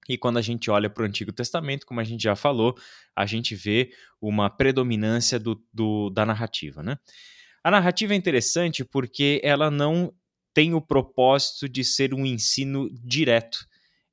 E 0.10 0.18
quando 0.18 0.36
a 0.36 0.42
gente 0.42 0.70
olha 0.70 0.90
para 0.90 1.04
o 1.04 1.06
Antigo 1.06 1.32
Testamento, 1.32 1.86
como 1.86 2.02
a 2.02 2.04
gente 2.04 2.24
já 2.24 2.36
falou, 2.36 2.76
a 3.16 3.26
gente 3.26 3.56
vê 3.56 3.94
uma 4.20 4.50
predominância 4.50 5.40
do, 5.40 5.64
do, 5.74 6.10
da 6.10 6.26
narrativa, 6.26 6.84
né? 6.84 6.98
A 7.64 7.72
narrativa 7.72 8.14
é 8.14 8.18
interessante 8.18 8.84
porque 8.84 9.40
ela 9.46 9.72
não 9.72 10.14
tem 10.54 10.74
o 10.74 10.82
propósito 10.82 11.70
de 11.70 11.86
ser 11.86 12.14
um 12.14 12.26
ensino 12.26 12.90
direto, 13.02 13.66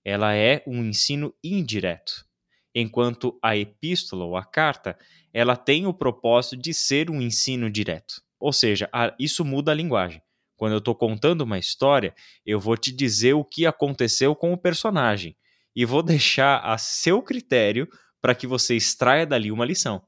ela 0.05 0.33
é 0.33 0.63
um 0.65 0.85
ensino 0.85 1.35
indireto. 1.43 2.25
Enquanto 2.73 3.37
a 3.43 3.57
epístola 3.57 4.25
ou 4.25 4.37
a 4.37 4.45
carta, 4.45 4.97
ela 5.35 5.57
tem 5.57 5.87
o 5.87 5.93
propósito 5.93 6.57
de 6.57 6.73
ser 6.73 7.11
um 7.11 7.21
ensino 7.21 7.69
direto. 7.69 8.28
Ou 8.39 8.53
seja, 8.53 8.89
a, 8.93 9.15
isso 9.19 9.45
muda 9.45 9.73
a 9.73 9.75
linguagem. 9.75 10.23
Quando 10.57 10.73
eu 10.73 10.79
estou 10.79 10.95
contando 10.95 11.43
uma 11.43 11.59
história, 11.59 12.15
eu 12.45 12.59
vou 12.59 12.77
te 12.77 12.93
dizer 12.93 13.35
o 13.35 13.45
que 13.45 13.65
aconteceu 13.65 14.35
com 14.35 14.53
o 14.53 14.59
personagem 14.59 15.37
e 15.75 15.85
vou 15.85 16.03
deixar 16.03 16.59
a 16.59 16.77
seu 16.77 17.23
critério 17.23 17.89
para 18.21 18.35
que 18.35 18.47
você 18.47 18.75
extraia 18.75 19.25
dali 19.25 19.53
uma 19.53 19.65
lição. 19.65 20.03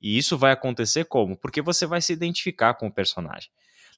E 0.00 0.16
isso 0.16 0.38
vai 0.38 0.52
acontecer 0.52 1.04
como? 1.04 1.36
Porque 1.36 1.60
você 1.60 1.86
vai 1.86 2.00
se 2.00 2.12
identificar 2.12 2.74
com 2.74 2.86
o 2.86 2.92
personagem. 2.92 3.50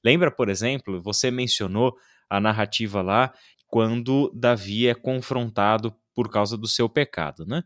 Lembra, 0.03 0.31
por 0.31 0.49
exemplo, 0.49 1.01
você 1.01 1.31
mencionou 1.31 1.95
a 2.29 2.39
narrativa 2.39 3.01
lá 3.01 3.33
quando 3.67 4.31
Davi 4.35 4.87
é 4.87 4.95
confrontado 4.95 5.95
por 6.13 6.29
causa 6.29 6.57
do 6.57 6.67
seu 6.67 6.87
pecado, 6.87 7.45
né? 7.45 7.63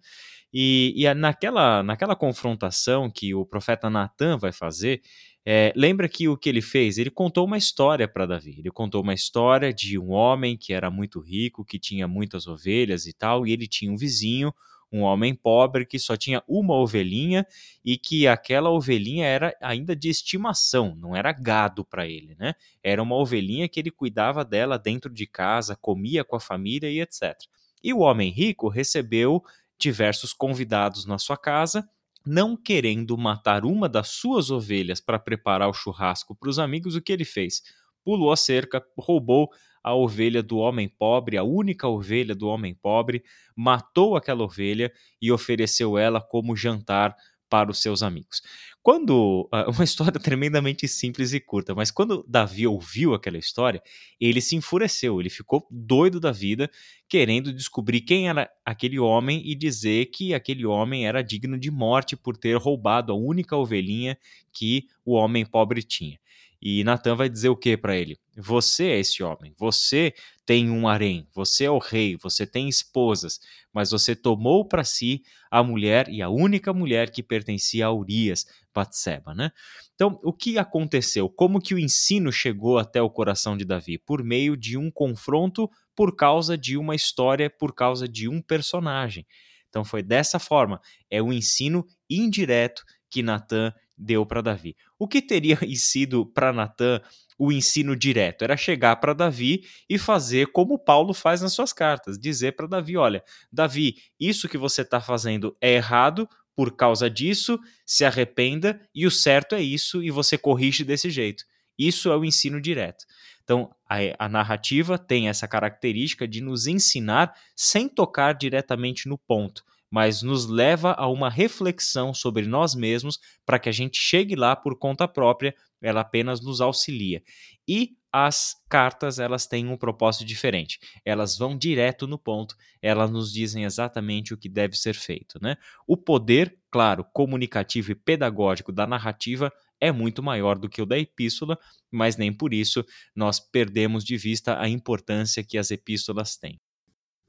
E, 0.51 0.93
e 0.95 1.13
naquela, 1.13 1.83
naquela 1.83 2.15
confrontação 2.15 3.09
que 3.09 3.35
o 3.35 3.45
profeta 3.45 3.89
Natan 3.89 4.37
vai 4.37 4.51
fazer, 4.51 5.01
é, 5.45 5.73
lembra 5.75 6.07
que 6.07 6.27
o 6.27 6.37
que 6.37 6.49
ele 6.49 6.61
fez? 6.61 6.97
Ele 6.97 7.09
contou 7.09 7.45
uma 7.45 7.57
história 7.57 8.07
para 8.07 8.25
Davi. 8.25 8.55
Ele 8.59 8.69
contou 8.69 9.01
uma 9.01 9.13
história 9.13 9.73
de 9.73 9.97
um 9.97 10.11
homem 10.11 10.57
que 10.57 10.73
era 10.73 10.91
muito 10.91 11.19
rico, 11.19 11.65
que 11.65 11.79
tinha 11.79 12.07
muitas 12.07 12.47
ovelhas 12.47 13.05
e 13.05 13.13
tal, 13.13 13.47
e 13.47 13.51
ele 13.51 13.67
tinha 13.67 13.91
um 13.91 13.97
vizinho 13.97 14.53
um 14.91 15.01
homem 15.01 15.35
pobre 15.35 15.85
que 15.85 15.99
só 15.99 16.17
tinha 16.17 16.43
uma 16.47 16.75
ovelhinha 16.75 17.45
e 17.83 17.97
que 17.97 18.27
aquela 18.27 18.69
ovelhinha 18.69 19.25
era 19.25 19.55
ainda 19.61 19.95
de 19.95 20.09
estimação, 20.09 20.95
não 20.95 21.15
era 21.15 21.31
gado 21.31 21.85
para 21.85 22.07
ele, 22.07 22.35
né? 22.39 22.55
Era 22.83 23.01
uma 23.01 23.15
ovelhinha 23.15 23.69
que 23.69 23.79
ele 23.79 23.91
cuidava 23.91 24.43
dela 24.43 24.77
dentro 24.77 25.13
de 25.13 25.27
casa, 25.27 25.75
comia 25.75 26.23
com 26.23 26.35
a 26.35 26.39
família 26.39 26.89
e 26.89 27.01
etc. 27.01 27.35
E 27.83 27.93
o 27.93 27.99
homem 27.99 28.31
rico 28.31 28.67
recebeu 28.67 29.43
diversos 29.77 30.33
convidados 30.33 31.05
na 31.05 31.17
sua 31.17 31.37
casa, 31.37 31.87
não 32.29 32.55
querendo 32.55 33.17
matar 33.17 33.65
uma 33.65 33.89
das 33.89 34.09
suas 34.09 34.51
ovelhas 34.51 35.01
para 35.01 35.17
preparar 35.17 35.67
o 35.67 35.73
churrasco 35.73 36.35
para 36.35 36.47
os 36.47 36.59
amigos, 36.59 36.95
o 36.95 37.01
que 37.01 37.11
ele 37.11 37.25
fez? 37.25 37.63
Pulou 38.03 38.31
a 38.31 38.37
cerca, 38.37 38.85
roubou 38.95 39.49
a 39.83 39.95
ovelha 39.95 40.43
do 40.43 40.59
homem 40.59 40.87
pobre, 40.87 41.37
a 41.37 41.43
única 41.43 41.87
ovelha 41.87 42.35
do 42.35 42.47
homem 42.47 42.75
pobre, 42.75 43.23
matou 43.55 44.15
aquela 44.15 44.43
ovelha 44.43 44.93
e 45.19 45.31
ofereceu 45.31 45.97
ela 45.97 46.21
como 46.21 46.55
jantar 46.55 47.15
para 47.49 47.71
os 47.71 47.81
seus 47.81 48.03
amigos. 48.03 48.41
Quando 48.81 49.49
ah, 49.51 49.69
uma 49.71 49.83
história 49.83 50.19
tremendamente 50.19 50.87
simples 50.87 51.33
e 51.33 51.39
curta, 51.39 51.75
mas 51.75 51.91
quando 51.91 52.25
Davi 52.27 52.65
ouviu 52.67 53.13
aquela 53.13 53.37
história, 53.37 53.81
ele 54.19 54.39
se 54.39 54.55
enfureceu, 54.55 55.19
ele 55.19 55.29
ficou 55.29 55.67
doido 55.69 56.19
da 56.19 56.31
vida, 56.31 56.69
querendo 57.07 57.51
descobrir 57.51 58.01
quem 58.01 58.29
era 58.29 58.49
aquele 58.65 58.99
homem 58.99 59.41
e 59.45 59.55
dizer 59.55 60.05
que 60.07 60.33
aquele 60.33 60.65
homem 60.65 61.07
era 61.07 61.23
digno 61.23 61.57
de 61.57 61.71
morte 61.71 62.15
por 62.15 62.37
ter 62.37 62.55
roubado 62.57 63.11
a 63.11 63.15
única 63.15 63.57
ovelhinha 63.57 64.17
que 64.53 64.85
o 65.03 65.13
homem 65.13 65.45
pobre 65.45 65.81
tinha. 65.81 66.19
E 66.61 66.83
Natan 66.83 67.15
vai 67.15 67.29
dizer 67.29 67.49
o 67.49 67.55
que 67.55 67.77
para 67.77 67.95
ele? 67.95 68.17
Você 68.35 68.87
é 68.87 68.99
esse 68.99 69.23
homem, 69.23 69.53
você 69.57 70.13
tem 70.45 70.69
um 70.69 70.87
harém, 70.87 71.27
você 71.33 71.65
é 71.65 71.71
o 71.71 71.77
rei, 71.77 72.17
você 72.17 72.45
tem 72.45 72.67
esposas, 72.67 73.39
mas 73.73 73.91
você 73.91 74.15
tomou 74.15 74.67
para 74.67 74.83
si 74.83 75.21
a 75.49 75.63
mulher 75.63 76.09
e 76.09 76.21
a 76.21 76.29
única 76.29 76.73
mulher 76.73 77.11
que 77.11 77.23
pertencia 77.23 77.85
a 77.85 77.93
Urias, 77.93 78.45
Batseba, 78.73 79.33
né? 79.33 79.51
Então, 79.95 80.19
o 80.23 80.31
que 80.31 80.57
aconteceu? 80.57 81.29
Como 81.29 81.61
que 81.61 81.73
o 81.73 81.79
ensino 81.79 82.31
chegou 82.31 82.77
até 82.77 83.01
o 83.01 83.09
coração 83.09 83.57
de 83.57 83.65
Davi? 83.65 83.97
Por 83.97 84.23
meio 84.23 84.55
de 84.55 84.77
um 84.77 84.89
confronto 84.89 85.69
por 85.95 86.15
causa 86.15 86.57
de 86.57 86.77
uma 86.77 86.95
história, 86.95 87.49
por 87.49 87.75
causa 87.75 88.07
de 88.07 88.29
um 88.29 88.41
personagem. 88.41 89.25
Então 89.69 89.83
foi 89.85 90.01
dessa 90.01 90.39
forma, 90.39 90.81
é 91.09 91.21
o 91.21 91.31
ensino 91.31 91.85
indireto 92.09 92.83
que 93.09 93.21
Natan 93.21 93.73
deu 93.99 94.25
para 94.25 94.41
Davi. 94.41 94.75
O 94.97 95.07
que 95.07 95.21
teria 95.21 95.59
sido 95.75 96.25
para 96.25 96.53
Natan 96.53 97.01
o 97.37 97.51
ensino 97.51 97.95
direto? 97.95 98.43
Era 98.43 98.55
chegar 98.55 98.95
para 98.95 99.13
Davi 99.13 99.63
e 99.89 99.97
fazer 99.97 100.47
como 100.47 100.79
Paulo 100.79 101.13
faz 101.13 101.41
nas 101.41 101.53
suas 101.53 101.73
cartas, 101.73 102.17
dizer 102.17 102.53
para 102.53 102.67
Davi: 102.67 102.95
olha, 102.95 103.23
Davi, 103.51 103.97
isso 104.19 104.47
que 104.47 104.57
você 104.57 104.81
está 104.81 105.01
fazendo 105.01 105.53
é 105.59 105.73
errado. 105.73 106.27
Por 106.55 106.75
causa 106.75 107.09
disso, 107.09 107.57
se 107.85 108.03
arrependa 108.03 108.81
e 108.93 109.07
o 109.07 109.11
certo 109.11 109.55
é 109.55 109.61
isso 109.61 110.03
e 110.03 110.11
você 110.11 110.37
corrige 110.37 110.83
desse 110.83 111.09
jeito. 111.09 111.45
Isso 111.77 112.11
é 112.11 112.17
o 112.17 112.25
ensino 112.25 112.59
direto. 112.59 113.05
Então, 113.49 113.73
a, 113.89 113.97
a, 114.19 114.27
narrativa 114.27 114.97
tem 114.97 115.29
essa 115.29 115.47
característica 115.47 116.27
de 116.27 116.41
nos 116.41 116.67
ensinar 116.67 117.33
sem 117.55 117.87
tocar 117.87 118.33
diretamente 118.33 119.07
no 119.07 119.17
ponto, 119.17 119.63
mas 119.89 120.21
nos 120.21 120.47
leva 120.47 120.93
a 120.93 121.07
uma 121.07 121.29
reflexão 121.29 122.13
sobre 122.13 122.45
nós 122.45 122.75
mesmos 122.75 123.19
para 123.45 123.59
que 123.59 123.69
a 123.69 123.71
gente 123.71 123.97
chegue 123.97 124.35
lá 124.35 124.55
por 124.55 124.77
conta 124.77 125.07
própria, 125.07 125.55
ela 125.81 126.01
apenas 126.01 126.41
nos 126.41 126.61
auxilia. 126.61 127.23
E 127.67 127.97
as 128.11 128.55
cartas, 128.67 129.19
elas 129.19 129.45
têm 129.45 129.67
um 129.67 129.77
propósito 129.77 130.25
diferente. 130.25 130.79
Elas 131.05 131.37
vão 131.37 131.57
direto 131.57 132.07
no 132.07 132.17
ponto, 132.17 132.55
elas 132.81 133.09
nos 133.11 133.31
dizem 133.31 133.65
exatamente 133.65 134.33
o 134.33 134.37
que 134.37 134.49
deve 134.49 134.75
ser 134.75 134.95
feito, 134.95 135.39
né? 135.41 135.57
O 135.87 135.95
poder, 135.95 136.57
claro, 136.71 137.05
comunicativo 137.13 137.91
e 137.91 137.95
pedagógico 137.95 138.71
da 138.71 138.87
narrativa 138.87 139.51
é 139.79 139.91
muito 139.91 140.21
maior 140.23 140.57
do 140.57 140.67
que 140.67 140.81
o 140.81 140.85
da 140.85 140.97
epístola, 140.97 141.57
mas 141.91 142.17
nem 142.17 142.33
por 142.33 142.53
isso 142.53 142.83
nós 143.15 143.39
perdemos 143.39 144.03
de 144.03 144.17
vista 144.17 144.59
a 144.59 144.67
importância 144.67 145.43
que 145.43 145.57
as 145.57 145.71
epístolas 145.71 146.35
têm. 146.35 146.59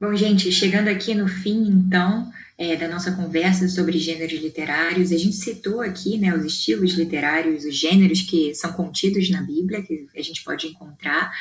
Bom, 0.01 0.15
gente, 0.15 0.51
chegando 0.51 0.87
aqui 0.87 1.13
no 1.13 1.27
fim, 1.27 1.61
então, 1.67 2.33
é, 2.57 2.75
da 2.75 2.87
nossa 2.87 3.11
conversa 3.11 3.67
sobre 3.67 3.99
gêneros 3.99 4.41
literários, 4.41 5.11
a 5.11 5.17
gente 5.17 5.35
citou 5.35 5.79
aqui 5.79 6.17
né, 6.17 6.35
os 6.35 6.43
estilos 6.43 6.93
literários, 6.93 7.65
os 7.65 7.75
gêneros 7.75 8.23
que 8.23 8.55
são 8.55 8.73
contidos 8.73 9.29
na 9.29 9.43
Bíblia, 9.43 9.83
que 9.83 10.07
a 10.17 10.21
gente 10.23 10.43
pode 10.43 10.65
encontrar 10.65 11.31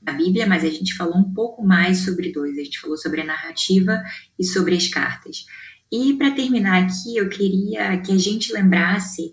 na 0.00 0.14
Bíblia, 0.14 0.46
mas 0.46 0.64
a 0.64 0.70
gente 0.70 0.94
falou 0.94 1.18
um 1.18 1.34
pouco 1.34 1.62
mais 1.62 2.06
sobre 2.06 2.32
dois. 2.32 2.56
A 2.56 2.64
gente 2.64 2.80
falou 2.80 2.96
sobre 2.96 3.20
a 3.20 3.26
narrativa 3.26 4.02
e 4.38 4.44
sobre 4.46 4.74
as 4.74 4.88
cartas. 4.88 5.44
E 5.92 6.14
para 6.14 6.30
terminar 6.30 6.84
aqui, 6.84 7.18
eu 7.18 7.28
queria 7.28 7.98
que 7.98 8.12
a 8.12 8.18
gente 8.18 8.50
lembrasse 8.50 9.30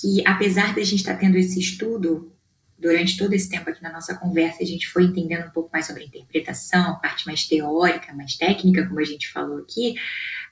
que, 0.00 0.26
apesar 0.26 0.74
da 0.74 0.82
gente 0.82 1.00
estar 1.00 1.16
tendo 1.16 1.36
esse 1.36 1.60
estudo 1.60 2.33
durante 2.78 3.16
todo 3.16 3.32
esse 3.32 3.48
tempo 3.48 3.70
aqui 3.70 3.82
na 3.82 3.92
nossa 3.92 4.14
conversa, 4.16 4.62
a 4.62 4.66
gente 4.66 4.88
foi 4.88 5.04
entendendo 5.04 5.46
um 5.46 5.50
pouco 5.50 5.70
mais 5.72 5.86
sobre 5.86 6.02
a 6.02 6.06
interpretação, 6.06 6.92
a 6.92 6.94
parte 6.94 7.26
mais 7.26 7.46
teórica, 7.46 8.12
mais 8.12 8.36
técnica, 8.36 8.86
como 8.86 9.00
a 9.00 9.04
gente 9.04 9.30
falou 9.30 9.58
aqui, 9.58 9.94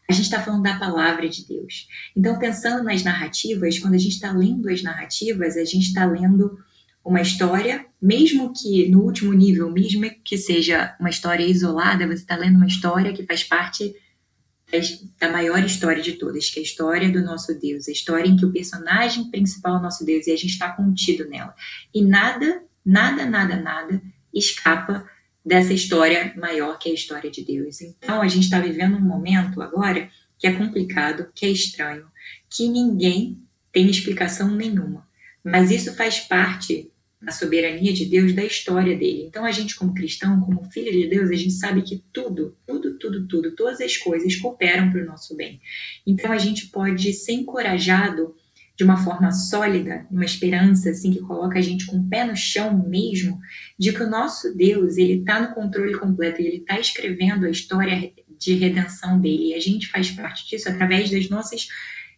a 0.09 0.13
gente 0.13 0.25
está 0.25 0.43
falando 0.43 0.63
da 0.63 0.79
palavra 0.79 1.29
de 1.29 1.47
Deus. 1.47 1.89
Então, 2.17 2.39
pensando 2.39 2.85
nas 2.85 3.03
narrativas, 3.03 3.79
quando 3.79 3.95
a 3.95 3.99
gente 3.99 4.13
está 4.13 4.33
lendo 4.33 4.69
as 4.69 4.83
narrativas, 4.83 5.57
a 5.57 5.65
gente 5.65 5.87
está 5.87 6.05
lendo 6.05 6.59
uma 7.05 7.21
história, 7.21 7.85
mesmo 8.01 8.53
que 8.53 8.89
no 8.89 9.03
último 9.03 9.33
nível, 9.33 9.71
mesmo 9.71 10.09
que 10.25 10.39
seja 10.39 10.97
uma 11.01 11.11
história 11.11 11.45
isolada, 11.45 12.07
você 12.07 12.23
está 12.23 12.37
lendo 12.37 12.57
uma 12.57 12.67
história 12.67 13.13
que 13.13 13.27
faz 13.27 13.43
parte 13.43 13.95
da 15.19 15.31
maior 15.31 15.63
história 15.65 16.03
de 16.03 16.13
todas, 16.13 16.49
que 16.49 16.59
é 16.59 16.63
a 16.63 16.65
história 16.65 17.11
do 17.11 17.23
nosso 17.23 17.59
Deus, 17.59 17.89
a 17.89 17.93
história 17.93 18.29
em 18.29 18.37
que 18.37 18.47
o 18.47 18.53
personagem 18.53 19.31
principal 19.31 19.77
é 19.77 19.79
o 19.79 19.83
nosso 19.83 20.05
Deus 20.05 20.27
e 20.27 20.33
a 20.33 20.37
gente 20.37 20.53
está 20.53 20.71
contido 20.73 21.29
nela. 21.29 21.55
E 21.95 22.03
nada, 22.03 22.63
nada, 22.85 23.27
nada, 23.27 23.57
nada 23.57 24.03
escapa 24.33 25.07
dessa 25.45 25.75
história 25.75 26.33
maior 26.37 26.79
que 26.79 26.89
é 26.89 26.93
a 26.93 26.95
história 26.95 27.31
de 27.31 27.45
Deus. 27.45 27.81
Então 27.81 28.23
a 28.23 28.29
gente 28.29 28.45
está 28.45 28.61
vivendo 28.61 28.97
um 28.97 29.01
momento 29.01 29.61
agora 29.61 30.09
que 30.39 30.47
é 30.47 30.53
complicado, 30.53 31.29
que 31.35 31.47
é 31.47 31.51
estranho, 31.51 32.07
que 32.51 32.69
ninguém 32.69 33.41
tem 33.73 33.89
explicação 33.89 34.51
nenhuma. 34.55 35.07
Mas 35.45 35.71
isso 35.71 35.95
faz 35.95 36.21
parte 36.21 36.92
na 37.23 37.31
soberania 37.31 37.93
de 37.93 38.05
Deus, 38.05 38.35
da 38.35 38.45
história 38.45 38.97
dele. 38.97 39.27
Então, 39.29 39.45
a 39.45 39.53
gente, 39.53 39.77
como 39.77 39.95
cristão, 39.95 40.41
como 40.41 40.65
filho 40.65 40.91
de 40.91 41.07
Deus, 41.07 41.31
a 41.31 41.37
gente 41.37 41.53
sabe 41.53 41.83
que 41.83 42.03
tudo, 42.13 42.57
tudo, 42.67 42.99
tudo, 42.99 43.29
tudo, 43.29 43.55
todas 43.55 43.81
as 43.81 43.97
coisas 43.97 44.35
cooperam 44.37 44.91
para 44.91 45.03
o 45.03 45.07
nosso 45.07 45.37
bem. 45.37 45.61
Então, 46.05 46.33
a 46.33 46.39
gente 46.39 46.67
pode 46.67 47.13
ser 47.13 47.33
encorajado 47.33 48.35
de 48.77 48.83
uma 48.83 48.97
forma 48.97 49.31
sólida, 49.31 50.07
uma 50.11 50.25
esperança 50.25 50.91
assim 50.91 51.13
que 51.13 51.21
coloca 51.21 51.59
a 51.59 51.63
gente 51.63 51.87
com 51.87 51.99
o 51.99 52.09
pé 52.09 52.25
no 52.25 52.35
chão 52.35 52.77
mesmo, 52.89 53.39
de 53.79 53.93
que 53.93 54.03
o 54.03 54.11
nosso 54.11 54.57
Deus 54.57 54.97
ele 54.97 55.21
está 55.21 55.41
no 55.41 55.55
controle 55.55 55.95
completo 55.95 56.41
ele 56.41 56.57
está 56.57 56.81
escrevendo 56.81 57.47
a 57.47 57.51
história 57.51 58.13
de 58.39 58.55
redenção 58.55 59.21
dele. 59.21 59.51
E 59.51 59.55
a 59.55 59.61
gente 59.61 59.89
faz 59.89 60.11
parte 60.11 60.49
disso 60.49 60.69
através 60.69 61.11
das 61.11 61.29
nossas 61.29 61.69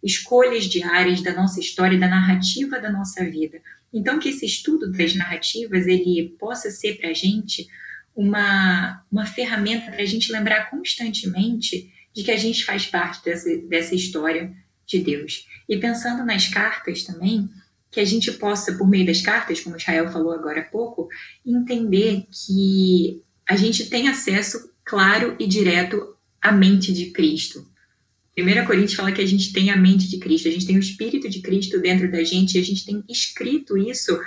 escolhas 0.02 0.64
diárias, 0.64 1.22
da 1.22 1.34
nossa 1.34 1.58
história, 1.60 1.98
da 1.98 2.08
narrativa 2.08 2.78
da 2.78 2.90
nossa 2.90 3.24
vida. 3.24 3.60
Então, 3.94 4.18
que 4.18 4.28
esse 4.28 4.44
estudo 4.44 4.90
das 4.90 5.14
narrativas 5.14 5.86
ele 5.86 6.34
possa 6.38 6.68
ser 6.68 6.98
para 6.98 7.10
a 7.10 7.14
gente 7.14 7.68
uma, 8.14 9.04
uma 9.10 9.24
ferramenta 9.24 9.92
para 9.92 10.02
a 10.02 10.06
gente 10.06 10.32
lembrar 10.32 10.68
constantemente 10.68 11.92
de 12.12 12.24
que 12.24 12.30
a 12.30 12.36
gente 12.36 12.64
faz 12.64 12.86
parte 12.86 13.24
dessa, 13.24 13.56
dessa 13.68 13.94
história 13.94 14.52
de 14.84 14.98
Deus. 14.98 15.46
E 15.68 15.76
pensando 15.78 16.24
nas 16.24 16.48
cartas 16.48 17.04
também, 17.04 17.48
que 17.90 18.00
a 18.00 18.04
gente 18.04 18.32
possa, 18.32 18.72
por 18.72 18.88
meio 18.88 19.06
das 19.06 19.20
cartas, 19.20 19.60
como 19.60 19.76
Israel 19.76 20.10
falou 20.10 20.32
agora 20.32 20.60
há 20.60 20.64
pouco, 20.64 21.08
entender 21.46 22.26
que 22.30 23.22
a 23.48 23.54
gente 23.54 23.86
tem 23.86 24.08
acesso 24.08 24.72
claro 24.84 25.36
e 25.38 25.46
direto 25.46 26.16
à 26.42 26.50
mente 26.50 26.92
de 26.92 27.10
Cristo. 27.12 27.64
1 28.36 28.66
Coríntios 28.66 28.94
fala 28.94 29.12
que 29.12 29.22
a 29.22 29.26
gente 29.26 29.52
tem 29.52 29.70
a 29.70 29.76
mente 29.76 30.08
de 30.08 30.18
Cristo, 30.18 30.48
a 30.48 30.50
gente 30.50 30.66
tem 30.66 30.76
o 30.76 30.80
Espírito 30.80 31.28
de 31.28 31.40
Cristo 31.40 31.80
dentro 31.80 32.10
da 32.10 32.24
gente 32.24 32.56
e 32.56 32.60
a 32.60 32.64
gente 32.64 32.84
tem 32.84 33.02
escrito 33.08 33.76
isso 33.76 34.18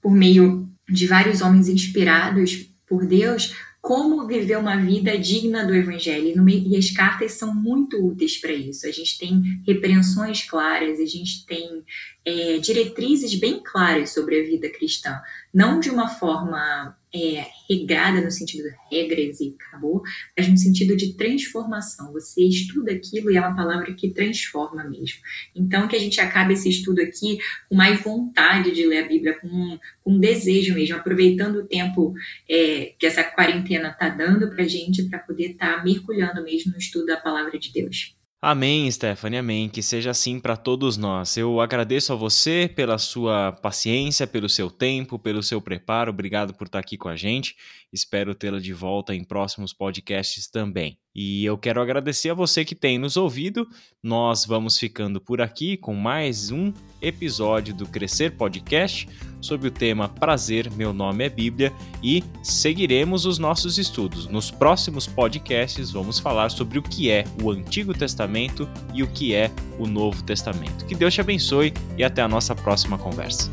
por 0.00 0.12
meio 0.12 0.68
de 0.88 1.06
vários 1.06 1.40
homens 1.40 1.68
inspirados 1.68 2.68
por 2.86 3.06
Deus, 3.06 3.54
como 3.80 4.26
viver 4.28 4.56
uma 4.58 4.76
vida 4.76 5.18
digna 5.18 5.64
do 5.64 5.74
Evangelho. 5.74 6.48
E 6.48 6.76
as 6.76 6.90
cartas 6.90 7.32
são 7.32 7.52
muito 7.52 8.04
úteis 8.04 8.40
para 8.40 8.52
isso. 8.52 8.86
A 8.86 8.92
gente 8.92 9.18
tem 9.18 9.42
repreensões 9.66 10.44
claras, 10.44 11.00
a 11.00 11.06
gente 11.06 11.44
tem 11.44 11.82
é, 12.24 12.58
diretrizes 12.58 13.34
bem 13.34 13.60
claras 13.60 14.10
sobre 14.10 14.40
a 14.40 14.44
vida 14.44 14.70
cristã. 14.70 15.20
Não 15.52 15.80
de 15.80 15.90
uma 15.90 16.08
forma 16.08 16.96
é, 17.14 17.46
regrada 17.68 18.20
no 18.20 18.30
sentido 18.30 18.64
de 18.64 18.74
regras 18.90 19.40
e 19.40 19.54
acabou, 19.58 20.02
mas 20.36 20.48
no 20.48 20.56
sentido 20.56 20.96
de 20.96 21.14
transformação. 21.14 22.12
Você 22.12 22.42
estuda 22.42 22.92
aquilo 22.92 23.30
e 23.30 23.36
é 23.36 23.40
uma 23.40 23.54
palavra 23.54 23.92
que 23.92 24.10
transforma 24.10 24.84
mesmo. 24.84 25.18
Então, 25.54 25.86
que 25.86 25.96
a 25.96 25.98
gente 25.98 26.20
acabe 26.20 26.54
esse 26.54 26.68
estudo 26.68 27.00
aqui 27.00 27.38
com 27.68 27.74
mais 27.74 28.00
vontade 28.00 28.72
de 28.72 28.86
ler 28.86 29.04
a 29.04 29.08
Bíblia, 29.08 29.38
com, 29.38 29.78
com 30.02 30.18
desejo 30.18 30.74
mesmo, 30.74 30.96
aproveitando 30.96 31.56
o 31.56 31.66
tempo 31.66 32.14
é, 32.48 32.94
que 32.98 33.06
essa 33.06 33.22
quarentena 33.22 33.90
está 33.90 34.08
dando 34.08 34.48
para 34.48 34.64
a 34.64 34.68
gente, 34.68 35.04
para 35.04 35.18
poder 35.18 35.52
estar 35.52 35.78
tá 35.78 35.84
mergulhando 35.84 36.42
mesmo 36.42 36.72
no 36.72 36.78
estudo 36.78 37.06
da 37.06 37.16
palavra 37.16 37.58
de 37.58 37.72
Deus. 37.72 38.14
Amém, 38.44 38.90
Stephanie, 38.90 39.38
amém. 39.38 39.68
Que 39.68 39.80
seja 39.82 40.10
assim 40.10 40.40
para 40.40 40.56
todos 40.56 40.96
nós. 40.96 41.36
Eu 41.36 41.60
agradeço 41.60 42.12
a 42.12 42.16
você 42.16 42.68
pela 42.68 42.98
sua 42.98 43.52
paciência, 43.52 44.26
pelo 44.26 44.48
seu 44.48 44.68
tempo, 44.68 45.16
pelo 45.16 45.44
seu 45.44 45.62
preparo. 45.62 46.10
Obrigado 46.10 46.52
por 46.52 46.66
estar 46.66 46.80
aqui 46.80 46.96
com 46.98 47.08
a 47.08 47.14
gente. 47.14 47.54
Espero 47.92 48.34
tê-la 48.34 48.58
de 48.58 48.72
volta 48.72 49.14
em 49.14 49.22
próximos 49.22 49.72
podcasts 49.72 50.50
também. 50.50 51.01
E 51.14 51.44
eu 51.44 51.58
quero 51.58 51.80
agradecer 51.80 52.30
a 52.30 52.34
você 52.34 52.64
que 52.64 52.74
tem 52.74 52.98
nos 52.98 53.16
ouvido. 53.16 53.68
Nós 54.02 54.46
vamos 54.46 54.78
ficando 54.78 55.20
por 55.20 55.42
aqui 55.42 55.76
com 55.76 55.94
mais 55.94 56.50
um 56.50 56.72
episódio 57.02 57.74
do 57.74 57.86
Crescer 57.86 58.32
Podcast 58.32 59.08
sobre 59.40 59.68
o 59.68 59.70
tema 59.70 60.08
Prazer, 60.08 60.70
meu 60.70 60.92
nome 60.92 61.24
é 61.24 61.28
Bíblia 61.28 61.72
e 62.02 62.22
seguiremos 62.42 63.26
os 63.26 63.38
nossos 63.38 63.76
estudos. 63.76 64.26
Nos 64.26 64.50
próximos 64.50 65.06
podcasts 65.06 65.90
vamos 65.90 66.18
falar 66.18 66.50
sobre 66.50 66.78
o 66.78 66.82
que 66.82 67.10
é 67.10 67.24
o 67.42 67.50
Antigo 67.50 67.92
Testamento 67.92 68.68
e 68.94 69.02
o 69.02 69.08
que 69.08 69.34
é 69.34 69.50
o 69.78 69.86
Novo 69.86 70.22
Testamento. 70.22 70.86
Que 70.86 70.94
Deus 70.94 71.12
te 71.12 71.20
abençoe 71.20 71.74
e 71.98 72.04
até 72.04 72.22
a 72.22 72.28
nossa 72.28 72.54
próxima 72.54 72.96
conversa. 72.96 73.50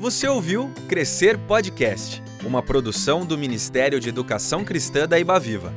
Você 0.00 0.28
ouviu 0.28 0.70
Crescer 0.88 1.36
Podcast 1.36 2.22
uma 2.46 2.62
produção 2.62 3.26
do 3.26 3.36
Ministério 3.36 3.98
de 3.98 4.08
Educação 4.08 4.64
Cristã 4.64 5.06
da 5.06 5.18
Ibaviva. 5.18 5.74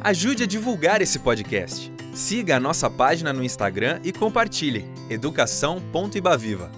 Ajude 0.00 0.44
a 0.44 0.46
divulgar 0.46 1.02
esse 1.02 1.18
podcast. 1.18 1.92
Siga 2.14 2.56
a 2.56 2.60
nossa 2.60 2.88
página 2.88 3.30
no 3.32 3.44
Instagram 3.44 4.00
e 4.02 4.10
compartilhe 4.10 4.86
educação.ibaviva. 5.10 6.70